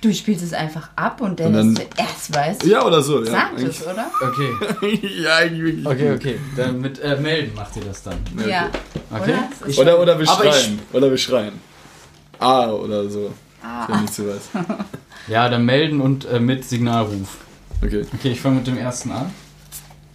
Du 0.00 0.14
spielst 0.14 0.44
es 0.44 0.52
einfach 0.52 0.90
ab 0.94 1.20
und 1.20 1.40
der, 1.40 1.50
der 1.50 1.86
erst 1.96 2.32
weiß, 2.32 2.58
Ja, 2.64 2.86
oder 2.86 3.02
so. 3.02 3.24
Ja, 3.24 3.32
sagt 3.32 3.60
es, 3.60 3.82
oder? 3.82 4.08
Okay, 4.20 5.00
ja, 5.22 5.36
eigentlich 5.38 5.84
wirklich. 5.84 5.86
okay, 5.86 6.12
okay. 6.12 6.40
Dann 6.56 6.80
mit 6.80 7.00
äh, 7.00 7.16
melden 7.16 7.52
macht 7.56 7.74
ihr 7.76 7.82
das 7.82 8.04
dann. 8.04 8.16
Ja. 8.48 8.70
Okay. 9.10 9.22
Oder? 9.24 9.48
Es 9.60 9.68
ist 9.68 9.78
Oder, 9.78 10.00
oder 10.00 10.16
wir 10.16 10.26
schreien. 10.26 10.78
Oder 10.92 11.10
wir 11.10 11.18
schreien. 11.18 11.67
Ah, 12.38 12.68
oder 12.68 13.08
so. 13.08 13.32
Ah. 13.62 13.86
Wenn 13.88 13.94
ich 13.96 14.00
nicht 14.02 14.14
so 14.14 14.28
weiß. 14.28 14.42
Ja, 15.26 15.50
dann 15.50 15.66
melden 15.66 16.00
und 16.00 16.24
äh, 16.24 16.40
mit 16.40 16.66
Signalruf. 16.66 17.36
Okay. 17.84 18.06
Okay, 18.14 18.32
ich 18.32 18.40
fange 18.40 18.56
mit 18.56 18.66
dem 18.66 18.78
ersten 18.78 19.12
an. 19.12 19.34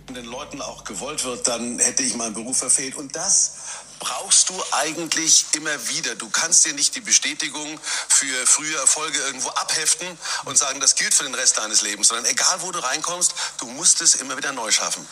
den 0.09 0.25
Leuten 0.25 0.59
auch 0.59 0.83
gewollt 0.85 1.23
wird, 1.23 1.47
dann 1.47 1.77
hätte 1.77 2.01
ich 2.01 2.15
meinen 2.15 2.33
Beruf 2.33 2.57
verfehlt. 2.57 2.95
Und 2.95 3.15
das 3.15 3.57
brauchst 3.99 4.49
du 4.49 4.53
eigentlich 4.71 5.45
immer 5.55 5.87
wieder. 5.89 6.15
Du 6.15 6.29
kannst 6.29 6.65
dir 6.65 6.73
nicht 6.73 6.95
die 6.95 7.01
Bestätigung 7.01 7.79
für 7.83 8.45
frühe 8.47 8.75
Erfolge 8.75 9.19
irgendwo 9.19 9.49
abheften 9.49 10.07
und 10.45 10.57
sagen, 10.57 10.79
das 10.79 10.95
gilt 10.95 11.13
für 11.13 11.25
den 11.25 11.35
Rest 11.35 11.59
deines 11.59 11.83
Lebens, 11.83 12.07
sondern 12.07 12.25
egal 12.25 12.57
wo 12.61 12.71
du 12.71 12.79
reinkommst, 12.79 13.35
du 13.59 13.67
musst 13.67 14.01
es 14.01 14.15
immer 14.15 14.35
wieder 14.35 14.51
neu 14.51 14.71
schaffen. 14.71 15.05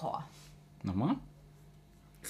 Boah. 0.00 0.24
Nochmal? 0.82 1.16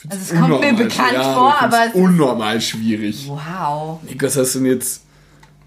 Also 0.09 0.35
es 0.35 0.41
kommt 0.41 0.61
mir 0.61 0.73
bekannt 0.73 1.17
vor, 1.17 1.55
ich 1.57 1.63
aber 1.63 1.87
es 1.89 1.95
unnormal 1.95 2.61
schwierig. 2.61 3.29
Wow. 3.29 4.03
Niklas, 4.03 4.37
hast 4.37 4.55
du 4.55 4.61
denn 4.61 4.73
jetzt. 4.73 5.03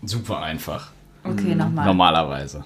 Super 0.01 0.39
einfach. 0.39 0.91
Okay, 1.23 1.55
nochmal. 1.55 1.85
Normalerweise. 1.85 2.65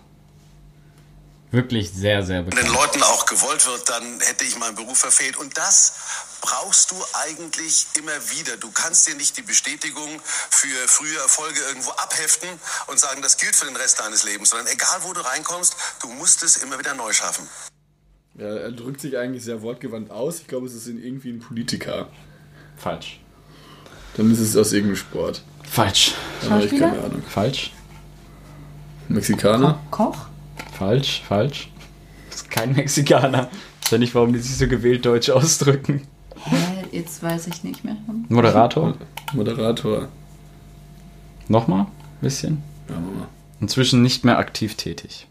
Wirklich 1.52 1.92
sehr, 1.92 2.24
sehr 2.24 2.46
Wenn 2.46 2.52
den 2.52 2.56
bekannt. 2.56 2.74
Leuten 2.74 3.04
auch 3.04 3.26
gewollt 3.26 3.66
wird, 3.66 3.88
dann 3.90 4.20
hätte 4.22 4.44
ich 4.44 4.58
meinen 4.58 4.76
Beruf 4.76 4.98
verfehlt. 4.98 5.38
Und 5.38 5.58
das 5.58 5.94
brauchst 6.42 6.92
du 6.92 6.96
eigentlich 7.26 7.88
immer 7.98 8.12
wieder. 8.32 8.58
Du 8.58 8.70
kannst 8.72 9.08
dir 9.08 9.16
nicht 9.16 9.38
die 9.38 9.42
Bestätigung 9.44 10.10
für 10.24 10.88
frühe 10.88 11.18
Erfolge 11.20 11.60
irgendwo 11.70 11.92
abheften 11.92 12.50
und 12.88 13.00
sagen, 13.00 13.22
das 13.22 13.38
gilt 13.38 13.56
für 13.56 13.66
den 13.66 13.76
Rest 13.76 14.00
deines 14.00 14.24
Lebens, 14.24 14.50
sondern 14.50 14.68
egal 14.68 15.00
wo 15.04 15.14
du 15.14 15.22
reinkommst, 15.22 15.76
du 16.02 16.08
musst 16.10 16.44
es 16.44 16.58
immer 16.58 16.80
wieder 16.80 16.94
neu 16.96 17.14
schaffen. 17.14 17.48
Ja, 18.38 18.46
er 18.46 18.72
drückt 18.72 19.02
sich 19.02 19.18
eigentlich 19.18 19.44
sehr 19.44 19.62
wortgewandt 19.62 20.12
aus. 20.12 20.42
Ich 20.42 20.48
glaube, 20.48 20.68
es 20.68 20.74
ist 20.76 20.88
irgendwie 20.88 21.32
ein 21.32 21.40
Politiker. 21.40 22.08
Falsch. 22.76 23.20
Dann 24.16 24.32
ist 24.32 24.40
es 24.40 24.56
aus 24.56 24.74
irgendeinem 24.74 24.98
Sport. 24.98 25.44
Falsch. 25.64 26.14
Habe 26.50 26.66
ich 26.66 26.72
keine 26.72 27.00
Ahnung. 27.04 27.24
Falsch. 27.28 27.72
Mexikaner? 29.10 29.80
Koch? 29.90 30.28
Falsch. 30.78 31.24
Falsch. 31.28 31.72
Das 32.30 32.42
ist 32.42 32.52
kein 32.52 32.74
Mexikaner. 32.74 33.50
Ich 33.82 33.86
weiß 33.86 33.92
ja 33.92 33.98
nicht, 33.98 34.16
warum 34.16 34.34
die 34.34 34.40
sich 34.40 34.58
so 34.58 34.68
gewählt 34.68 35.06
deutsch 35.06 35.30
ausdrücken. 35.30 36.04
Hä, 36.44 36.56
jetzt 36.92 37.24
weiß 37.24 37.48
ich 37.48 37.64
nicht 37.64 37.84
mehr. 37.84 37.98
Moderator? 38.30 38.96
Moderator. 39.34 40.10
Nochmal? 41.48 41.88
Bisschen. 42.22 42.62
Ja, 42.90 42.96
Mama. 42.96 43.30
Inzwischen 43.60 44.02
nicht 44.04 44.26
mehr 44.26 44.38
aktiv 44.38 44.76
tätig. 44.76 45.28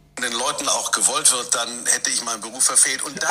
Gewollt 1.06 1.30
wird, 1.32 1.54
dann 1.54 1.68
hätte 1.86 2.10
ich 2.10 2.22
meinen 2.24 2.40
Beruf 2.40 2.64
verfehlt. 2.64 3.02
Und 3.02 3.22
das 3.22 3.30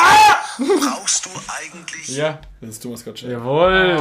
brauchst 0.58 1.26
du 1.26 1.30
eigentlich 1.48 2.08
Ja. 2.10 2.40
Das 2.62 2.70
ist 2.72 2.84
Thomas 2.84 3.04
Gottschalk. 3.04 3.32
Jawohl. 3.34 3.98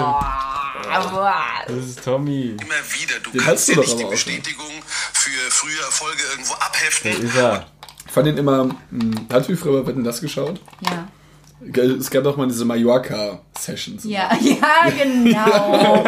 Aber 0.90 1.64
Das 1.66 1.76
ist 1.84 2.02
Tommy. 2.04 2.56
immer 2.60 2.92
wieder. 2.92 3.18
Du 3.22 3.30
Den 3.30 3.40
kannst 3.40 3.68
dir 3.68 3.76
nicht 3.76 3.90
die 3.90 3.94
auch 3.94 3.98
schon. 4.00 4.10
Bestätigung 4.10 4.82
für 5.12 5.50
frühe 5.50 5.80
Erfolge 5.80 6.22
irgendwo 6.30 6.54
abheften. 6.54 7.12
Da 7.12 7.18
ist 7.28 7.36
er. 7.36 7.66
Ich 8.06 8.12
fand 8.12 8.26
den 8.26 8.36
immer. 8.38 8.64
Mh, 8.90 9.22
hast 9.32 9.48
du 9.48 9.56
früher 9.56 9.82
bei 9.82 9.88
Wetten 9.88 10.04
das 10.04 10.20
geschaut? 10.20 10.60
ja. 10.82 11.08
Es 11.98 12.10
gab 12.10 12.26
auch 12.26 12.36
mal 12.36 12.46
diese 12.48 12.64
Mallorca-Sessions. 12.64 14.04
Ja, 14.04 14.30
ja, 14.40 14.90
genau. 14.90 16.04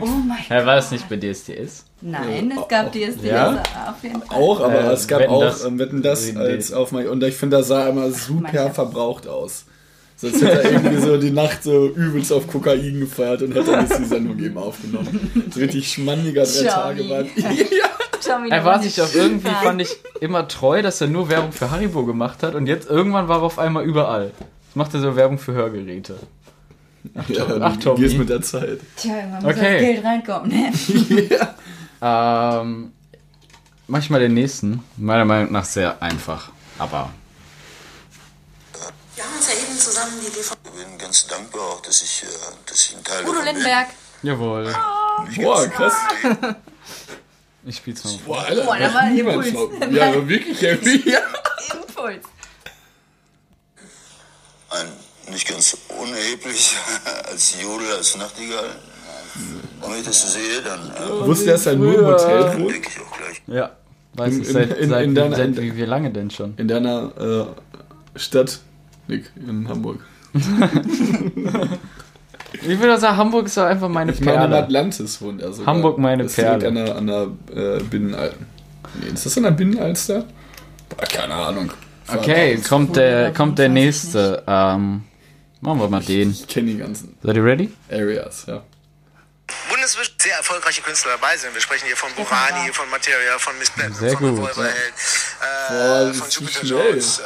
Oh 0.00 0.06
mein 0.26 0.38
Gott. 0.48 0.66
War 0.66 0.76
das 0.76 0.90
nicht 0.90 1.08
bei 1.08 1.16
DSDS? 1.16 1.84
Nein, 2.00 2.52
es 2.56 2.68
gab 2.68 2.92
DSDS 2.92 3.24
Ja? 3.24 3.62
auf 3.88 4.02
jeden 4.02 4.22
Fall. 4.22 4.36
Auch, 4.38 4.60
aber 4.60 4.80
Äh, 4.84 4.92
es 4.92 5.06
gab 5.08 5.28
auch 5.28 5.40
dass- 5.40 5.64
ähm, 5.64 5.78
Wetten 5.78 6.02
das 6.02 6.34
als 6.36 6.72
auf 6.72 6.92
mein, 6.92 7.08
und 7.08 7.22
ich 7.24 7.34
finde, 7.34 7.58
das 7.58 7.68
sah 7.68 7.88
immer 7.88 8.10
super 8.10 8.70
verbraucht 8.70 9.26
aus. 9.28 9.64
So 10.16 10.28
als 10.28 10.40
hätte 10.40 10.62
er 10.62 10.70
irgendwie 10.72 10.98
so 11.00 11.16
die 11.16 11.30
Nacht 11.32 11.62
so 11.64 11.88
übelst 11.88 12.32
auf 12.32 12.46
Kokain 12.46 13.00
gefeiert 13.00 13.42
und 13.42 13.54
hätte 13.54 13.72
jetzt 13.72 13.98
die 13.98 14.04
Sendung 14.04 14.38
eben 14.38 14.56
aufgenommen. 14.58 15.48
So 15.52 15.60
richtig 15.60 15.88
schmanniger 15.92 16.42
drei 16.44 16.64
Schau, 16.68 16.70
Tage 16.70 17.04
wie- 17.04 17.10
war. 17.10 17.22
ja. 17.22 17.86
Tommy, 18.24 18.50
Er 18.50 18.64
war 18.64 18.80
sich 18.80 19.02
auch 19.02 19.12
irgendwie, 19.12 19.48
fand 19.48 19.82
ich, 19.82 19.96
immer 20.20 20.46
treu, 20.46 20.80
dass 20.80 21.00
er 21.00 21.08
nur 21.08 21.28
Werbung 21.28 21.50
für 21.50 21.72
Haribo 21.72 22.04
gemacht 22.04 22.44
hat 22.44 22.54
und 22.54 22.68
jetzt 22.68 22.88
irgendwann 22.88 23.26
war 23.26 23.38
er 23.38 23.42
auf 23.42 23.58
einmal 23.58 23.82
überall. 23.84 24.30
Jetzt 24.72 24.76
macht 24.78 24.94
er 24.94 25.00
so 25.00 25.14
Werbung 25.14 25.38
für 25.38 25.52
Hörgeräte. 25.52 26.18
ja, 27.28 27.44
Ach, 27.60 27.76
du 27.76 27.80
Tommy. 27.82 28.00
gehst 28.00 28.16
mit 28.16 28.30
der 28.30 28.40
Zeit. 28.40 28.80
Tja, 28.96 29.16
irgendwann 29.18 29.42
muss 29.42 29.52
Okay. 29.54 29.72
das 29.72 29.80
Geld 29.82 30.04
reinkommen, 30.04 30.48
ne? 30.48 30.72
Ähm, 32.04 32.92
mach 33.86 33.98
ich 33.98 34.08
mal 34.08 34.18
den 34.18 34.32
nächsten. 34.32 34.82
Meiner 34.96 35.26
Meinung 35.26 35.52
nach 35.52 35.66
sehr 35.66 36.02
einfach. 36.02 36.48
Aber 36.78 37.10
Wir 39.14 39.24
haben 39.24 39.34
uns 39.36 39.46
ja 39.46 39.54
eben 39.62 39.78
zusammen 39.78 40.12
die 40.22 40.28
Idee 40.28 40.40
von 40.42 40.56
Ich 40.64 40.70
bin 40.86 40.96
ganz 40.98 41.26
dankbar 41.26 41.60
auch, 41.62 41.82
dass 41.82 42.02
ich, 42.02 42.22
äh, 42.24 42.26
dass 42.64 42.82
ich 42.86 42.96
ein 42.96 43.04
Teil 43.04 43.20
Udo 43.24 43.32
davon 43.32 43.44
bin. 43.44 43.54
Lindenberg. 43.54 43.86
jawohl. 44.22 44.74
Boah, 45.36 45.68
krass. 45.68 45.94
Ich 47.64 47.76
spiel's 47.76 48.02
mal. 48.04 48.12
Boah, 48.24 48.42
Alter, 48.42 48.64
Boah, 48.64 48.78
da 48.78 48.94
war 48.94 49.00
ein 49.02 49.14
niemand 49.14 49.46
Impuls. 49.46 49.70
Ja, 49.92 50.08
aber 50.08 50.26
wirklich. 50.28 50.60
Ja. 50.62 50.70
Impuls. 51.74 52.24
Ein 54.78 55.32
nicht 55.32 55.46
ganz 55.48 55.76
unerheblich 56.00 56.76
als 57.30 57.54
Jodel, 57.60 57.92
als 57.96 58.16
Nachtigall. 58.16 58.70
Wenn 59.80 59.98
ich 59.98 60.04
das 60.04 60.20
so 60.22 60.28
sehe, 60.28 60.60
dann 60.62 60.90
äh, 60.90 61.26
Wusste 61.26 61.46
er, 61.46 61.52
dass 61.52 61.66
er 61.66 61.76
nur 61.76 61.98
im 61.98 62.04
Hotel 62.06 62.58
wohnt? 62.58 62.70
denke 62.72 62.88
ich 62.90 63.00
auch 63.00 63.16
gleich. 63.16 63.42
Ja. 63.46 63.70
Weiß 64.14 64.34
In- 64.34 64.42
ich 64.42 64.48
in- 64.48 64.52
seit, 64.54 64.78
in- 64.78 64.90
seit, 64.90 65.04
in 65.04 65.14
deiner- 65.14 65.36
seit 65.36 65.56
wie, 65.56 65.76
wie 65.76 65.84
lange 65.84 66.10
denn 66.10 66.30
schon? 66.30 66.54
In 66.58 66.68
deiner 66.68 67.12
äh, 68.14 68.18
Stadt, 68.18 68.58
Nick, 69.08 69.30
in 69.36 69.68
Hamburg. 69.68 70.00
Ich 72.54 72.78
würde 72.78 72.98
sagen, 73.00 73.16
Hamburg 73.16 73.46
ist 73.46 73.56
doch 73.56 73.64
einfach 73.64 73.88
meine 73.88 74.12
Ich 74.12 74.20
meine, 74.20 74.44
in 74.44 74.50
Perle. 74.50 74.64
Atlantis 74.64 75.20
wohnt 75.22 75.40
er 75.40 75.52
sogar. 75.52 75.74
Hamburg 75.74 75.96
meine 75.98 76.24
das 76.24 76.32
ist 76.32 76.36
Perle. 76.36 76.68
An 76.68 76.74
der, 76.74 76.96
an 76.96 77.06
der 77.06 77.22
äh, 77.78 77.82
Binnenal. 77.82 78.34
Nee, 79.00 79.06
ist 79.14 79.24
das 79.24 79.36
an 79.38 79.44
der 79.44 79.52
Binnenalster? 79.52 80.26
Boah, 80.90 81.06
keine 81.06 81.32
Ahnung. 81.34 81.70
Okay, 82.08 82.56
kommt 82.68 82.96
der, 82.96 83.32
kommt 83.32 83.58
der 83.58 83.68
nächste. 83.68 84.42
Ähm, 84.46 85.04
machen 85.60 85.78
wir 85.80 85.88
mal 85.88 86.02
den. 86.02 86.32
Ich 86.32 86.46
kenne 86.46 86.72
die 86.72 86.78
ganzen 86.78 87.16
Seid 87.22 87.36
ihr 87.36 87.44
ready? 87.44 87.72
Areas, 87.90 88.44
ja. 88.46 88.62
bundesweit 89.70 90.10
sehr 90.20 90.36
erfolgreiche 90.36 90.82
Künstler 90.82 91.12
dabei 91.12 91.36
sind. 91.36 91.54
Wir 91.54 91.60
sprechen 91.60 91.86
hier 91.86 91.96
von 91.96 92.10
Burani, 92.14 92.72
von 92.72 92.88
Materia, 92.90 93.38
von 93.38 93.56
Miss 93.58 93.70
Pep, 93.70 93.92
Sehr 93.94 94.12
von 94.12 94.20
gut, 94.30 94.38
Revolverheld, 94.38 94.94
Boah, 95.68 96.00
äh, 96.02 96.06
das 96.08 96.16
von 96.18 96.30
Jupiter. 96.30 96.64
Jones. 96.66 97.18
Ähm, 97.18 97.24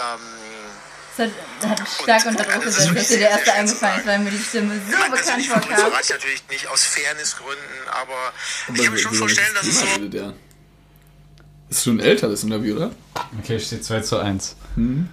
Das 1.17 1.29
hat, 1.63 1.81
hat 1.81 1.89
stark 1.89 2.27
unter 2.27 2.45
Druck 2.45 2.63
gesetzt, 2.63 2.91
dass 2.95 3.09
dir 3.09 3.19
der 3.19 3.31
erste 3.31 3.53
eingefallen 3.55 4.01
ist, 4.01 4.07
weil 4.07 4.19
mir 4.19 4.31
die 4.31 4.39
Stimme 4.39 4.75
so 4.75 5.11
bekannt 5.11 5.47
vorkam. 5.47 5.73
Österreich 5.73 6.11
natürlich 6.11 6.43
nicht 6.51 6.67
aus 6.69 6.85
Fairnessgründen, 6.85 7.65
aber 7.91 8.13
Aber 8.69 8.77
ich 8.77 8.83
kann 8.85 8.93
mir 8.93 8.99
schon 8.99 9.15
vorstellen, 9.15 9.55
dass 9.55 9.67
es 9.67 9.81
so? 9.81 9.87
Ist 11.69 11.83
schon 11.85 11.99
älter, 12.01 12.29
das 12.29 12.45
Interview, 12.45 12.77
oder? 12.77 12.91
Okay, 13.41 13.59
steht 13.59 13.85
2 13.85 14.01
zu 14.01 14.19
1. 14.19 14.55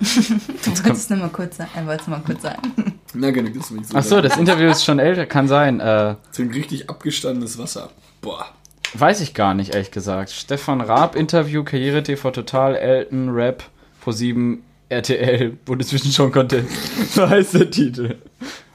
Du 0.00 0.70
wolltest 0.70 0.86
es 0.86 1.10
nur 1.10 1.18
mal 1.18 1.28
kurz 1.28 1.56
sagen. 1.58 1.70
Er 1.74 1.86
wollte 1.86 2.02
es 2.02 2.08
mal 2.08 2.22
kurz 2.24 2.42
sagen. 2.42 2.98
Na, 3.14 3.30
gerne, 3.30 3.50
gibt's 3.50 3.70
mich 3.70 3.86
so. 3.86 3.96
Achso, 3.96 4.20
das 4.22 4.36
Interview 4.38 4.70
ist 4.70 4.84
schon 4.84 4.98
älter, 4.98 5.26
kann 5.26 5.46
sein. 5.46 5.78
Äh, 5.80 6.16
So 6.30 6.42
ein 6.42 6.50
richtig 6.50 6.88
abgestandenes 6.88 7.58
Wasser. 7.58 7.90
Boah. 8.22 8.46
weiß 8.94 9.20
ich 9.20 9.34
gar 9.34 9.52
nicht, 9.54 9.74
ehrlich 9.74 9.90
gesagt. 9.90 10.30
Stefan 10.30 10.80
Raab, 10.80 11.16
Interview, 11.16 11.64
Karriere 11.64 12.02
TV 12.02 12.30
Total, 12.30 12.76
Elton, 12.76 13.28
Rap, 13.30 13.62
Pro7, 14.04 14.58
RTL, 14.88 15.50
Bundesvision-Content. 15.66 16.68
So 17.10 17.28
heißt 17.28 17.54
der 17.54 17.70
Titel. 17.70 18.16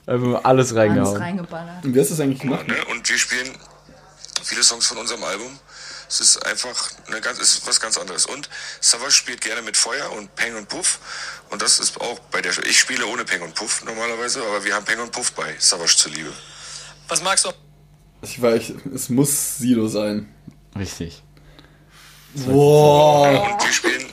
Einfach 0.05 0.27
mal 0.27 0.35
alles 0.43 0.71
Alles 0.71 0.75
reingehauen. 0.75 1.17
reingeballert. 1.17 1.83
Und 1.85 1.95
wie 1.95 1.99
hast 1.99 2.09
du 2.09 2.13
das 2.13 2.19
eigentlich 2.21 2.39
gemacht? 2.39 2.67
Ne? 2.67 2.75
Und 2.91 3.09
wir 3.09 3.17
spielen 3.17 3.49
viele 4.43 4.61
Songs 4.61 4.85
von 4.85 4.97
unserem 4.99 5.23
Album. 5.23 5.47
Es 6.07 6.19
ist 6.19 6.45
einfach 6.45 6.91
eine 7.07 7.21
ganz, 7.21 7.39
es 7.39 7.57
ist 7.57 7.67
was 7.67 7.79
ganz 7.79 7.97
anderes. 7.97 8.25
Und 8.25 8.49
Savage 8.79 9.11
spielt 9.11 9.41
gerne 9.41 9.61
mit 9.61 9.77
Feuer 9.77 10.11
und 10.11 10.33
Peng 10.35 10.55
und 10.55 10.67
Puff. 10.67 10.99
Und 11.49 11.61
das 11.61 11.79
ist 11.79 11.99
auch 12.01 12.19
bei 12.31 12.41
der, 12.41 12.51
ich 12.65 12.79
spiele 12.79 13.05
ohne 13.07 13.25
Peng 13.25 13.41
und 13.41 13.55
Puff 13.55 13.83
normalerweise, 13.83 14.41
aber 14.43 14.63
wir 14.63 14.75
haben 14.75 14.85
Peng 14.85 14.99
und 14.99 15.11
Puff 15.11 15.31
bei 15.33 15.55
Savage 15.59 15.95
zuliebe. 15.97 16.33
Was 17.07 17.21
magst 17.21 17.45
du? 17.45 17.51
Ich 18.21 18.41
ich, 18.41 18.73
es 18.93 19.09
muss 19.09 19.57
Sido 19.57 19.87
sein. 19.87 20.33
Richtig. 20.77 21.21
Boah. 22.33 23.53
Und 23.53 23.63
wir 23.63 23.73
spielen 23.73 24.09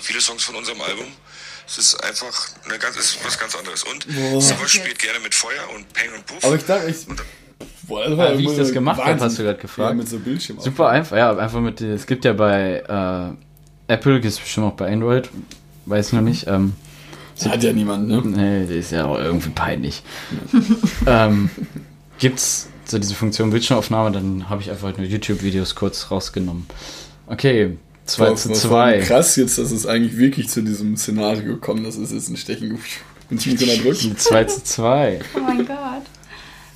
viele 0.00 0.20
Songs 0.20 0.44
von 0.44 0.56
unserem 0.56 0.80
Album. 0.80 1.06
Es 1.66 1.76
ist 1.76 2.02
einfach 2.02 2.48
eine 2.64 2.78
ganz, 2.78 2.96
ist 2.96 3.18
was 3.24 3.38
ganz 3.38 3.54
anderes. 3.54 3.82
Und 3.84 4.06
Boah. 4.08 4.40
Savas 4.40 4.70
spielt 4.70 4.98
gerne 4.98 5.20
mit 5.20 5.34
Feuer 5.34 5.68
und 5.74 5.92
Peng 5.92 6.12
und 6.14 6.24
Puff. 6.26 6.42
Aber 6.44 6.56
ich 6.56 6.64
dachte, 6.64 6.88
ich. 6.88 7.06
Boah, 7.86 8.08
das 8.08 8.18
Ah, 8.18 8.36
wie 8.38 8.44
ich 8.44 8.56
das 8.56 8.72
gemacht 8.72 9.02
habe, 9.02 9.18
hast 9.20 9.38
du 9.38 9.42
gerade 9.42 9.58
gefragt. 9.58 9.90
Ja, 9.90 9.94
mit 9.96 10.08
so 10.08 10.18
Bildschirm. 10.18 10.60
Super 10.60 10.88
einfach, 10.90 11.16
ja, 11.16 11.36
einfach 11.36 11.60
mit, 11.60 11.80
es 11.80 12.06
gibt 12.06 12.24
ja 12.24 12.32
bei 12.34 12.82
äh, 13.88 13.92
Apple, 13.92 14.14
gibt 14.20 14.32
es 14.32 14.38
bestimmt 14.38 14.66
auch 14.66 14.72
bei 14.74 14.92
Android, 14.92 15.30
weiß 15.86 16.08
ich 16.08 16.12
noch 16.12 16.20
nicht. 16.20 16.46
Ähm, 16.46 16.74
Hat 17.44 17.62
ja 17.62 17.72
niemand, 17.72 18.08
ne? 18.08 18.20
nee, 18.24 18.60
das 18.66 18.70
ist 18.70 18.92
ja 18.92 19.06
auch 19.06 19.18
irgendwie 19.18 19.50
peinlich. 19.50 20.02
ähm, 21.06 21.50
gibt's 22.18 22.68
so 22.84 22.98
diese 22.98 23.14
Funktion 23.14 23.50
Bildschirmaufnahme, 23.50 24.12
dann 24.12 24.48
habe 24.48 24.62
ich 24.62 24.70
einfach 24.70 24.96
nur 24.96 25.06
YouTube-Videos 25.06 25.74
kurz 25.74 26.10
rausgenommen. 26.10 26.66
Okay, 27.26 27.76
2 28.06 28.26
Voll- 28.26 28.36
zu 28.36 28.48
voll- 28.48 28.56
2. 28.56 28.98
Krass 29.00 29.36
jetzt, 29.36 29.58
dass 29.58 29.70
es 29.70 29.86
eigentlich 29.86 30.16
wirklich 30.16 30.48
zu 30.48 30.62
diesem 30.62 30.96
Szenario 30.96 31.54
gekommen 31.54 31.84
ist. 31.84 31.96
Das 31.98 32.04
ist 32.10 32.12
jetzt 32.12 32.28
ein 32.30 32.36
Stechen. 32.36 32.78
Bin 33.28 33.38
ziemlich 33.38 33.62
unter 33.70 33.82
Druck. 33.82 34.18
2 34.18 34.44
zu 34.44 34.64
2. 34.64 35.20
Oh 35.34 35.40
mein 35.40 35.66
Gott. 35.66 35.76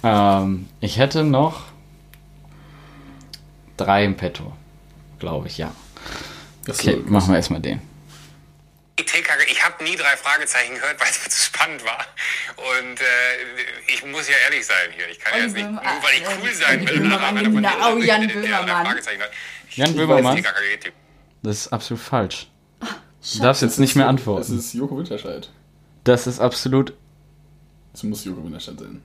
Ähm, 0.03 0.69
ich 0.81 0.99
hätte 0.99 1.25
noch 1.25 1.65
drei 3.77 4.05
im 4.05 4.17
Petto, 4.17 4.53
glaube 5.19 5.49
ich, 5.49 5.59
ja. 5.59 5.73
Das 6.65 6.79
Okay, 6.81 6.97
machen 7.07 7.31
wir 7.31 7.37
erstmal 7.37 7.61
den. 7.61 7.81
Ich 8.97 9.65
habe 9.65 9.85
nie 9.85 9.97
drei 9.97 10.17
Fragezeichen 10.17 10.75
gehört, 10.75 11.01
weil 11.01 11.09
es 11.09 11.23
mir 11.23 11.31
zu 11.31 11.43
spannend 11.45 11.85
war. 11.85 12.05
Und 12.57 13.01
äh, 13.01 13.93
ich 13.93 14.05
muss 14.07 14.29
ja 14.29 14.35
ehrlich 14.45 14.67
sein 14.67 14.91
hier. 14.95 15.09
Ich 15.11 15.19
kann 15.19 15.39
ja 15.39 15.45
jetzt 15.45 15.55
nicht, 15.55 15.71
nur 15.71 15.81
weil 15.81 16.15
ich 16.17 16.25
cool 16.43 16.55
sein 16.55 16.81
will, 16.89 16.97
von 16.97 17.57
genau, 17.57 17.95
denen, 17.95 18.05
Jan 18.07 18.21
der 18.29 18.37
drei 18.37 18.41
Böhmermann. 18.43 18.87
Fragezeichen 18.87 19.23
hat. 19.23 19.31
Jan 19.71 19.95
Böhmermann? 19.95 20.45
Das 21.43 21.57
ist 21.59 21.73
absolut 21.73 22.03
falsch. 22.03 22.49
Du 23.35 23.39
darfst 23.41 23.63
jetzt 23.63 23.79
nicht 23.79 23.95
mehr 23.95 24.07
Das 24.07 24.11
antworten. 24.11 24.59
ist 24.59 24.75
Joko 24.75 24.99
Winterscheid. 24.99 25.49
Das 26.05 26.27
ist 26.27 26.41
absolut. 26.41 26.93
Das 27.93 28.03
muss 28.03 28.25
Joko 28.25 28.45
Winterscheid 28.45 28.79
sein. 28.79 29.01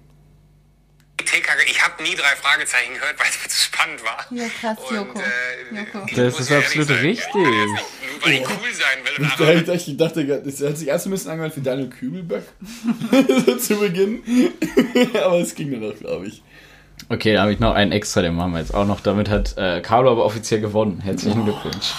TKG, 1.25 1.69
ich 1.69 1.81
habe 1.83 2.01
nie 2.03 2.15
drei 2.15 2.35
Fragezeichen 2.41 2.93
gehört, 2.93 3.19
weil 3.19 3.27
es 3.29 3.41
mir 3.43 3.49
zu 3.49 3.61
spannend 3.61 4.03
war. 4.03 4.25
Ja, 4.31 4.45
krass, 4.61 4.77
Und, 4.89 4.95
Joko. 4.95 5.19
äh, 5.19 5.79
Joko. 5.79 6.05
ich 6.07 6.15
Das 6.15 6.39
ist 6.39 6.49
ja 6.49 6.59
absolut 6.59 6.87
sein, 6.87 6.97
richtig. 6.97 7.35
Ja 7.35 7.41
nur 8.17 8.25
weil 8.25 8.33
ich 8.33 8.41
cool 8.41 8.73
sein 8.73 9.03
will. 9.03 9.25
Ich 9.25 9.65
dachte, 9.65 9.73
ich 9.91 9.97
dachte, 9.97 10.41
das 10.43 10.61
hat 10.61 10.77
sich 10.77 10.87
erst 10.87 11.05
ein 11.07 11.11
bisschen 11.11 11.31
angehört 11.31 11.55
wie 11.55 11.61
Daniel 11.61 11.89
Kübelböck 11.89 12.43
so 13.45 13.55
zu 13.57 13.75
Beginn. 13.77 14.21
aber 15.23 15.39
es 15.39 15.55
ging 15.55 15.71
dann 15.71 15.81
noch, 15.81 15.95
glaube 15.97 16.27
ich. 16.27 16.41
Okay, 17.09 17.33
da 17.33 17.41
habe 17.41 17.53
ich 17.53 17.59
noch 17.59 17.73
einen 17.73 17.91
extra, 17.91 18.21
den 18.21 18.35
machen 18.35 18.53
wir 18.53 18.59
jetzt 18.59 18.73
auch 18.73 18.85
noch. 18.85 18.99
Damit 19.01 19.29
hat 19.29 19.55
äh, 19.57 19.81
Carlo 19.81 20.11
aber 20.11 20.25
offiziell 20.25 20.61
gewonnen. 20.61 20.99
Herzlichen 21.01 21.43
Glückwunsch. 21.43 21.93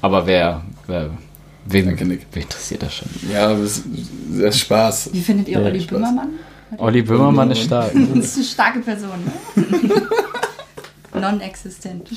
Aber 0.00 0.26
wer, 0.26 0.64
wer 0.86 1.10
wen, 1.66 1.86
Danke, 1.86 2.06
Nick. 2.06 2.26
wen 2.32 2.42
interessiert 2.42 2.82
das 2.82 2.94
schon? 2.96 3.08
Ja, 3.30 3.48
aber 3.50 3.60
es 3.60 3.82
das 4.30 4.54
ist 4.56 4.60
Spaß. 4.60 5.10
Wie 5.12 5.20
findet 5.20 5.48
ihr 5.48 5.58
Ja, 5.60 5.64
Olli 5.64 5.80
Spaß. 5.80 5.90
Böhmermann? 5.90 6.30
Olli 6.78 7.02
Böhmermann 7.02 7.50
ist 7.50 7.62
stark. 7.62 7.92
Das 8.14 8.24
ist 8.26 8.36
eine 8.36 8.44
starke 8.44 8.80
Person, 8.80 9.10
ne? 9.24 10.02
Non-existent. 11.20 12.08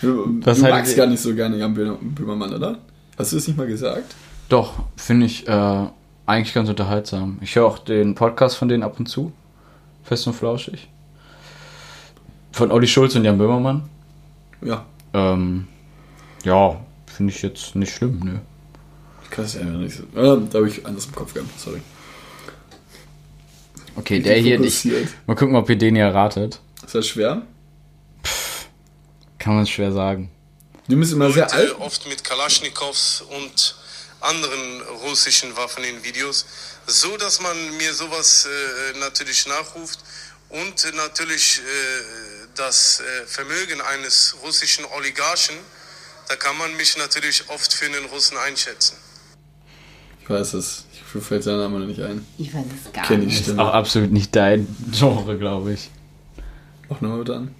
Du, 0.00 0.26
du 0.40 0.46
haltet 0.46 0.62
magst 0.70 0.96
gar 0.96 1.06
nicht 1.06 1.20
so 1.20 1.34
gerne 1.34 1.56
Jan 1.56 1.74
Böhmer- 1.74 1.98
Böhmermann, 2.00 2.52
oder? 2.54 2.78
Hast 3.18 3.32
du 3.32 3.36
das 3.36 3.46
nicht 3.48 3.56
mal 3.56 3.66
gesagt? 3.66 4.14
Doch, 4.48 4.74
finde 4.96 5.26
ich 5.26 5.48
äh, 5.48 5.86
eigentlich 6.26 6.52
ganz 6.52 6.68
unterhaltsam. 6.68 7.38
Ich 7.40 7.56
höre 7.56 7.66
auch 7.66 7.78
den 7.78 8.14
Podcast 8.14 8.56
von 8.56 8.68
denen 8.68 8.82
ab 8.82 8.98
und 8.98 9.06
zu. 9.08 9.32
Fest 10.02 10.26
und 10.26 10.34
flauschig. 10.34 10.88
Von 12.52 12.70
Olli 12.70 12.86
Schulz 12.86 13.14
und 13.16 13.24
Jan 13.24 13.38
Böhmermann. 13.38 13.84
Ja. 14.62 14.84
Ähm, 15.14 15.66
ja, 16.44 16.76
finde 17.06 17.32
ich 17.32 17.40
jetzt 17.42 17.74
nicht 17.74 17.94
schlimm, 17.94 18.20
ne? 18.20 18.40
Ich 19.24 19.30
kann 19.30 19.46
es 19.46 19.54
ja 19.54 19.64
nicht 19.64 19.96
so. 19.96 20.02
Ah, 20.18 20.36
da 20.50 20.58
habe 20.58 20.68
ich 20.68 20.84
anders 20.86 21.06
im 21.06 21.14
Kopf 21.14 21.32
gehabt, 21.32 21.58
sorry. 21.58 21.80
Okay, 23.96 24.20
der 24.20 24.36
hier, 24.36 24.54
ich, 24.60 24.82
Fokussiert. 24.82 25.08
mal 25.26 25.36
gucken, 25.36 25.56
ob 25.56 25.68
ihr 25.70 25.76
den 25.76 25.94
hier 25.94 26.08
ratet. 26.08 26.60
Ist 26.84 26.94
das 26.94 27.06
schwer? 27.06 27.42
Kann 29.38 29.56
man 29.56 29.66
schwer 29.66 29.92
sagen. 29.92 30.30
Die 30.88 30.96
müssen 30.96 31.14
immer 31.14 31.30
sehr 31.32 31.52
alt. 31.52 31.78
Oft 31.78 32.08
mit 32.08 32.24
Kalaschnikows 32.24 33.24
und 33.30 33.76
anderen 34.20 34.82
russischen 35.02 35.56
Waffen 35.56 35.84
in 35.84 36.02
Videos, 36.02 36.46
so 36.86 37.16
dass 37.16 37.40
man 37.40 37.76
mir 37.76 37.92
sowas 37.92 38.46
äh, 38.46 38.98
natürlich 38.98 39.46
nachruft 39.46 39.98
und 40.48 40.94
natürlich 40.94 41.58
äh, 41.58 41.62
das 42.54 43.00
äh, 43.00 43.26
Vermögen 43.26 43.80
eines 43.80 44.36
russischen 44.42 44.84
Oligarchen, 44.96 45.56
da 46.28 46.36
kann 46.36 46.56
man 46.56 46.74
mich 46.76 46.96
natürlich 46.96 47.48
oft 47.48 47.72
für 47.72 47.86
einen 47.86 48.06
Russen 48.06 48.36
einschätzen. 48.38 48.96
Ich 50.22 50.30
weiß 50.30 50.54
es. 50.54 50.84
Mir 51.14 51.20
fällt 51.20 51.44
sein 51.44 51.58
Name 51.58 51.78
noch 51.78 51.86
nicht 51.86 52.02
ein. 52.02 52.26
Ich 52.38 52.52
weiß 52.52 52.64
es 52.84 52.92
gar 52.92 53.06
Kenn 53.06 53.22
ich 53.22 53.28
nicht. 53.28 53.48
Ist 53.48 53.58
auch 53.58 53.72
absolut 53.72 54.10
nicht 54.10 54.34
dein 54.34 54.66
Genre, 54.90 55.38
glaube 55.38 55.72
ich. 55.72 55.90
Auch 56.88 57.00
nochmal 57.00 57.18
bitte 57.20 57.36
an. 57.36 57.54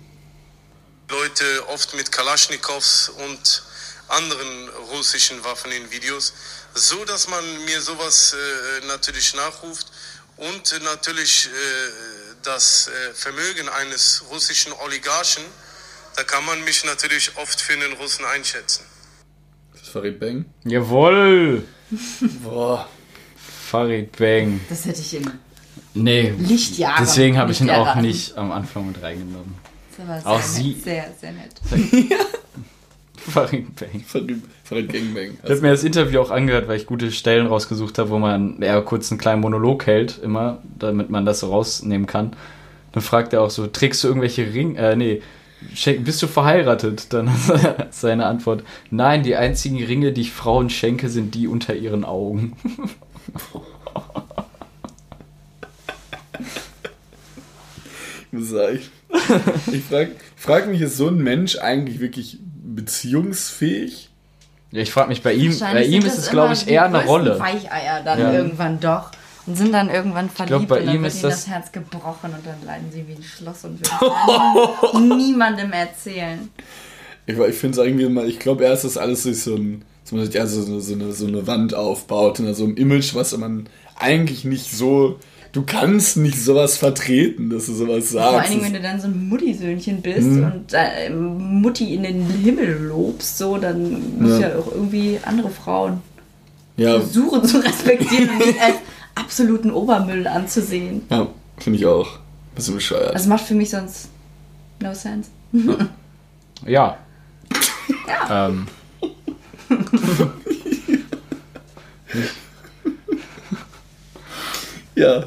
Leute 1.08 1.44
oft 1.68 1.94
mit 1.94 2.10
Kalaschnikows 2.10 3.12
und 3.24 3.62
anderen 4.08 4.68
russischen 4.92 5.42
Waffen 5.44 5.70
in 5.70 5.90
Videos, 5.90 6.32
so 6.74 7.04
dass 7.04 7.28
man 7.28 7.44
mir 7.64 7.80
sowas 7.80 8.34
äh, 8.34 8.86
natürlich 8.86 9.34
nachruft 9.34 9.86
und 10.36 10.82
natürlich 10.82 11.46
äh, 11.46 11.50
das 12.42 12.88
äh, 12.88 13.14
Vermögen 13.14 13.68
eines 13.68 14.24
russischen 14.30 14.72
Oligarchen, 14.84 15.44
da 16.16 16.24
kann 16.24 16.44
man 16.44 16.62
mich 16.64 16.84
natürlich 16.84 17.36
oft 17.36 17.60
für 17.60 17.74
einen 17.74 17.92
Russen 17.94 18.24
einschätzen. 18.24 18.84
Das 19.72 19.88
Farid 19.88 20.18
Bang. 20.18 20.44
Jawohl! 20.64 21.64
Boah. 22.42 22.88
Farid 23.74 24.16
Bang. 24.16 24.60
Das 24.68 24.84
hätte 24.86 25.00
ich 25.00 25.16
in 25.16 25.28
Nee, 25.94 26.32
Lichtjahren. 26.38 26.96
deswegen 27.04 27.38
habe 27.38 27.50
ich 27.50 27.60
ihn 27.60 27.70
auch 27.70 27.96
nicht 27.96 28.36
am 28.38 28.52
Anfang 28.52 28.86
mit 28.86 29.02
reingenommen. 29.02 29.54
Das 29.96 30.06
war 30.08 30.20
sehr 30.20 30.30
Auch 30.30 30.36
nett, 30.38 30.46
sie- 30.46 30.74
Sehr, 30.80 31.04
sehr 31.20 31.32
nett. 31.32 31.54
Farid 33.16 33.74
Bang. 33.76 34.00
Farid, 34.06 34.42
Farid 34.64 34.92
Gangbang. 34.92 35.38
Ich 35.42 35.50
habe 35.50 35.60
mir 35.62 35.70
das 35.70 35.82
Interview 35.82 36.20
auch 36.20 36.30
angehört, 36.30 36.68
weil 36.68 36.76
ich 36.76 36.86
gute 36.86 37.10
Stellen 37.10 37.46
rausgesucht 37.46 37.98
habe, 37.98 38.10
wo 38.10 38.18
man 38.18 38.60
eher 38.62 38.80
kurz 38.82 39.10
einen 39.10 39.18
kleinen 39.18 39.40
Monolog 39.40 39.86
hält, 39.86 40.18
immer, 40.22 40.58
damit 40.78 41.10
man 41.10 41.24
das 41.26 41.40
so 41.40 41.48
rausnehmen 41.50 42.06
kann. 42.06 42.36
Dann 42.92 43.02
fragt 43.02 43.32
er 43.32 43.42
auch 43.42 43.50
so, 43.50 43.66
trägst 43.66 44.04
du 44.04 44.08
irgendwelche 44.08 44.52
Ringe? 44.52 44.78
Äh, 44.78 44.94
nee, 44.96 45.22
bist 46.00 46.22
du 46.22 46.26
verheiratet? 46.26 47.12
Dann 47.12 47.30
seine 47.90 48.26
Antwort, 48.26 48.62
nein, 48.90 49.22
die 49.22 49.36
einzigen 49.36 49.82
Ringe, 49.82 50.12
die 50.12 50.20
ich 50.20 50.32
Frauen 50.32 50.68
schenke, 50.70 51.08
sind 51.08 51.34
die 51.34 51.48
unter 51.48 51.74
ihren 51.74 52.04
Augen. 52.04 52.52
Ich 58.32 58.38
muss 58.38 58.48
sagen, 58.50 58.80
ich 59.72 59.84
frage 59.84 60.12
frag 60.36 60.66
mich, 60.68 60.80
ist 60.80 60.96
so 60.96 61.08
ein 61.08 61.18
Mensch 61.18 61.56
eigentlich 61.58 62.00
wirklich 62.00 62.38
beziehungsfähig? 62.64 64.10
Ja, 64.72 64.80
ich 64.82 64.90
frage 64.92 65.08
mich 65.08 65.22
bei 65.22 65.32
ihm, 65.34 65.56
bei 65.58 65.84
ihm 65.84 66.04
ist 66.04 66.16
das 66.18 66.24
es, 66.24 66.30
glaube 66.30 66.46
immer 66.54 66.62
ich, 66.62 66.66
eher 66.68 66.84
eine 66.86 67.04
Rolle. 67.04 67.38
Weicheier 67.38 68.02
dann 68.04 68.18
Ja. 68.18 68.32
irgendwann 68.32 68.80
doch. 68.80 69.10
Und 69.46 69.56
sind 69.56 69.72
dann 69.72 69.90
irgendwann 69.90 70.30
verliebt 70.30 70.68
bei 70.68 70.80
und 70.80 70.86
dann 70.86 70.94
ihm 70.96 71.02
wird 71.02 71.12
ist 71.12 71.20
ihnen 71.22 71.30
das- 71.30 71.44
das 71.44 71.48
Herz 71.48 71.70
gebrochen 71.70 72.32
und 72.32 72.44
dann 72.46 72.64
leiden 72.64 72.90
sie 72.90 73.06
wie 73.06 73.12
ein 73.12 73.22
Schloss 73.22 73.64
und 73.64 73.78
würden 73.80 75.10
es 75.12 75.16
niemandem 75.16 75.70
erzählen. 75.72 76.48
Ich, 77.26 77.38
ich 77.38 77.54
finde 77.54 77.78
es 77.80 77.86
irgendwie 77.86 78.08
mal, 78.08 78.26
ich 78.26 78.38
glaube 78.38 78.64
erst, 78.64 78.84
dass 78.84 78.96
alles 78.96 79.22
sich 79.24 79.40
so 79.42 79.54
ein, 79.54 79.84
man 80.14 80.26
sich 80.26 80.40
also 80.40 80.62
so, 80.62 80.72
eine- 80.72 80.80
so, 80.80 80.92
eine, 80.94 81.12
so 81.12 81.26
eine 81.26 81.46
Wand 81.46 81.74
aufbaut, 81.74 82.38
in 82.38 82.52
so 82.54 82.64
einem 82.64 82.76
Image, 82.76 83.14
was 83.14 83.36
man 83.36 83.68
eigentlich 83.96 84.44
nicht 84.44 84.70
so, 84.72 85.18
du 85.52 85.62
kannst 85.62 86.16
nicht 86.16 86.36
sowas 86.42 86.76
vertreten, 86.76 87.50
dass 87.50 87.66
du 87.66 87.74
sowas 87.74 88.10
sagst. 88.10 88.30
Vor 88.30 88.40
allen 88.40 88.50
Dingen, 88.50 88.64
wenn 88.64 88.72
du 88.74 88.80
dann 88.80 89.00
so 89.00 89.06
ein 89.08 89.28
Muttisöhnchen 89.28 90.02
bist 90.02 90.26
Mhm. 90.26 90.44
und 90.44 90.72
äh, 90.72 91.10
Mutti 91.10 91.94
in 91.94 92.02
den 92.02 92.26
Himmel 92.26 92.82
lobst, 92.88 93.38
so, 93.38 93.56
dann 93.58 94.18
musst 94.20 94.38
du 94.38 94.40
Ja. 94.42 94.48
ja 94.50 94.58
auch 94.58 94.72
irgendwie 94.72 95.18
andere 95.24 95.50
Frauen 95.50 96.00
ja, 96.76 96.98
versuchen 96.98 97.44
zu 97.44 97.58
respektieren 97.64 98.30
und 98.30 98.38
nicht 98.38 98.60
als 98.60 98.76
absoluten 99.14 99.70
Obermüll 99.70 100.26
anzusehen. 100.26 101.02
ja 101.10 101.28
finde 101.58 101.78
ich 101.78 101.86
auch. 101.86 102.18
Bisschen 102.56 102.74
bescheuert. 102.74 103.14
Das 103.14 103.26
macht 103.28 103.44
für 103.44 103.54
mich 103.54 103.70
sonst 103.70 104.08
no 104.80 104.92
sense. 104.92 105.30
Ja. 106.66 106.96
Ähm, 108.30 108.66
ja, 114.94 115.24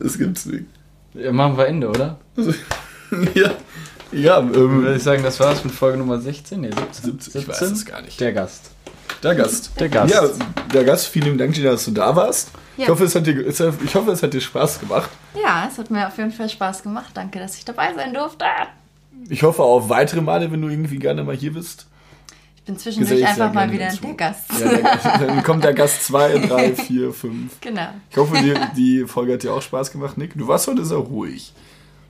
das 0.00 0.18
gibt's 0.18 0.46
nicht. 0.46 0.64
ja, 1.14 1.32
machen 1.32 1.56
wir 1.56 1.66
Ende, 1.66 1.88
oder? 1.88 2.18
ja, 3.34 3.52
ja, 4.12 4.38
ähm, 4.38 4.52
Würde 4.52 4.96
ich 4.96 5.02
sagen, 5.02 5.22
das 5.22 5.40
war's 5.40 5.64
mit 5.64 5.72
Folge 5.72 5.98
Nummer 5.98 6.20
16? 6.20 6.60
Nee, 6.60 6.70
17. 6.70 7.04
17, 7.18 7.40
ich 7.40 7.48
weiß 7.48 7.60
es 7.62 7.84
gar 7.84 8.02
nicht. 8.02 8.20
Der 8.20 8.32
Gast. 8.32 8.70
Der 9.22 9.34
Gast. 9.34 9.70
Der 9.80 9.88
Gast. 9.88 10.12
Ja, 10.14 10.22
der 10.72 10.84
Gast, 10.84 11.06
vielen 11.08 11.38
Dank, 11.38 11.54
Gina, 11.54 11.70
dass 11.70 11.84
du 11.86 11.90
da 11.92 12.14
warst. 12.14 12.50
Ich, 12.76 12.84
Ja. 12.84 12.90
hoffe, 12.90 13.04
es 13.04 13.14
hat 13.14 13.26
dir, 13.26 13.46
es 13.46 13.58
ich 13.58 13.94
hoffe, 13.94 14.10
es 14.10 14.22
hat 14.22 14.34
dir 14.34 14.40
Spaß 14.40 14.80
gemacht. 14.80 15.08
Ja, 15.42 15.66
es 15.70 15.78
hat 15.78 15.90
mir 15.90 16.06
auf 16.06 16.16
jeden 16.18 16.32
Fall 16.32 16.48
Spaß 16.48 16.82
gemacht. 16.82 17.10
Danke, 17.14 17.38
dass 17.38 17.56
ich 17.56 17.64
dabei 17.64 17.94
sein 17.94 18.12
durfte. 18.12 18.44
Ich 19.28 19.42
hoffe 19.42 19.62
auf 19.62 19.88
weitere 19.88 20.20
Male, 20.20 20.52
wenn 20.52 20.60
du 20.60 20.68
irgendwie 20.68 20.98
gerne 20.98 21.24
mal 21.24 21.34
hier 21.34 21.54
bist. 21.54 21.86
Bin 22.66 22.76
zwischendurch 22.78 23.26
einfach 23.26 23.52
mal 23.54 23.70
wieder 23.72 23.86
dazu. 23.86 24.02
der 24.02 24.14
Gast. 24.14 24.44
Ja, 24.60 25.18
dann 25.26 25.42
kommt 25.42 25.64
der 25.64 25.72
Gast 25.74 26.04
2, 26.04 26.38
3, 26.46 26.74
4, 26.74 27.12
5. 27.12 27.60
Genau. 27.60 27.88
Ich 28.10 28.16
hoffe, 28.16 28.34
die, 28.42 28.54
die 28.76 29.06
Folge 29.06 29.34
hat 29.34 29.42
dir 29.42 29.52
auch 29.54 29.62
Spaß 29.62 29.92
gemacht, 29.92 30.18
Nick. 30.18 30.32
Du 30.34 30.46
warst 30.48 30.66
heute 30.68 30.84
sehr 30.84 30.98
ruhig. 30.98 31.52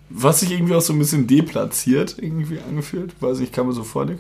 Was 0.08 0.40
sich 0.40 0.52
irgendwie 0.52 0.74
auch 0.74 0.80
so 0.80 0.92
ein 0.92 0.98
bisschen 0.98 1.26
deplatziert 1.26 2.16
irgendwie 2.20 2.58
angefühlt. 2.68 3.12
Weiß 3.20 3.38
nicht, 3.40 3.52
kam 3.52 3.66
mir 3.66 3.72
so 3.72 3.84
vor, 3.84 4.04
Nick. 4.06 4.18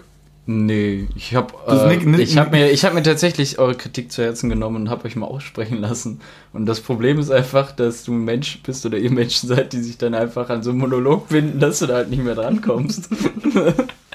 Nee, 0.48 1.08
ich 1.16 1.34
habe 1.34 1.54
äh, 1.66 1.88
Nick- 1.88 2.06
Nick- 2.06 2.20
ich 2.20 2.38
hab 2.38 2.52
mir, 2.52 2.70
ich 2.70 2.84
hab 2.84 2.94
mir 2.94 3.02
tatsächlich 3.02 3.58
eure 3.58 3.74
Kritik 3.74 4.12
zu 4.12 4.22
Herzen 4.22 4.48
genommen 4.48 4.76
und 4.76 4.90
habe 4.90 5.04
euch 5.06 5.16
mal 5.16 5.26
aussprechen 5.26 5.78
lassen. 5.80 6.20
Und 6.52 6.66
das 6.66 6.80
Problem 6.80 7.18
ist 7.18 7.30
einfach, 7.32 7.72
dass 7.72 8.04
du 8.04 8.12
ein 8.12 8.24
Mensch 8.24 8.60
bist 8.62 8.86
oder 8.86 8.96
ihr 8.98 9.10
Menschen 9.10 9.48
seid, 9.48 9.72
die 9.72 9.80
sich 9.80 9.98
dann 9.98 10.14
einfach 10.14 10.48
an 10.48 10.62
so 10.62 10.70
einen 10.70 10.78
Monolog 10.78 11.28
binden, 11.30 11.58
dass 11.58 11.80
du 11.80 11.86
da 11.86 11.94
halt 11.94 12.10
nicht 12.10 12.22
mehr 12.22 12.36
drankommst. 12.36 13.08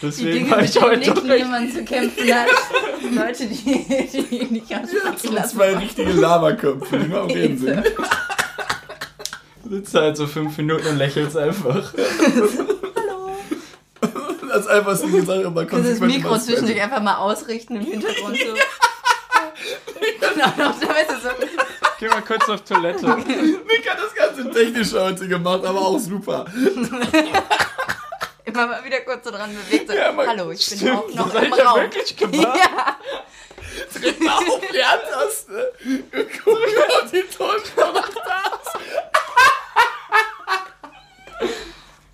Die 0.00 0.06
Deswegen 0.06 0.32
Dinge, 0.32 0.50
war 0.50 0.56
mit 0.58 0.66
ich 0.66 0.72
denen 0.72 0.84
heute 0.86 0.98
Nick 1.00 1.14
doch 1.14 1.24
recht. 1.24 1.44
niemand 1.44 1.74
zu 1.74 1.84
kämpfen 1.84 2.34
hat. 2.34 2.48
Leute, 3.12 3.46
die, 3.46 4.08
die 4.28 4.44
nicht 4.50 4.72
ansprechen 4.74 5.34
lassen. 5.34 5.56
Zwei 5.56 5.76
richtige 5.76 6.12
Lavaköpfe, 6.12 6.98
die 6.98 7.12
Reden 7.12 7.58
sind. 7.58 7.84
Du 9.62 9.70
sitzt 9.76 9.94
halt 9.94 10.16
so 10.16 10.26
fünf 10.26 10.56
Minuten 10.56 10.86
und 10.86 10.96
lächelst 10.98 11.36
einfach. 11.36 11.92
Das 14.52 14.62
ist 14.62 14.68
einfach 14.68 14.96
so 14.96 15.06
eine 15.06 15.22
Sache, 15.22 15.48
man 15.48 15.64
Dieses 15.68 15.70
konsequent 16.00 16.12
Mikro 16.12 16.36
zwischendurch 16.38 16.82
einfach 16.82 17.00
mal 17.00 17.18
ausrichten 17.18 17.76
im 17.76 17.82
Hintergrund 17.82 18.36
so. 18.36 18.54
Genau, 20.20 20.46
noch 20.70 20.80
damit 20.80 21.06
es 21.08 21.22
so. 21.22 21.28
Geh 22.00 22.08
mal 22.08 22.22
kurz 22.22 22.48
auf 22.48 22.62
Toilette. 22.62 23.06
Nick 23.06 23.88
hat 23.88 23.98
das 24.02 24.12
ganze 24.14 24.50
technisch 24.50 24.92
heute 24.92 25.28
gemacht, 25.28 25.64
aber 25.64 25.80
auch 25.80 25.98
super. 26.00 26.46
Immer 28.62 28.72
mal 28.76 28.84
wieder 28.84 29.00
kurz 29.00 29.24
so 29.24 29.30
dran 29.30 29.50
bewegt. 29.54 29.88
So, 29.88 29.94
Ja, 29.94 30.12
man- 30.12 30.26
Hallo, 30.28 30.50
ich 30.50 30.68
bin 30.68 30.78
Stimmt, 30.78 30.92
auch 30.98 31.08
noch 31.14 31.26
das 31.32 31.34
hab 31.36 31.42
im 31.44 31.52
ich 31.52 31.58
ja 31.58 31.64
Raum. 31.70 31.80
wirklich 31.80 32.16
gemacht. 32.16 32.58
Ja. 32.58 32.96
Auf 34.36 34.60
die 34.72 34.84
Handtaste. 34.84 35.72
Guck 36.44 36.54
mal, 36.76 37.02
ob 37.02 37.10
die 37.10 37.22
Tonspur 37.22 37.86
noch 37.92 38.08
da 38.08 38.42
ist. 38.56 38.78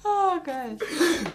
Oh, 0.04 0.40
geil. 0.44 0.76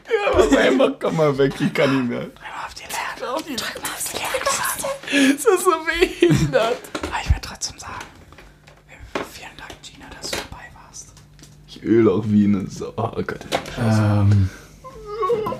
Ja, 0.08 0.32
aber 0.34 0.58
einfach, 0.60 0.92
komm 1.02 1.18
mal 1.18 1.38
weg, 1.38 1.54
ich 1.60 1.74
kann 1.74 1.94
nicht 2.08 2.10
mehr. 2.10 2.28
Auf 2.66 2.74
die 2.74 2.84
Lerne. 2.84 3.34
Auf 3.36 3.44
die. 3.44 3.54
Ist 3.54 5.46
das 5.46 5.64
so 5.64 5.72
behindert? 5.84 6.78
Ich 7.22 7.30
werde 7.30 7.42
trotzdem 7.42 7.78
sagen, 7.78 8.06
vielen 9.34 9.58
Dank, 9.58 9.72
Gina, 9.84 10.06
dass 10.10 10.32
du 10.32 10.38
dabei 10.38 10.64
warst. 10.86 11.10
Ich 11.68 11.84
öle 11.84 12.12
auch 12.12 12.24
wie 12.26 12.46
eine 12.46 12.66
Sau. 12.70 12.94
Oh 12.96 13.12
Gott. 13.16 13.40
Ähm, 13.78 14.50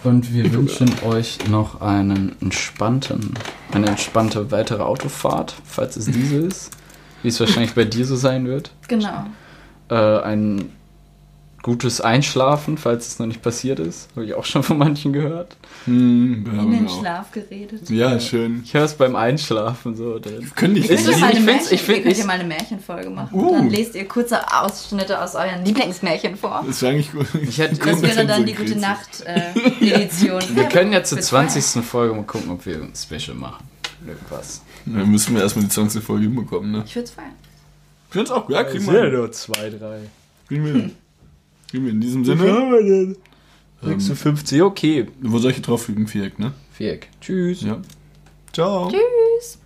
und 0.04 0.34
wir 0.34 0.52
wünschen 0.54 0.92
euch 1.06 1.48
noch 1.50 1.82
einen 1.82 2.36
entspannten, 2.42 3.34
eine 3.72 3.88
entspannte 3.88 4.52
weitere 4.52 4.84
Autofahrt, 4.84 5.54
falls 5.66 5.96
es 5.98 6.06
diese 6.06 6.38
ist, 6.38 6.72
wie 7.24 7.30
es 7.30 7.40
wahrscheinlich 7.40 7.74
bei 7.74 7.86
dir 7.86 8.06
so 8.06 8.16
sein 8.16 8.48
wird. 8.48 8.72
Genau. 8.88 9.26
Äh, 9.90 9.96
ein 9.96 10.72
gutes 11.64 12.02
Einschlafen, 12.02 12.78
falls 12.78 13.08
es 13.08 13.20
noch 13.20 13.28
nicht 13.28 13.42
passiert 13.44 13.80
ist, 13.80 14.10
habe 14.16 14.26
ich 14.26 14.34
auch 14.34 14.46
schon 14.46 14.64
von 14.64 14.78
manchen 14.80 15.14
gehört. 15.14 15.56
Hm, 15.86 16.44
wir 16.46 16.60
In 16.60 16.72
den 16.72 16.88
auch. 16.88 17.00
Schlaf 17.00 17.32
geredet. 17.32 17.90
Ja, 17.90 18.20
schön. 18.20 18.62
Ich 18.66 18.74
höre 18.74 18.86
es 18.86 18.96
beim 18.96 19.16
Einschlafen 19.16 19.96
so. 19.96 20.20
Können 20.56 20.74
nicht 20.74 20.88
Könnt 20.90 21.02
ihr 21.06 21.10
Ich- 21.12 21.20
mal 21.20 21.30
eine 21.30 21.40
ich 21.40 21.46
Märchen, 21.46 21.68
ich 21.74 21.82
find- 21.82 22.04
könnt 22.04 22.14
ich- 22.14 22.20
ihr 22.20 22.26
mal 22.26 22.34
eine 22.34 22.44
Märchenfolge 22.46 23.10
machen. 23.12 23.30
Uh. 23.40 23.52
Dann 23.58 23.70
lest 23.70 23.96
ihr 23.96 24.08
kurze 24.08 24.40
Ausschnitte 24.54 25.22
aus 25.22 25.36
euren 25.36 25.64
Lieblingsmärchen 25.64 26.36
vor. 26.36 26.64
Das 26.66 26.82
wäre 26.82 26.94
eigentlich 26.94 27.12
gut. 27.12 27.28
Ich 27.42 27.58
hätte- 27.60 27.76
Das 27.78 28.02
wäre 28.02 28.26
dann 28.26 28.46
die 28.46 28.54
gute 28.54 28.76
Nacht-Edition. 28.78 30.42
wir 30.56 30.66
können 30.66 30.92
ja 30.94 31.04
zur 31.04 31.18
Für 31.20 31.24
20. 31.24 31.84
Folge 31.84 32.14
mal 32.16 32.24
gucken, 32.24 32.50
ob 32.52 32.66
wir 32.66 32.76
ein 32.76 32.94
Special 32.96 33.36
machen. 33.38 33.66
Irgendwas. 34.06 34.62
Dann 34.86 35.10
müssen 35.12 35.36
wir 35.36 35.44
erstmal 35.44 35.66
die 35.66 35.70
20. 35.72 36.04
Folge 36.04 36.24
hinbekommen, 36.24 36.72
ne? 36.72 36.84
Ich 36.88 36.96
würde 36.96 37.06
es 37.06 37.12
feiern. 37.12 37.28
Ich 38.08 38.14
finde 38.14 38.36
auch, 38.36 38.50
ja, 38.50 38.64
kriegen 38.64 38.92
wir. 38.92 39.04
hin. 39.04 39.14
nur 39.14 39.32
zwei, 39.32 39.70
drei. 39.70 40.00
Kriegen 40.48 40.66
wir. 40.66 40.90
In 41.74 42.02
diesem 42.02 42.26
Sinne. 42.26 43.16
56, 43.84 44.62
okay. 44.62 45.08
Wo 45.22 45.40
soll 45.40 45.52
ich 45.52 45.58
hier 45.58 45.66
drauffügen? 45.66 46.08
Viereck, 46.08 46.38
ne? 46.40 46.54
Viereck. 46.74 47.10
Tschüss. 47.20 47.62
Ja. 47.62 47.82
Ciao. 48.54 48.90
Tschüss. 48.90 49.58